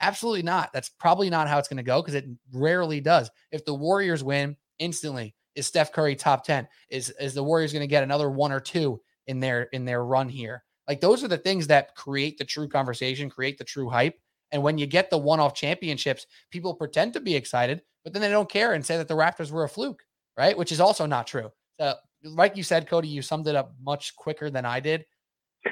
absolutely 0.00 0.42
not. 0.42 0.72
That's 0.72 0.88
probably 0.88 1.30
not 1.30 1.48
how 1.48 1.58
it's 1.58 1.68
going 1.68 1.78
to 1.78 1.82
go 1.82 2.00
because 2.00 2.14
it 2.14 2.26
rarely 2.52 3.00
does. 3.00 3.30
If 3.50 3.64
the 3.64 3.74
Warriors 3.74 4.24
win 4.24 4.56
instantly, 4.78 5.34
is 5.54 5.66
Steph 5.66 5.92
Curry 5.92 6.16
top 6.16 6.44
10? 6.44 6.66
Is 6.88 7.10
is 7.20 7.34
the 7.34 7.44
Warriors 7.44 7.72
going 7.72 7.82
to 7.82 7.86
get 7.88 8.02
another 8.02 8.30
one 8.30 8.52
or 8.52 8.60
two 8.60 9.00
in 9.26 9.40
their 9.40 9.64
in 9.64 9.84
their 9.84 10.04
run 10.04 10.28
here? 10.28 10.64
Like 10.88 11.00
those 11.00 11.24
are 11.24 11.28
the 11.28 11.38
things 11.38 11.66
that 11.68 11.94
create 11.94 12.38
the 12.38 12.44
true 12.44 12.68
conversation, 12.68 13.30
create 13.30 13.58
the 13.58 13.64
true 13.64 13.88
hype. 13.88 14.18
And 14.52 14.62
when 14.62 14.78
you 14.78 14.86
get 14.86 15.10
the 15.10 15.18
one-off 15.18 15.54
championships, 15.54 16.26
people 16.50 16.74
pretend 16.74 17.12
to 17.14 17.20
be 17.20 17.34
excited, 17.34 17.82
but 18.04 18.12
then 18.12 18.22
they 18.22 18.28
don't 18.28 18.48
care 18.48 18.74
and 18.74 18.84
say 18.84 18.96
that 18.96 19.08
the 19.08 19.14
Raptors 19.14 19.50
were 19.50 19.64
a 19.64 19.68
fluke, 19.68 20.02
right? 20.36 20.56
Which 20.56 20.70
is 20.70 20.80
also 20.80 21.06
not 21.06 21.26
true. 21.26 21.50
So, 21.80 21.94
like 22.22 22.56
you 22.56 22.62
said, 22.62 22.88
Cody, 22.88 23.08
you 23.08 23.22
summed 23.22 23.48
it 23.48 23.56
up 23.56 23.74
much 23.82 24.14
quicker 24.14 24.50
than 24.50 24.64
I 24.64 24.80
did. 24.80 25.06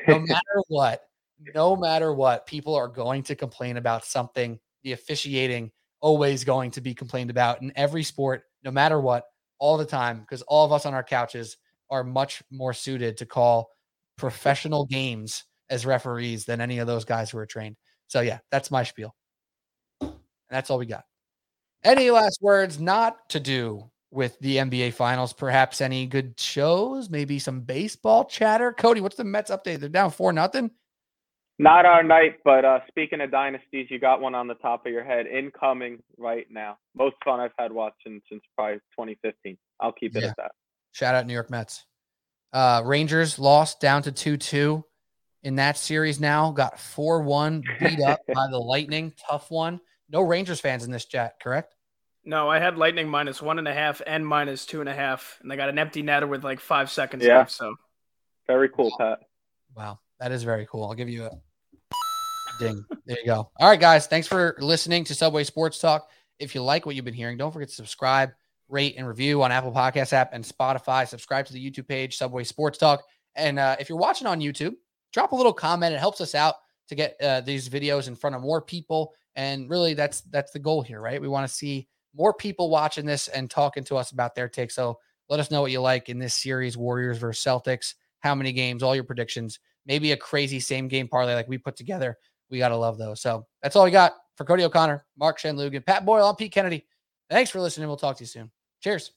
No 0.09 0.19
matter 0.27 0.63
what, 0.69 1.03
no 1.55 1.77
matter 1.77 2.13
what, 2.13 2.47
people 2.47 2.75
are 2.75 2.89
going 2.89 3.23
to 3.25 3.35
complain 3.35 3.77
about 3.77 4.05
something. 4.05 4.59
The 4.83 4.93
officiating 4.93 5.71
always 6.01 6.45
going 6.45 6.73
to 6.73 6.81
be 6.81 6.95
complained 6.95 7.31
about 7.31 7.63
in 7.63 7.73
every 7.77 8.03
sport, 8.03 8.43
no 8.65 8.71
matter 8.71 9.01
what, 9.01 9.25
all 9.59 9.79
the 9.79 9.87
time, 9.87 10.21
because 10.21 10.43
all 10.43 10.65
of 10.65 10.73
us 10.73 10.85
on 10.87 10.95
our 10.95 11.05
couches 11.05 11.57
are 11.91 12.03
much 12.03 12.43
more 12.51 12.73
suited 12.73 13.17
to 13.19 13.27
call 13.27 13.71
professional 14.17 14.87
games 14.87 15.45
as 15.71 15.87
referees 15.87 16.45
than 16.45 16.61
any 16.61 16.79
of 16.79 16.87
those 16.87 17.05
guys 17.05 17.31
who 17.31 17.39
are 17.39 17.47
trained. 17.47 17.77
So 18.09 18.21
yeah, 18.21 18.39
that's 18.51 18.71
my 18.71 18.83
spiel. 18.83 19.15
And 20.01 20.13
that's 20.51 20.71
all 20.71 20.79
we 20.79 20.87
got. 20.87 21.05
Any 21.85 22.11
last 22.11 22.39
words 22.43 22.79
not 22.79 23.29
to 23.31 23.41
do 23.41 23.91
with 24.11 24.39
the 24.41 24.59
NBA 24.59 24.93
finals? 24.95 25.33
Perhaps 25.33 25.81
any 25.81 26.07
good 26.07 26.39
shows, 26.39 27.09
maybe 27.09 27.39
some 27.39 27.61
baseball 27.61 28.25
chatter. 28.25 28.73
Cody, 28.73 29.01
what's 29.01 29.17
the 29.17 29.25
Mets 29.25 29.51
update? 29.51 29.81
They're 29.81 29.89
down 29.89 30.11
four 30.11 30.33
nothing. 30.33 30.71
Not 31.59 31.85
our 31.87 32.03
night, 32.03 32.39
but 32.45 32.65
uh, 32.65 32.81
speaking 32.89 33.21
of 33.21 33.31
dynasties, 33.31 33.87
you 33.91 33.99
got 33.99 34.21
one 34.21 34.35
on 34.35 34.49
the 34.49 34.55
top 34.55 34.87
of 34.87 34.93
your 34.93 35.05
head 35.05 35.27
incoming 35.27 36.03
right 36.17 36.47
now. 36.51 36.79
Most 36.97 37.17
fun 37.25 37.41
I've 37.41 37.53
had 37.59 37.71
watching 37.73 38.21
since 38.31 38.43
probably 38.57 38.77
2015. 38.99 39.57
I'll 39.81 39.93
keep 39.93 40.17
it 40.17 40.23
Yeah. 40.23 40.31
at 40.31 40.37
that. 40.39 40.53
Shout 40.93 41.15
out 41.15 41.27
New 41.27 41.35
York 41.35 41.51
Mets. 41.51 41.85
Uh, 42.53 42.83
Rangers 42.85 43.39
lost 43.39 43.81
down 43.81 44.03
to 44.03 44.13
2 44.13 44.37
2 44.37 44.85
in 45.43 45.57
that 45.57 45.77
series 45.77 46.21
now. 46.21 46.51
Got 46.51 46.79
4 46.81 47.23
1, 47.23 47.63
beat 47.81 48.01
up 48.01 48.21
by 48.27 48.47
the 48.51 48.59
Lightning. 48.59 49.13
Tough 49.29 49.51
one. 49.51 49.81
No 50.11 50.23
Rangers 50.23 50.61
fans 50.61 50.85
in 50.85 50.91
this 50.91 51.05
chat, 51.07 51.35
correct? 51.41 51.75
No, 52.25 52.49
I 52.49 52.59
had 52.61 52.77
Lightning 52.77 53.09
minus 53.09 53.41
one 53.43 53.59
and 53.59 53.67
a 53.67 53.75
half 53.75 54.01
and 54.07 54.27
minus 54.27 54.65
two 54.67 54.81
and 54.81 54.89
a 54.89 54.95
half, 54.95 55.39
and 55.43 55.51
they 55.51 55.57
got 55.57 55.69
an 55.69 55.79
empty 55.79 56.03
netter 56.03 56.29
with 56.29 56.45
like 56.45 56.61
five 56.61 56.91
seconds 56.91 57.25
Yeah. 57.25 57.39
left. 57.39 57.51
So 57.53 57.75
Very 58.47 58.69
cool, 58.69 58.93
Pat. 58.99 59.21
Wow. 59.75 59.99
That 60.23 60.31
is 60.31 60.45
very 60.45 60.69
cool. 60.71 60.85
I'll 60.85 60.95
give 60.95 61.09
you 61.09 61.25
a 61.25 61.31
ding. 62.61 62.85
There 63.07 63.19
you 63.19 63.27
go. 63.27 63.51
All 63.59 63.69
right, 63.69 63.81
guys. 63.81 64.07
Thanks 64.07 64.29
for 64.29 64.55
listening 64.61 65.03
to 65.07 65.17
Subway 65.17 65.43
Sports 65.43 65.81
Talk. 65.81 66.09
If 66.39 66.55
you 66.55 66.63
like 66.63 66.87
what 66.87 66.95
you've 66.95 67.05
been 67.05 67.13
hearing, 67.13 67.37
don't 67.37 67.51
forget 67.51 67.71
to 67.71 67.75
subscribe, 67.75 68.31
rate, 68.69 68.95
and 68.97 69.09
review 69.09 69.43
on 69.43 69.51
Apple 69.51 69.73
Podcast 69.73 70.13
app 70.13 70.33
and 70.33 70.45
Spotify. 70.45 71.09
Subscribe 71.09 71.47
to 71.47 71.53
the 71.53 71.71
YouTube 71.71 71.89
page, 71.89 72.19
Subway 72.19 72.45
Sports 72.45 72.79
Talk. 72.79 73.03
And 73.35 73.59
uh, 73.59 73.75
if 73.81 73.89
you're 73.89 73.99
watching 73.99 74.29
on 74.29 74.39
YouTube, 74.39 74.75
drop 75.13 75.33
a 75.33 75.35
little 75.35 75.53
comment. 75.53 75.93
It 75.93 75.99
helps 75.99 76.21
us 76.21 76.37
out 76.37 76.55
to 76.87 76.95
get 76.95 77.17
uh, 77.21 77.41
these 77.41 77.69
videos 77.69 78.07
in 78.07 78.15
front 78.15 78.37
of 78.37 78.43
more 78.43 78.63
people. 78.63 79.15
And 79.35 79.69
really, 79.69 79.95
that's 79.95 80.21
that's 80.21 80.53
the 80.53 80.61
goal 80.61 80.83
here, 80.83 81.01
right? 81.01 81.21
We 81.21 81.27
want 81.27 81.49
to 81.49 81.53
see 81.53 81.89
more 82.15 82.33
people 82.33 82.71
watching 82.71 83.07
this 83.07 83.27
and 83.27 83.51
talking 83.51 83.83
to 83.85 83.97
us 83.97 84.13
about 84.13 84.37
their 84.37 84.49
take. 84.49 84.71
So 84.71 85.01
let 85.29 85.41
us 85.41 85.51
know 85.51 85.63
what 85.63 85.73
you 85.73 85.81
like 85.81 86.09
in 86.09 86.21
this 86.21 86.35
series: 86.35 86.77
Warriors 86.77 87.19
versus 87.19 87.45
Celtics. 87.45 87.95
How 88.21 88.37
many 88.37 88.53
games? 88.53 88.85
All 88.85 88.95
your 88.95 89.03
predictions. 89.03 89.59
Maybe 89.87 90.13
a 90.13 90.17
crazy 90.17 90.61
same 90.61 90.89
game 90.89 91.09
parlay 91.09 91.35
like 91.35 91.49
we 91.49 91.59
put 91.59 91.77
together. 91.77 92.19
We 92.51 92.59
gotta 92.59 92.77
love 92.77 92.99
those. 92.99 93.21
So 93.21 93.47
that's 93.63 93.77
all 93.77 93.85
we 93.85 93.91
got 93.91 94.15
for 94.37 94.45
Cody 94.45 94.65
O'Connor, 94.65 95.05
Mark 95.19 95.39
Shanlugan, 95.39 95.85
Pat 95.85 96.05
Boyle, 96.05 96.27
I'm 96.27 96.37
Pete 96.37 96.53
Kennedy. 96.53 96.87
Thanks 97.31 97.51
for 97.51 97.61
listening. 97.61 97.89
We'll 97.89 97.97
talk 97.97 98.17
to 98.17 98.23
you 98.23 98.29
soon. 98.29 98.51
Cheers. 98.81 99.13